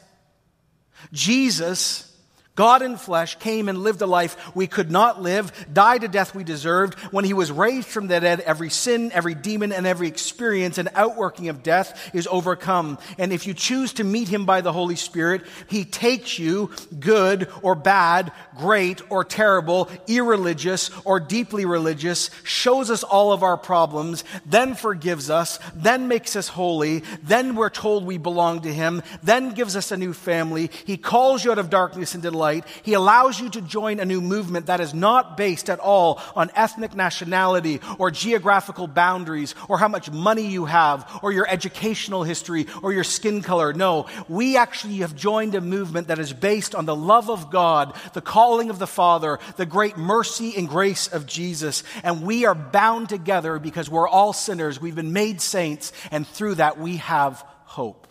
Jesus 1.11 2.14
God 2.55 2.81
in 2.81 2.95
flesh 2.95 3.37
came 3.39 3.67
and 3.67 3.79
lived 3.79 4.01
a 4.01 4.05
life 4.05 4.55
we 4.55 4.65
could 4.65 4.89
not 4.89 5.21
live, 5.21 5.51
died 5.71 6.05
a 6.05 6.07
death 6.07 6.33
we 6.33 6.45
deserved. 6.45 6.97
When 7.11 7.25
he 7.25 7.33
was 7.33 7.51
raised 7.51 7.89
from 7.89 8.07
the 8.07 8.19
dead, 8.21 8.39
every 8.39 8.69
sin, 8.69 9.11
every 9.13 9.35
demon, 9.35 9.73
and 9.73 9.85
every 9.85 10.07
experience 10.07 10.77
and 10.77 10.87
outworking 10.95 11.49
of 11.49 11.63
death 11.63 12.11
is 12.13 12.27
overcome. 12.31 12.97
And 13.17 13.33
if 13.33 13.45
you 13.45 13.53
choose 13.53 13.91
to 13.93 14.05
meet 14.05 14.29
him 14.29 14.45
by 14.45 14.61
the 14.61 14.71
Holy 14.71 14.95
Spirit, 14.95 15.41
he 15.67 15.83
takes 15.83 16.39
you, 16.39 16.71
good 16.97 17.49
or 17.61 17.75
bad, 17.75 18.31
great 18.57 19.01
or 19.11 19.25
terrible, 19.25 19.89
irreligious 20.07 20.91
or 21.03 21.19
deeply 21.19 21.65
religious, 21.65 22.29
shows 22.43 22.89
us 22.89 23.03
all 23.03 23.33
of 23.33 23.43
our 23.43 23.57
problems, 23.57 24.23
then 24.45 24.75
forgives 24.75 25.29
us, 25.29 25.59
then 25.75 26.07
makes 26.07 26.37
us 26.37 26.47
holy, 26.47 27.03
then 27.21 27.55
we're 27.55 27.69
told 27.69 28.05
we 28.05 28.17
belong 28.17 28.61
to 28.61 28.73
him, 28.73 29.03
then 29.23 29.49
gives 29.51 29.75
us 29.75 29.91
a 29.91 29.97
new 29.97 30.13
family. 30.13 30.71
He 30.85 30.95
calls 30.95 31.43
you 31.43 31.51
out 31.51 31.59
of 31.59 31.69
darkness 31.69 32.15
into 32.15 32.31
light 32.31 32.44
He 32.83 32.93
allows 32.93 33.39
you 33.39 33.49
to 33.49 33.61
join 33.61 33.99
a 33.99 34.05
new 34.05 34.21
movement 34.21 34.67
that 34.67 34.79
is 34.79 34.93
not 34.93 35.37
based 35.37 35.69
at 35.69 35.79
all 35.79 36.21
on 36.35 36.51
ethnic 36.55 36.95
nationality 36.95 37.81
or 37.97 38.11
geographical 38.11 38.87
boundaries 38.87 39.55
or 39.67 39.77
how 39.77 39.87
much 39.87 40.11
money 40.11 40.47
you 40.47 40.65
have 40.65 41.19
or 41.21 41.31
your 41.31 41.47
educational 41.49 42.23
history 42.23 42.67
or 42.81 42.93
your 42.93 43.03
skin 43.03 43.41
color. 43.41 43.73
No, 43.73 44.07
we 44.29 44.57
actually 44.57 44.97
have 44.97 45.15
joined 45.15 45.55
a 45.55 45.61
movement 45.61 46.07
that 46.07 46.19
is 46.19 46.33
based 46.33 46.75
on 46.75 46.85
the 46.85 46.95
love 46.95 47.29
of 47.29 47.49
God, 47.49 47.95
the 48.13 48.21
calling 48.21 48.69
of 48.69 48.79
the 48.79 48.87
Father, 48.87 49.39
the 49.57 49.65
great 49.65 49.97
mercy 49.97 50.55
and 50.55 50.69
grace 50.69 51.07
of 51.07 51.25
Jesus. 51.25 51.83
And 52.03 52.23
we 52.23 52.45
are 52.45 52.55
bound 52.55 53.09
together 53.09 53.59
because 53.59 53.89
we're 53.89 54.07
all 54.07 54.33
sinners. 54.33 54.79
We've 54.79 54.95
been 54.95 55.13
made 55.13 55.41
saints, 55.41 55.91
and 56.11 56.27
through 56.27 56.55
that 56.55 56.77
we 56.77 56.97
have 56.97 57.43
hope. 57.63 58.07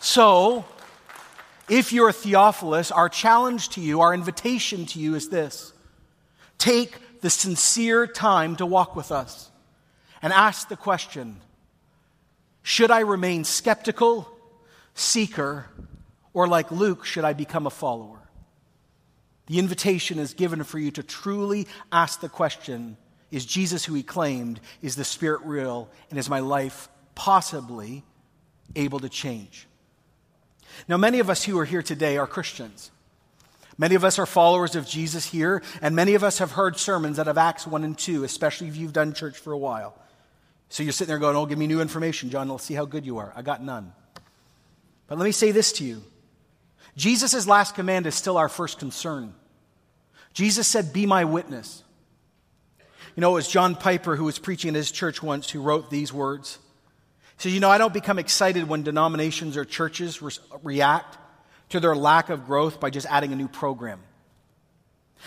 So, 0.00 0.64
if 1.72 1.90
you're 1.90 2.10
a 2.10 2.12
Theophilus, 2.12 2.90
our 2.90 3.08
challenge 3.08 3.70
to 3.70 3.80
you, 3.80 4.02
our 4.02 4.12
invitation 4.12 4.84
to 4.84 4.98
you 4.98 5.14
is 5.14 5.30
this 5.30 5.72
take 6.58 7.20
the 7.22 7.30
sincere 7.30 8.06
time 8.06 8.56
to 8.56 8.66
walk 8.66 8.94
with 8.94 9.10
us 9.10 9.50
and 10.20 10.34
ask 10.34 10.68
the 10.68 10.76
question 10.76 11.40
Should 12.62 12.90
I 12.90 13.00
remain 13.00 13.44
skeptical, 13.44 14.28
seeker, 14.92 15.64
or 16.34 16.46
like 16.46 16.70
Luke, 16.70 17.06
should 17.06 17.24
I 17.24 17.32
become 17.32 17.66
a 17.66 17.70
follower? 17.70 18.18
The 19.46 19.58
invitation 19.58 20.18
is 20.18 20.34
given 20.34 20.64
for 20.64 20.78
you 20.78 20.90
to 20.90 21.02
truly 21.02 21.66
ask 21.90 22.20
the 22.20 22.28
question 22.28 22.98
Is 23.30 23.46
Jesus 23.46 23.82
who 23.82 23.94
he 23.94 24.02
claimed? 24.02 24.60
Is 24.82 24.94
the 24.94 25.04
Spirit 25.04 25.40
real? 25.46 25.88
And 26.10 26.18
is 26.18 26.28
my 26.28 26.40
life 26.40 26.90
possibly 27.14 28.04
able 28.76 29.00
to 29.00 29.08
change? 29.08 29.66
Now, 30.88 30.96
many 30.96 31.18
of 31.20 31.30
us 31.30 31.44
who 31.44 31.58
are 31.58 31.64
here 31.64 31.82
today 31.82 32.16
are 32.16 32.26
Christians. 32.26 32.90
Many 33.78 33.94
of 33.94 34.04
us 34.04 34.18
are 34.18 34.26
followers 34.26 34.76
of 34.76 34.86
Jesus 34.86 35.26
here, 35.26 35.62
and 35.80 35.96
many 35.96 36.14
of 36.14 36.22
us 36.22 36.38
have 36.38 36.52
heard 36.52 36.76
sermons 36.76 37.18
out 37.18 37.28
of 37.28 37.38
Acts 37.38 37.66
1 37.66 37.84
and 37.84 37.96
2, 37.96 38.24
especially 38.24 38.68
if 38.68 38.76
you've 38.76 38.92
done 38.92 39.14
church 39.14 39.38
for 39.38 39.52
a 39.52 39.58
while. 39.58 39.96
So 40.68 40.82
you're 40.82 40.92
sitting 40.92 41.08
there 41.08 41.18
going, 41.18 41.36
Oh, 41.36 41.46
give 41.46 41.58
me 41.58 41.66
new 41.66 41.80
information, 41.80 42.30
John. 42.30 42.48
Let's 42.48 42.64
see 42.64 42.74
how 42.74 42.84
good 42.84 43.06
you 43.06 43.18
are. 43.18 43.32
I 43.34 43.42
got 43.42 43.62
none. 43.62 43.92
But 45.06 45.18
let 45.18 45.24
me 45.24 45.32
say 45.32 45.50
this 45.50 45.72
to 45.74 45.84
you 45.84 46.02
Jesus' 46.96 47.46
last 47.46 47.74
command 47.74 48.06
is 48.06 48.14
still 48.14 48.36
our 48.36 48.48
first 48.48 48.78
concern. 48.78 49.34
Jesus 50.32 50.66
said, 50.66 50.92
Be 50.92 51.06
my 51.06 51.24
witness. 51.24 51.82
You 53.14 53.20
know, 53.20 53.30
it 53.32 53.34
was 53.34 53.48
John 53.48 53.74
Piper 53.74 54.16
who 54.16 54.24
was 54.24 54.38
preaching 54.38 54.68
in 54.68 54.74
his 54.74 54.90
church 54.90 55.22
once 55.22 55.50
who 55.50 55.60
wrote 55.60 55.90
these 55.90 56.12
words. 56.12 56.58
So, 57.42 57.48
you 57.48 57.58
know, 57.58 57.70
I 57.70 57.78
don't 57.78 57.92
become 57.92 58.20
excited 58.20 58.68
when 58.68 58.84
denominations 58.84 59.56
or 59.56 59.64
churches 59.64 60.22
re- 60.22 60.30
react 60.62 61.18
to 61.70 61.80
their 61.80 61.96
lack 61.96 62.30
of 62.30 62.46
growth 62.46 62.78
by 62.78 62.88
just 62.90 63.04
adding 63.10 63.32
a 63.32 63.34
new 63.34 63.48
program. 63.48 63.98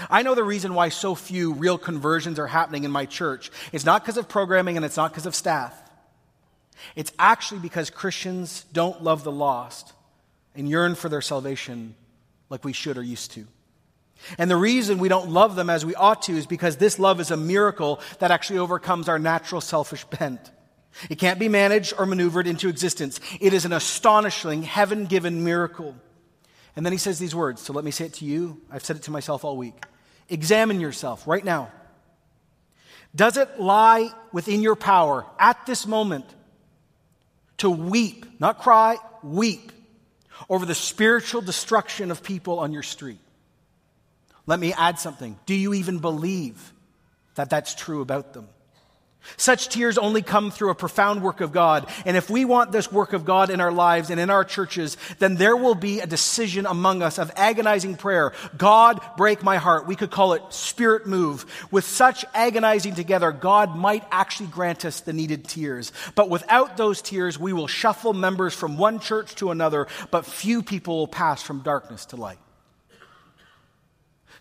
I 0.09 0.21
know 0.21 0.33
the 0.33 0.41
reason 0.41 0.75
why 0.75 0.87
so 0.87 1.13
few 1.13 1.51
real 1.51 1.77
conversions 1.77 2.39
are 2.39 2.47
happening 2.47 2.85
in 2.85 2.91
my 2.91 3.05
church. 3.05 3.51
It's 3.73 3.83
not 3.83 4.01
because 4.01 4.15
of 4.15 4.29
programming 4.29 4.77
and 4.77 4.85
it's 4.85 4.95
not 4.95 5.11
because 5.11 5.25
of 5.25 5.35
staff. 5.35 5.77
It's 6.95 7.11
actually 7.19 7.59
because 7.59 7.89
Christians 7.89 8.65
don't 8.71 9.03
love 9.03 9.25
the 9.25 9.31
lost 9.33 9.91
and 10.55 10.69
yearn 10.69 10.95
for 10.95 11.09
their 11.09 11.19
salvation 11.19 11.95
like 12.49 12.63
we 12.63 12.71
should 12.71 12.97
or 12.97 13.03
used 13.03 13.31
to. 13.31 13.45
And 14.37 14.49
the 14.49 14.55
reason 14.55 14.99
we 14.99 15.09
don't 15.09 15.31
love 15.31 15.57
them 15.57 15.69
as 15.69 15.85
we 15.85 15.95
ought 15.95 16.21
to 16.21 16.31
is 16.31 16.45
because 16.45 16.77
this 16.77 16.97
love 16.97 17.19
is 17.19 17.29
a 17.29 17.35
miracle 17.35 17.99
that 18.19 18.31
actually 18.31 18.59
overcomes 18.59 19.09
our 19.09 19.19
natural 19.19 19.59
selfish 19.59 20.05
bent. 20.05 20.51
It 21.09 21.19
can't 21.19 21.39
be 21.39 21.49
managed 21.49 21.93
or 21.97 22.05
maneuvered 22.05 22.47
into 22.47 22.69
existence. 22.69 23.19
It 23.39 23.53
is 23.53 23.65
an 23.65 23.73
astonishing, 23.73 24.63
heaven 24.63 25.05
given 25.05 25.43
miracle. 25.43 25.95
And 26.75 26.85
then 26.85 26.93
he 26.93 26.97
says 26.97 27.19
these 27.19 27.35
words. 27.35 27.61
So 27.61 27.73
let 27.73 27.85
me 27.85 27.91
say 27.91 28.05
it 28.05 28.13
to 28.15 28.25
you. 28.25 28.61
I've 28.71 28.83
said 28.83 28.95
it 28.95 29.03
to 29.03 29.11
myself 29.11 29.43
all 29.45 29.57
week. 29.57 29.75
Examine 30.29 30.79
yourself 30.79 31.27
right 31.27 31.43
now. 31.43 31.71
Does 33.15 33.37
it 33.37 33.59
lie 33.59 34.09
within 34.33 34.61
your 34.61 34.75
power 34.75 35.25
at 35.39 35.65
this 35.65 35.87
moment 35.87 36.25
to 37.57 37.69
weep, 37.69 38.25
not 38.39 38.59
cry, 38.59 38.97
weep 39.23 39.71
over 40.49 40.65
the 40.65 40.75
spiritual 40.75 41.41
destruction 41.41 42.11
of 42.11 42.23
people 42.23 42.59
on 42.59 42.73
your 42.73 42.83
street? 42.83 43.19
Let 44.45 44.59
me 44.59 44.73
add 44.73 44.99
something. 44.99 45.39
Do 45.45 45.55
you 45.55 45.73
even 45.73 45.99
believe 45.99 46.73
that 47.35 47.49
that's 47.49 47.73
true 47.73 48.01
about 48.01 48.33
them? 48.33 48.47
Such 49.37 49.69
tears 49.69 49.97
only 49.97 50.21
come 50.21 50.51
through 50.51 50.69
a 50.69 50.75
profound 50.75 51.21
work 51.21 51.41
of 51.41 51.51
God. 51.51 51.89
And 52.05 52.15
if 52.15 52.29
we 52.29 52.45
want 52.45 52.71
this 52.71 52.91
work 52.91 53.13
of 53.13 53.25
God 53.25 53.49
in 53.49 53.61
our 53.61 53.71
lives 53.71 54.09
and 54.09 54.19
in 54.19 54.29
our 54.29 54.43
churches, 54.43 54.97
then 55.19 55.35
there 55.35 55.55
will 55.55 55.75
be 55.75 55.99
a 55.99 56.07
decision 56.07 56.65
among 56.65 57.01
us 57.01 57.17
of 57.17 57.31
agonizing 57.35 57.95
prayer. 57.95 58.33
God, 58.57 59.01
break 59.17 59.43
my 59.43 59.57
heart. 59.57 59.87
We 59.87 59.95
could 59.95 60.11
call 60.11 60.33
it 60.33 60.41
spirit 60.49 61.07
move. 61.07 61.45
With 61.71 61.85
such 61.85 62.25
agonizing 62.33 62.95
together, 62.95 63.31
God 63.31 63.75
might 63.75 64.03
actually 64.11 64.47
grant 64.47 64.85
us 64.85 65.01
the 65.01 65.13
needed 65.13 65.47
tears. 65.47 65.91
But 66.15 66.29
without 66.29 66.77
those 66.77 67.01
tears, 67.01 67.39
we 67.39 67.53
will 67.53 67.67
shuffle 67.67 68.13
members 68.13 68.53
from 68.53 68.77
one 68.77 68.99
church 68.99 69.35
to 69.35 69.51
another, 69.51 69.87
but 70.11 70.25
few 70.25 70.63
people 70.63 70.97
will 70.97 71.07
pass 71.07 71.41
from 71.41 71.61
darkness 71.61 72.05
to 72.07 72.15
light. 72.15 72.37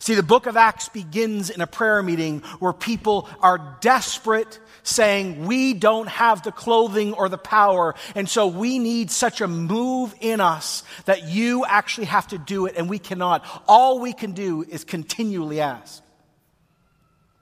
See, 0.04 0.14
the 0.14 0.22
book 0.22 0.44
of 0.44 0.54
Acts 0.54 0.90
begins 0.90 1.48
in 1.48 1.62
a 1.62 1.66
prayer 1.66 2.02
meeting 2.02 2.40
where 2.58 2.74
people 2.74 3.26
are 3.40 3.78
desperate 3.80 4.60
saying, 4.82 5.46
We 5.46 5.72
don't 5.72 6.10
have 6.10 6.42
the 6.42 6.52
clothing 6.52 7.14
or 7.14 7.30
the 7.30 7.38
power, 7.38 7.94
and 8.14 8.28
so 8.28 8.46
we 8.46 8.78
need 8.78 9.10
such 9.10 9.40
a 9.40 9.48
move 9.48 10.14
in 10.20 10.42
us 10.42 10.82
that 11.06 11.28
you 11.28 11.64
actually 11.64 12.08
have 12.08 12.28
to 12.28 12.36
do 12.36 12.66
it, 12.66 12.74
and 12.76 12.90
we 12.90 12.98
cannot. 12.98 13.46
All 13.66 13.98
we 13.98 14.12
can 14.12 14.32
do 14.32 14.62
is 14.68 14.84
continually 14.84 15.62
ask. 15.62 16.02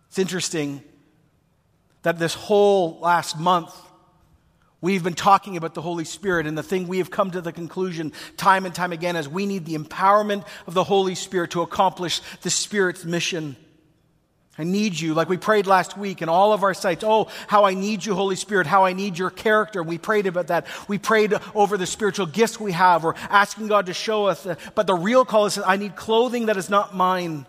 It's 0.06 0.20
interesting 0.20 0.84
that 2.02 2.20
this 2.20 2.34
whole 2.34 3.00
last 3.00 3.40
month, 3.40 3.74
We've 4.82 5.04
been 5.04 5.14
talking 5.14 5.56
about 5.56 5.74
the 5.74 5.80
Holy 5.80 6.04
Spirit, 6.04 6.44
and 6.44 6.58
the 6.58 6.62
thing 6.62 6.88
we 6.88 6.98
have 6.98 7.08
come 7.08 7.30
to 7.30 7.40
the 7.40 7.52
conclusion 7.52 8.12
time 8.36 8.66
and 8.66 8.74
time 8.74 8.90
again 8.92 9.14
is 9.14 9.28
we 9.28 9.46
need 9.46 9.64
the 9.64 9.78
empowerment 9.78 10.44
of 10.66 10.74
the 10.74 10.82
Holy 10.82 11.14
Spirit 11.14 11.52
to 11.52 11.62
accomplish 11.62 12.20
the 12.42 12.50
Spirit's 12.50 13.04
mission. 13.04 13.54
I 14.58 14.64
need 14.64 14.98
you, 14.98 15.14
like 15.14 15.28
we 15.28 15.36
prayed 15.36 15.68
last 15.68 15.96
week 15.96 16.20
in 16.20 16.28
all 16.28 16.52
of 16.52 16.64
our 16.64 16.74
sites. 16.74 17.04
Oh, 17.06 17.28
how 17.46 17.64
I 17.64 17.74
need 17.74 18.04
you, 18.04 18.14
Holy 18.14 18.34
Spirit, 18.34 18.66
how 18.66 18.84
I 18.84 18.92
need 18.92 19.16
your 19.16 19.30
character. 19.30 19.84
We 19.84 19.98
prayed 19.98 20.26
about 20.26 20.48
that. 20.48 20.66
We 20.88 20.98
prayed 20.98 21.32
over 21.54 21.78
the 21.78 21.86
spiritual 21.86 22.26
gifts 22.26 22.58
we 22.58 22.72
have 22.72 23.04
or 23.04 23.14
asking 23.30 23.68
God 23.68 23.86
to 23.86 23.94
show 23.94 24.26
us. 24.26 24.46
But 24.74 24.88
the 24.88 24.94
real 24.94 25.24
call 25.24 25.46
is 25.46 25.58
I 25.58 25.76
need 25.76 25.94
clothing 25.94 26.46
that 26.46 26.56
is 26.56 26.68
not 26.68 26.92
mine. 26.94 27.46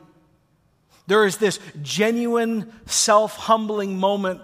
There 1.08 1.26
is 1.26 1.38
this 1.38 1.60
genuine, 1.82 2.72
self 2.86 3.36
humbling 3.36 3.98
moment 3.98 4.42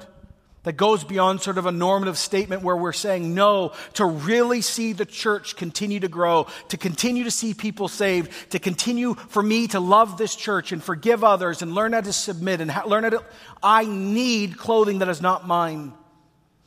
that 0.70 0.78
goes 0.78 1.04
beyond 1.04 1.42
sort 1.42 1.58
of 1.58 1.66
a 1.66 1.72
normative 1.72 2.16
statement 2.16 2.62
where 2.62 2.78
we're 2.78 2.94
saying 2.94 3.34
no 3.34 3.74
to 3.94 4.06
really 4.06 4.62
see 4.62 4.94
the 4.94 5.04
church 5.04 5.56
continue 5.56 6.00
to 6.00 6.08
grow, 6.08 6.46
to 6.68 6.78
continue 6.78 7.24
to 7.24 7.32
see 7.32 7.56
people 7.56 7.88
saved, 7.88 8.52
to 8.52 8.60
continue 8.60 9.16
for 9.16 9.42
me 9.42 9.68
to 9.68 9.80
love 9.80 10.20
this 10.20 10.36
church 10.36 10.72
and 10.72 10.84
forgive 10.84 11.24
others 11.24 11.64
and 11.64 11.74
learn 11.74 11.94
how 11.94 12.02
to 12.02 12.14
submit 12.14 12.62
and 12.62 12.72
learn 12.86 13.04
how 13.04 13.10
to. 13.10 13.24
I 13.64 13.86
need 13.86 14.60
clothing 14.60 15.00
that 15.00 15.10
is 15.10 15.24
not 15.24 15.48
mine. 15.48 15.92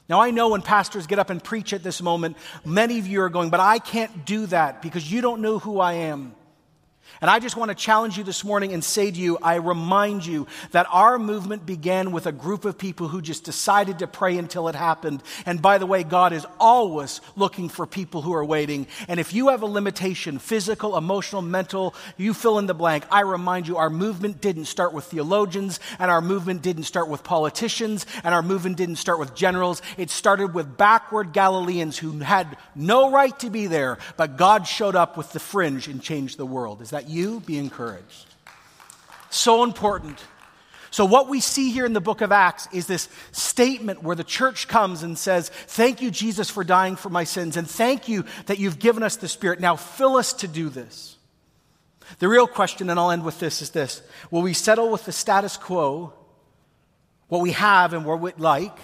Now, 0.09 0.20
I 0.20 0.32
know 0.32 0.48
when 0.48 0.62
pastors 0.62 1.07
get 1.07 1.20
up 1.20 1.30
and 1.30 1.40
preach 1.40 1.72
at 1.72 1.84
this 1.84 2.03
moment, 2.03 2.36
many 2.64 2.98
of 2.98 3.07
you 3.07 3.22
are 3.22 3.28
going, 3.28 3.50
but 3.50 3.61
I 3.61 3.78
can't 3.78 4.26
do 4.26 4.46
that 4.46 4.82
because 4.82 5.12
you 5.12 5.20
don't 5.20 5.42
know 5.42 5.61
who 5.61 5.78
I 5.78 5.92
am. 5.92 6.34
And 7.21 7.31
I 7.31 7.39
just 7.39 7.57
want 7.57 7.71
to 7.71 7.75
challenge 7.75 8.19
you 8.19 8.25
this 8.25 8.45
morning 8.45 8.73
and 8.73 8.83
say 8.83 9.11
to 9.11 9.19
you, 9.19 9.39
I 9.43 9.57
remind 9.57 10.27
you 10.27 10.47
that 10.73 10.87
our 10.91 11.19
movement 11.19 11.67
began 11.67 12.13
with 12.13 12.27
a 12.27 12.33
group 12.33 12.65
of 12.65 12.79
people 12.79 13.09
who 13.09 13.23
just 13.23 13.45
decided 13.45 14.01
to 14.01 14.07
pray 14.07 14.39
until 14.39 14.69
it 14.69 14.75
happened. 14.75 15.23
And 15.47 15.63
by 15.63 15.79
the 15.79 15.87
way, 15.87 16.03
God 16.03 16.33
is 16.33 16.47
always 16.59 17.21
looking 17.37 17.69
for 17.69 17.87
people 17.87 18.23
who 18.23 18.33
are 18.35 18.45
waiting. 18.45 18.87
And 19.09 19.21
if 19.21 19.33
you 19.33 19.49
have 19.49 19.63
a 19.63 19.67
limitation, 19.67 20.39
physical, 20.39 20.97
emotional, 20.97 21.43
mental, 21.43 21.95
you 22.17 22.35
fill 22.35 22.59
in 22.59 22.67
the 22.67 22.75
blank, 22.75 23.05
I 23.11 23.21
remind 23.21 23.69
you, 23.69 23.77
our 23.77 23.91
movement 23.91 24.41
didn't 24.41 24.65
start 24.65 24.93
with 24.93 25.05
theologians, 25.05 25.81
and 25.99 26.11
our 26.11 26.21
movement 26.21 26.63
didn't 26.63 26.85
start 26.85 27.09
with 27.09 27.23
politicians, 27.25 28.07
and 28.25 28.35
our 28.35 28.43
movement 28.43 28.77
didn't 28.77 28.97
start 28.97 29.19
with 29.19 29.35
generals. 29.35 29.83
It 29.97 30.11
started 30.11 30.55
with 30.55 30.77
backward 30.77 31.33
Galileans 31.33 31.99
who 31.99 32.19
had 32.21 32.57
no 32.75 33.11
right 33.11 33.39
to 33.41 33.51
be 33.51 33.67
there, 33.67 33.99
but 34.17 34.37
God 34.37 34.67
showed 34.67 34.97
up 34.97 35.17
with 35.17 35.33
the 35.33 35.41
fringe 35.41 35.89
and 35.89 36.03
changed 36.03 36.39
the 36.39 36.47
world. 36.47 36.83
Is 36.83 36.91
that 36.91 37.01
you 37.09 37.40
be 37.40 37.59
encouraged. 37.59 38.26
So 39.30 39.64
important. 39.64 40.22
So, 40.92 41.07
what 41.07 41.26
we 41.26 41.40
see 41.40 41.70
here 41.70 41.86
in 41.86 41.94
the 41.94 42.03
book 42.03 42.20
of 42.20 42.32
Acts 42.32 42.68
is 42.70 42.86
this 42.86 43.09
statement 43.30 44.03
where 44.03 44.14
the 44.14 44.22
church 44.22 44.68
comes 44.68 45.03
and 45.03 45.16
says, 45.16 45.48
Thank 45.48 46.03
you, 46.03 46.11
Jesus, 46.11 46.50
for 46.50 46.64
dying 46.64 46.96
for 46.96 47.09
my 47.09 47.24
sins, 47.24 47.57
and 47.57 47.68
thank 47.68 48.09
you 48.09 48.26
that 48.44 48.59
you've 48.59 48.78
given 48.78 49.03
us 49.03 49.16
the 49.16 49.26
Spirit. 49.26 49.59
Now, 49.59 49.74
fill 49.74 50.16
us 50.16 50.34
to 50.34 50.48
do 50.48 50.68
this. 50.68 51.16
The 52.18 52.28
real 52.28 52.46
question, 52.46 52.90
and 52.90 53.00
I'll 53.00 53.11
end 53.11 53.24
with 53.24 53.40
this, 53.40 53.62
is 53.62 53.70
this 53.70 54.03
Will 54.30 54.42
we 54.42 54.53
settle 54.53 54.90
with 54.90 55.07
the 55.07 55.12
status 55.12 55.57
quo, 55.57 56.12
what 57.28 57.40
we 57.40 57.53
have 57.53 57.94
and 57.94 58.05
what 58.05 58.20
we 58.20 58.32
like, 58.36 58.78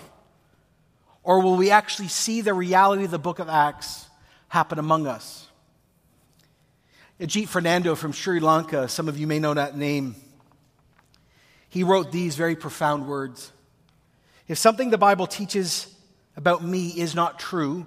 or 1.22 1.42
will 1.42 1.56
we 1.56 1.70
actually 1.70 2.08
see 2.08 2.40
the 2.40 2.54
reality 2.54 3.04
of 3.04 3.10
the 3.10 3.18
book 3.18 3.38
of 3.38 3.50
Acts 3.50 4.06
happen 4.48 4.78
among 4.78 5.06
us? 5.06 5.47
Ajit 7.20 7.48
Fernando 7.48 7.96
from 7.96 8.12
Sri 8.12 8.38
Lanka, 8.38 8.88
some 8.88 9.08
of 9.08 9.18
you 9.18 9.26
may 9.26 9.40
know 9.40 9.52
that 9.52 9.76
name, 9.76 10.14
he 11.68 11.82
wrote 11.82 12.12
these 12.12 12.36
very 12.36 12.54
profound 12.54 13.08
words. 13.08 13.52
If 14.46 14.56
something 14.56 14.90
the 14.90 14.98
Bible 14.98 15.26
teaches 15.26 15.92
about 16.36 16.62
me 16.62 16.88
is 16.88 17.16
not 17.16 17.40
true, 17.40 17.86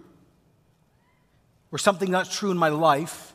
or 1.72 1.78
something 1.78 2.12
not 2.12 2.30
true 2.30 2.52
in 2.52 2.58
my 2.58 2.68
life, 2.68 3.34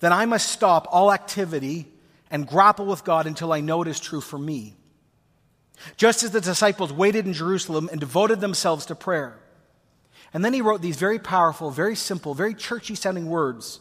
then 0.00 0.12
I 0.12 0.26
must 0.26 0.50
stop 0.50 0.88
all 0.90 1.12
activity 1.12 1.86
and 2.28 2.44
grapple 2.46 2.86
with 2.86 3.04
God 3.04 3.28
until 3.28 3.52
I 3.52 3.60
know 3.60 3.82
it 3.82 3.88
is 3.88 4.00
true 4.00 4.20
for 4.20 4.38
me. 4.38 4.74
Just 5.96 6.24
as 6.24 6.32
the 6.32 6.40
disciples 6.40 6.92
waited 6.92 7.26
in 7.26 7.32
Jerusalem 7.32 7.88
and 7.92 8.00
devoted 8.00 8.40
themselves 8.40 8.86
to 8.86 8.96
prayer. 8.96 9.38
And 10.34 10.44
then 10.44 10.52
he 10.52 10.62
wrote 10.62 10.82
these 10.82 10.96
very 10.96 11.20
powerful, 11.20 11.70
very 11.70 11.94
simple, 11.94 12.34
very 12.34 12.54
churchy 12.54 12.96
sounding 12.96 13.26
words 13.26 13.78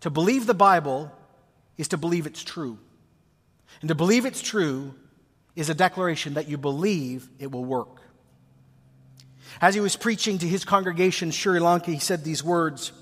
to 0.00 0.10
believe 0.10 0.46
the 0.46 0.54
Bible 0.54 1.12
is 1.76 1.88
to 1.88 1.96
believe 1.96 2.26
it's 2.26 2.42
true. 2.42 2.78
And 3.80 3.88
to 3.88 3.94
believe 3.94 4.26
it's 4.26 4.42
true 4.42 4.94
is 5.56 5.70
a 5.70 5.74
declaration 5.74 6.34
that 6.34 6.48
you 6.48 6.58
believe 6.58 7.28
it 7.38 7.50
will 7.50 7.64
work. 7.64 8.00
As 9.60 9.74
he 9.74 9.80
was 9.80 9.96
preaching 9.96 10.38
to 10.38 10.46
his 10.46 10.64
congregation 10.64 11.28
in 11.28 11.32
Sri 11.32 11.58
Lanka, 11.58 11.90
he 11.90 11.98
said 11.98 12.22
these 12.22 12.44
words. 12.44 12.92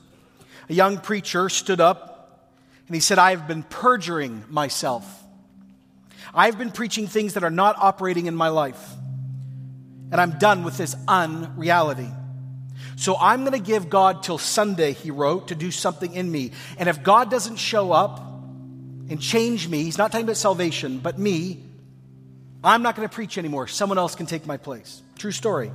A 0.68 0.74
young 0.74 0.99
preacher 0.99 1.49
stood 1.49 1.80
up 1.80 2.51
and 2.86 2.94
he 2.94 3.01
said, 3.01 3.18
I 3.18 3.30
have 3.30 3.47
been 3.47 3.62
perjuring 3.62 4.44
myself. 4.49 5.05
I've 6.34 6.59
been 6.59 6.70
preaching 6.70 7.07
things 7.07 7.34
that 7.34 7.44
are 7.44 7.51
not 7.51 7.76
operating 7.78 8.26
in 8.26 8.34
my 8.34 8.49
life. 8.49 8.94
And 10.12 10.20
I'm 10.20 10.38
done 10.38 10.64
with 10.64 10.76
this 10.76 10.94
unreality. 11.09 12.11
So 12.97 13.14
I'm 13.20 13.40
going 13.40 13.53
to 13.53 13.64
give 13.64 13.90
God 13.90 14.22
till 14.22 14.38
Sunday, 14.38 14.92
he 14.92 15.11
wrote, 15.11 15.49
to 15.49 15.55
do 15.55 15.70
something 15.70 16.14
in 16.14 16.30
me. 16.30 16.53
And 16.78 16.88
if 16.88 17.03
God 17.03 17.30
doesn't 17.30 17.57
show 17.57 17.92
up 17.92 18.18
and 18.18 19.20
change 19.20 19.68
me, 19.68 19.82
he's 19.82 19.99
not 19.99 20.11
talking 20.11 20.24
about 20.24 20.38
salvation, 20.38 20.99
but 20.99 21.18
me, 21.18 21.62
I'm 22.64 22.82
not 22.82 22.97
going 22.97 23.07
to 23.07 23.14
preach 23.14 23.36
anymore. 23.36 23.68
Someone 23.68 23.99
else 23.99 24.14
can 24.14 24.24
take 24.24 24.47
my 24.47 24.57
place. 24.57 25.03
True 25.18 25.30
story. 25.30 25.70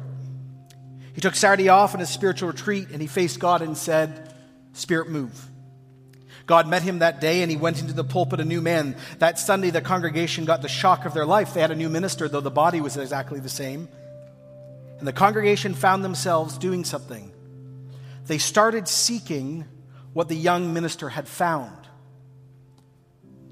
He 1.13 1.21
took 1.21 1.35
Saturday 1.35 1.69
off 1.69 1.93
in 1.93 2.01
a 2.01 2.05
spiritual 2.07 2.49
retreat 2.49 2.89
and 2.91 2.99
he 3.01 3.07
faced 3.07 3.39
God 3.39 3.61
and 3.61 3.77
said, 3.77 4.33
Spirit, 4.73 5.09
move. 5.09 5.47
God 6.47 6.67
met 6.67 6.81
him 6.81 6.99
that 6.99 7.21
day 7.21 7.43
and 7.43 7.51
he 7.51 7.57
went 7.57 7.81
into 7.81 7.93
the 7.93 8.03
pulpit 8.03 8.39
a 8.39 8.45
new 8.45 8.61
man. 8.61 8.95
That 9.19 9.37
Sunday, 9.37 9.69
the 9.69 9.81
congregation 9.81 10.45
got 10.45 10.63
the 10.63 10.67
shock 10.67 11.05
of 11.05 11.13
their 11.13 11.25
life. 11.25 11.53
They 11.53 11.61
had 11.61 11.71
a 11.71 11.75
new 11.75 11.89
minister, 11.89 12.27
though 12.27 12.41
the 12.41 12.49
body 12.49 12.81
was 12.81 12.97
exactly 12.97 13.39
the 13.39 13.49
same. 13.49 13.87
And 15.01 15.07
the 15.07 15.13
congregation 15.13 15.73
found 15.73 16.03
themselves 16.03 16.59
doing 16.59 16.85
something. 16.85 17.33
They 18.27 18.37
started 18.37 18.87
seeking 18.87 19.65
what 20.13 20.29
the 20.29 20.35
young 20.35 20.75
minister 20.75 21.09
had 21.09 21.27
found. 21.27 21.75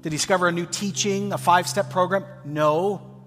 Did 0.00 0.12
he 0.12 0.16
discover 0.16 0.46
a 0.46 0.52
new 0.52 0.64
teaching, 0.64 1.32
a 1.32 1.38
five 1.38 1.66
step 1.66 1.90
program? 1.90 2.24
No. 2.44 3.26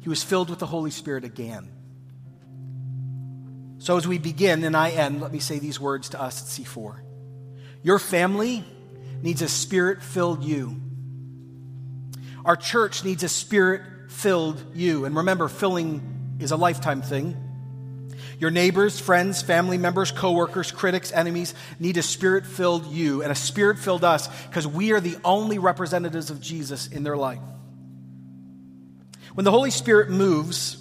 He 0.00 0.08
was 0.08 0.22
filled 0.22 0.48
with 0.48 0.58
the 0.58 0.64
Holy 0.64 0.90
Spirit 0.90 1.24
again. 1.24 1.68
So, 3.76 3.98
as 3.98 4.08
we 4.08 4.16
begin 4.16 4.64
and 4.64 4.74
I 4.74 4.88
end, 4.88 5.20
let 5.20 5.32
me 5.32 5.38
say 5.38 5.58
these 5.58 5.78
words 5.78 6.08
to 6.08 6.22
us 6.22 6.40
at 6.40 6.64
C4. 6.64 6.98
Your 7.82 7.98
family 7.98 8.64
needs 9.20 9.42
a 9.42 9.50
spirit 9.50 10.02
filled 10.02 10.44
you. 10.44 10.80
Our 12.42 12.56
church 12.56 13.04
needs 13.04 13.22
a 13.22 13.28
spirit 13.28 13.82
filled 14.10 14.64
you. 14.74 15.04
And 15.04 15.14
remember, 15.16 15.46
filling 15.46 16.19
is 16.40 16.50
a 16.50 16.56
lifetime 16.56 17.02
thing. 17.02 17.36
Your 18.38 18.50
neighbors, 18.50 18.98
friends, 18.98 19.42
family 19.42 19.76
members, 19.76 20.10
coworkers, 20.10 20.72
critics, 20.72 21.12
enemies 21.12 21.54
need 21.78 21.98
a 21.98 22.02
spirit 22.02 22.46
filled 22.46 22.86
you 22.86 23.22
and 23.22 23.30
a 23.30 23.34
spirit 23.34 23.78
filled 23.78 24.02
us 24.02 24.28
because 24.46 24.66
we 24.66 24.92
are 24.92 25.00
the 25.00 25.18
only 25.24 25.58
representatives 25.58 26.30
of 26.30 26.40
Jesus 26.40 26.86
in 26.86 27.02
their 27.02 27.18
life. 27.18 27.40
When 29.34 29.44
the 29.44 29.50
Holy 29.50 29.70
Spirit 29.70 30.08
moves, 30.10 30.76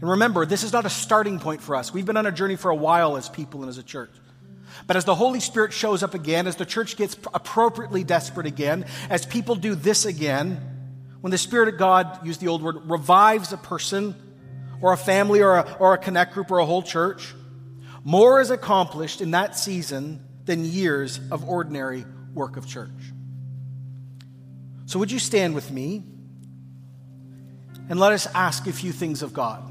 and 0.00 0.08
remember, 0.08 0.46
this 0.46 0.62
is 0.62 0.72
not 0.72 0.86
a 0.86 0.90
starting 0.90 1.40
point 1.40 1.60
for 1.60 1.74
us. 1.74 1.92
We've 1.92 2.06
been 2.06 2.16
on 2.16 2.26
a 2.26 2.32
journey 2.32 2.56
for 2.56 2.70
a 2.70 2.76
while 2.76 3.16
as 3.16 3.28
people 3.28 3.62
and 3.62 3.68
as 3.68 3.78
a 3.78 3.82
church. 3.82 4.12
But 4.86 4.96
as 4.96 5.04
the 5.04 5.14
Holy 5.14 5.40
Spirit 5.40 5.72
shows 5.72 6.04
up 6.04 6.14
again, 6.14 6.46
as 6.46 6.56
the 6.56 6.64
church 6.64 6.96
gets 6.96 7.16
appropriately 7.34 8.04
desperate 8.04 8.46
again, 8.46 8.86
as 9.10 9.26
people 9.26 9.56
do 9.56 9.74
this 9.74 10.04
again, 10.04 10.60
when 11.20 11.32
the 11.32 11.38
Spirit 11.38 11.68
of 11.68 11.78
God, 11.78 12.24
use 12.24 12.38
the 12.38 12.46
old 12.46 12.62
word, 12.62 12.88
revives 12.88 13.52
a 13.52 13.56
person, 13.56 14.14
or 14.80 14.92
a 14.92 14.96
family 14.96 15.42
or 15.42 15.56
a, 15.56 15.76
or 15.78 15.94
a 15.94 15.98
connect 15.98 16.34
group 16.34 16.50
or 16.50 16.58
a 16.58 16.66
whole 16.66 16.82
church. 16.82 17.34
More 18.04 18.40
is 18.40 18.50
accomplished 18.50 19.20
in 19.20 19.32
that 19.32 19.56
season 19.56 20.24
than 20.44 20.64
years 20.64 21.20
of 21.30 21.48
ordinary 21.48 22.04
work 22.32 22.56
of 22.56 22.66
church. 22.66 22.90
So, 24.86 24.98
would 24.98 25.10
you 25.10 25.18
stand 25.18 25.54
with 25.54 25.70
me 25.70 26.02
and 27.88 28.00
let 28.00 28.12
us 28.12 28.26
ask 28.34 28.66
a 28.66 28.72
few 28.72 28.92
things 28.92 29.22
of 29.22 29.34
God? 29.34 29.62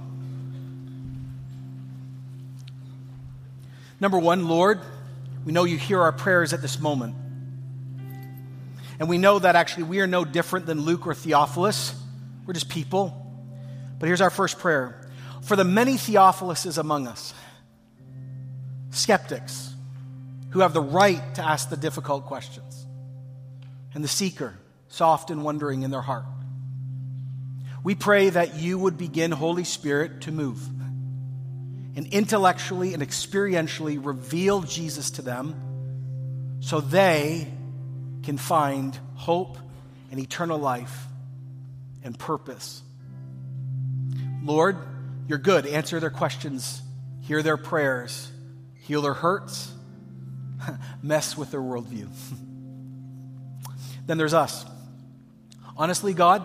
Number 4.00 4.20
one, 4.20 4.48
Lord, 4.48 4.80
we 5.44 5.52
know 5.52 5.64
you 5.64 5.78
hear 5.78 6.02
our 6.02 6.12
prayers 6.12 6.54
at 6.54 6.62
this 6.62 6.80
moment. 6.80 7.16
And 9.00 9.10
we 9.10 9.18
know 9.18 9.40
that 9.40 9.56
actually 9.56 9.84
we 9.84 10.00
are 10.00 10.08
no 10.08 10.26
different 10.26 10.66
than 10.66 10.82
Luke 10.82 11.08
or 11.08 11.14
Theophilus. 11.14 11.96
We're 12.46 12.54
just 12.54 12.70
people. 12.70 13.27
But 14.00 14.08
here's 14.08 14.22
our 14.22 14.30
first 14.30 14.60
prayer 14.60 15.08
for 15.44 15.56
the 15.56 15.64
many 15.64 15.94
Theophiluses 15.94 16.78
among 16.78 17.08
us, 17.08 17.34
skeptics 18.92 19.74
who 20.52 20.60
have 20.60 20.74
the 20.74 20.82
right 20.82 21.36
to 21.36 21.42
ask 21.42 21.70
the 21.70 21.78
difficult 21.78 22.26
questions, 22.26 22.86
and 23.94 24.04
the 24.04 24.08
seeker, 24.08 24.54
soft 24.88 25.32
and 25.32 25.44
wondering 25.44 25.84
in 25.84 25.92
their 25.92 26.02
heart. 26.02 26.26
We 27.84 27.96
pray 27.96 28.30
that 28.30 28.56
you 28.56 28.78
would 28.78 28.98
begin, 28.98 29.32
Holy 29.32 29.64
Spirit, 29.64 30.22
to 30.22 30.32
move 30.32 30.60
and 31.96 32.06
intellectually 32.08 32.94
and 32.94 33.02
experientially 33.02 34.04
reveal 34.04 34.62
Jesus 34.62 35.12
to 35.12 35.22
them 35.22 36.58
so 36.60 36.80
they 36.80 37.48
can 38.24 38.38
find 38.38 38.98
hope 39.16 39.58
and 40.12 40.20
eternal 40.20 40.60
life 40.60 41.06
and 42.04 42.18
purpose 42.18 42.84
Lord, 44.44 44.78
you're 45.28 45.38
good. 45.38 45.66
Answer 45.66 46.00
their 46.00 46.10
questions, 46.10 46.82
hear 47.22 47.44
their 47.44 47.58
prayers, 47.58 48.32
heal 48.76 49.02
their 49.02 49.14
hurts, 49.14 49.72
mess 51.04 51.38
with 51.38 51.52
their 51.52 51.62
worldview. 51.62 52.10
then 54.06 54.18
there's 54.18 54.34
us. 54.34 54.66
Honestly, 55.76 56.14
God, 56.14 56.44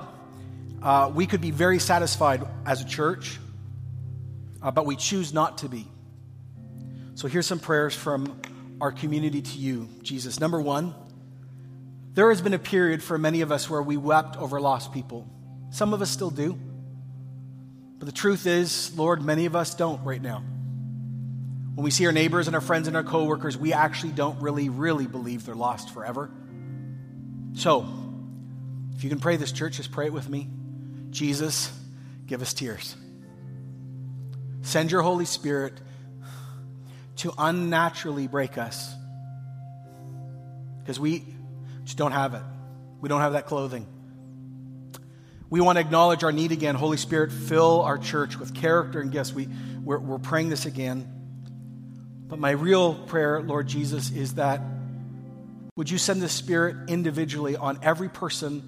uh, 0.83 1.11
we 1.15 1.27
could 1.27 1.41
be 1.41 1.51
very 1.51 1.79
satisfied 1.79 2.43
as 2.67 2.81
a 2.81 2.85
church, 2.85 3.39
uh, 4.61 4.71
but 4.71 4.85
we 4.85 4.97
choose 4.97 5.33
not 5.33 5.59
to 5.59 5.69
be. 5.69 5.87
So 7.15 7.29
here's 7.29 7.47
some 7.47 7.61
prayers 7.61 7.95
from 7.95 8.41
our 8.81 8.91
community 8.91 9.43
to 9.43 9.59
you, 9.59 9.89
Jesus. 10.03 10.41
Number 10.41 10.61
one, 10.61 10.95
there 12.15 12.29
has 12.31 12.43
been 12.43 12.53
a 12.53 12.59
period 12.59 13.03
for 13.03 13.17
many 13.17 13.43
of 13.43 13.53
us 13.53 13.71
where 13.71 13.81
we 13.81 13.97
wept 13.97 14.37
over 14.37 14.61
lost 14.61 14.93
people. 14.93 15.29
Some 15.71 15.95
of 15.95 16.03
us 16.03 16.11
still 16.11 16.31
do. 16.31 16.59
But 18.03 18.07
the 18.07 18.19
truth 18.19 18.49
is, 18.49 18.99
Lord, 18.99 19.23
many 19.23 19.47
of 19.47 19.55
us 19.55 19.77
don't 19.77 20.03
right 20.03 20.21
now. 20.21 20.39
When 20.39 21.85
we 21.85 21.93
see 21.93 22.05
our 22.07 22.11
neighbors 22.11 22.49
and 22.49 22.57
our 22.57 22.61
friends 22.61 22.89
and 22.89 22.97
our 22.97 23.05
coworkers, 23.05 23.57
we 23.57 23.73
actually 23.73 24.11
don't 24.11 24.43
really, 24.43 24.71
really 24.71 25.07
believe 25.07 25.47
they're 25.47 25.55
lost 25.55 25.95
forever. 25.95 26.29
So, 27.55 27.87
if 28.97 29.05
you 29.05 29.09
can 29.09 29.21
pray 29.21 29.37
this, 29.37 29.53
church, 29.53 29.77
just 29.77 29.93
pray 29.93 30.07
it 30.07 30.13
with 30.13 30.29
me. 30.29 30.51
Jesus, 31.11 31.71
give 32.27 32.43
us 32.43 32.53
tears. 32.53 32.97
Send 34.63 34.91
your 34.91 35.03
Holy 35.03 35.25
Spirit 35.25 35.75
to 37.19 37.33
unnaturally 37.39 38.27
break 38.27 38.59
us 38.59 38.93
because 40.81 40.99
we 40.99 41.25
just 41.85 41.99
don't 41.99 42.11
have 42.11 42.35
it. 42.35 42.43
We 43.01 43.09
don't 43.09 43.21
have 43.21 43.35
that 43.35 43.47
clothing. 43.47 43.87
We 45.53 45.61
want 45.61 45.77
to 45.77 45.81
acknowledge 45.81 46.25
our 46.25 46.33
need 46.33 46.51
again. 46.51 46.77
Holy 46.77 46.97
Spirit, 46.97 47.31
fill 47.31 47.83
our 47.83 47.99
church 47.99 48.39
with 48.39 48.55
character 48.55 49.03
and 49.03 49.13
gifts. 49.13 49.35
We, 49.35 49.51
we're, 49.85 49.99
we're 49.99 50.19
praying 50.19 50.49
this 50.49 50.65
again. 50.65 51.07
But 52.27 52.39
my 52.39 52.53
real 52.53 52.95
prayer, 52.95 53.43
Lord 53.43 53.67
Jesus, 53.67 54.11
is 54.11 54.37
that 54.37 54.63
would 55.77 55.91
you 55.91 55.99
send 55.99 56.23
the 56.23 56.29
Spirit 56.31 56.89
individually 56.89 57.55
on 57.55 57.79
every 57.83 58.09
person 58.09 58.67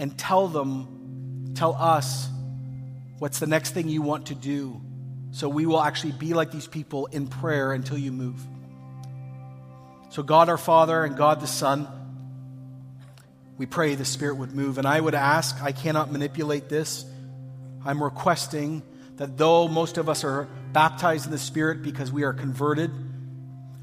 and 0.00 0.18
tell 0.18 0.48
them, 0.48 1.52
tell 1.54 1.76
us 1.76 2.28
what's 3.20 3.38
the 3.38 3.46
next 3.46 3.70
thing 3.70 3.88
you 3.88 4.02
want 4.02 4.26
to 4.26 4.34
do 4.34 4.80
so 5.30 5.48
we 5.48 5.64
will 5.64 5.80
actually 5.80 6.10
be 6.14 6.34
like 6.34 6.50
these 6.50 6.66
people 6.66 7.06
in 7.06 7.28
prayer 7.28 7.72
until 7.72 7.98
you 7.98 8.10
move. 8.10 8.44
So, 10.08 10.24
God 10.24 10.48
our 10.48 10.58
Father 10.58 11.04
and 11.04 11.16
God 11.16 11.40
the 11.40 11.46
Son, 11.46 11.86
we 13.60 13.66
pray 13.66 13.94
the 13.94 14.06
Spirit 14.06 14.38
would 14.38 14.54
move. 14.54 14.78
And 14.78 14.86
I 14.86 14.98
would 14.98 15.14
ask, 15.14 15.62
I 15.62 15.72
cannot 15.72 16.10
manipulate 16.10 16.70
this. 16.70 17.04
I'm 17.84 18.02
requesting 18.02 18.82
that 19.16 19.36
though 19.36 19.68
most 19.68 19.98
of 19.98 20.08
us 20.08 20.24
are 20.24 20.48
baptized 20.72 21.26
in 21.26 21.30
the 21.30 21.36
Spirit 21.36 21.82
because 21.82 22.10
we 22.10 22.22
are 22.22 22.32
converted, 22.32 22.90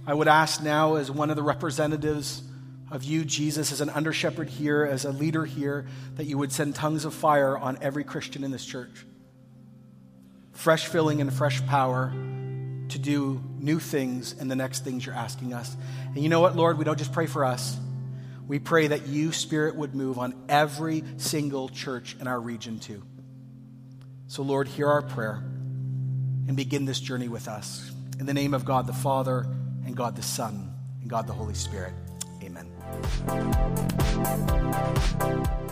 I 0.08 0.16
would 0.16 0.28
ask 0.28 0.64
now, 0.64 0.96
as 0.96 1.12
one 1.12 1.30
of 1.30 1.36
the 1.36 1.44
representatives 1.44 2.42
of 2.90 3.04
you, 3.04 3.24
Jesus, 3.24 3.72
as 3.72 3.80
an 3.80 3.92
under 3.92 4.12
shepherd 4.12 4.50
here, 4.50 4.84
as 4.84 5.06
a 5.06 5.12
leader 5.12 5.46
here, 5.46 5.86
that 6.16 6.26
you 6.26 6.40
would 6.40 6.52
send 6.52 6.74
tongues 6.74 7.06
of 7.06 7.14
fire 7.14 7.56
on 7.56 7.78
every 7.80 8.04
Christian 8.04 8.44
in 8.44 8.50
this 8.50 8.66
church. 8.66 9.06
Fresh 10.54 10.88
filling 10.88 11.22
and 11.22 11.32
fresh 11.32 11.64
power 11.68 12.12
to 12.90 12.98
do 12.98 13.44
new 13.60 13.78
things 13.78 14.34
and 14.40 14.50
the 14.50 14.56
next 14.56 14.84
things 14.84 15.06
you're 15.06 15.14
asking 15.14 15.54
us. 15.54 15.78
And 16.16 16.24
you 16.24 16.30
know 16.30 16.40
what, 16.40 16.56
Lord? 16.56 16.80
We 16.80 16.84
don't 16.84 16.98
just 16.98 17.14
pray 17.14 17.28
for 17.28 17.46
us. 17.46 17.78
We 18.48 18.60
pray 18.60 18.88
that 18.88 19.08
you, 19.08 19.34
Spirit, 19.34 19.76
would 19.76 19.94
move 19.94 20.18
on 20.18 20.34
every 20.48 21.04
single 21.18 21.70
church 21.70 22.16
in 22.20 22.28
our 22.28 22.40
region, 22.40 22.80
too. 22.80 23.04
So, 24.28 24.42
Lord, 24.42 24.68
hear 24.68 24.88
our 24.88 25.02
prayer 25.02 25.44
and 26.48 26.56
begin 26.56 26.86
this 26.86 27.00
journey 27.00 27.28
with 27.28 27.48
us. 27.48 27.92
In 28.20 28.26
the 28.26 28.34
name 28.34 28.54
of 28.54 28.66
God 28.66 28.88
the 28.88 28.94
Father, 28.94 29.46
and 29.86 29.96
God 29.96 30.16
the 30.16 30.22
Son, 30.22 30.74
and 31.02 31.10
God 31.10 31.28
the 31.28 31.34
Holy 31.34 31.54
Spirit. 31.54 31.94
Amen. 32.42 32.68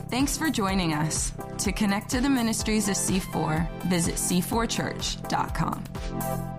Thanks 0.10 0.38
for 0.38 0.50
joining 0.50 0.94
us. 0.94 1.34
To 1.60 1.72
connect 1.72 2.10
to 2.12 2.22
the 2.22 2.30
ministries 2.30 2.90
of 2.90 2.96
C4, 2.96 3.84
visit 3.84 4.16
c4church.com. 4.16 6.55